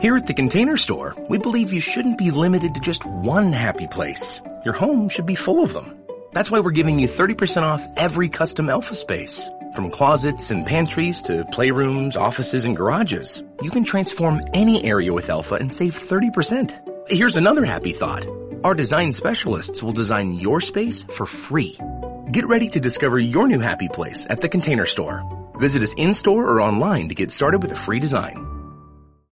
Here 0.00 0.16
at 0.16 0.26
the 0.26 0.34
Container 0.34 0.76
Store, 0.76 1.16
we 1.30 1.38
believe 1.38 1.72
you 1.72 1.80
shouldn't 1.80 2.18
be 2.18 2.30
limited 2.30 2.74
to 2.74 2.80
just 2.80 3.06
one 3.06 3.54
happy 3.54 3.86
place. 3.86 4.42
Your 4.66 4.74
home 4.74 5.08
should 5.08 5.26
be 5.26 5.34
full 5.34 5.64
of 5.64 5.72
them. 5.72 5.96
That's 6.32 6.50
why 6.50 6.60
we're 6.60 6.72
giving 6.72 6.98
you 6.98 7.08
30% 7.08 7.62
off 7.62 7.86
every 7.96 8.28
custom 8.28 8.68
Elfa 8.68 8.94
space 8.94 9.48
From 9.74 9.88
closets 9.88 10.50
and 10.50 10.66
pantries 10.66 11.22
to 11.22 11.44
playrooms, 11.44 12.16
offices, 12.16 12.64
and 12.64 12.76
garages, 12.76 13.40
you 13.62 13.70
can 13.70 13.84
transform 13.84 14.40
any 14.52 14.84
area 14.84 15.12
with 15.12 15.30
Elfa 15.30 15.54
and 15.54 15.72
save 15.72 15.94
30%. 15.94 17.08
Here's 17.08 17.36
another 17.36 17.64
happy 17.64 17.92
thought. 17.92 18.26
Our 18.64 18.74
design 18.74 19.12
specialists 19.12 19.80
will 19.80 19.92
design 19.92 20.32
your 20.32 20.60
space 20.60 21.04
for 21.04 21.24
free. 21.24 21.78
Get 22.32 22.46
ready 22.46 22.68
to 22.70 22.80
discover 22.80 23.20
your 23.20 23.46
new 23.46 23.60
happy 23.60 23.88
place 23.88 24.26
at 24.28 24.40
the 24.40 24.48
Container 24.48 24.86
Store. 24.86 25.22
Visit 25.60 25.82
us 25.82 25.94
in-store 25.94 26.48
or 26.48 26.60
online 26.60 27.08
to 27.08 27.14
get 27.14 27.30
started 27.30 27.62
with 27.62 27.70
a 27.70 27.76
free 27.76 28.00
design. 28.00 28.59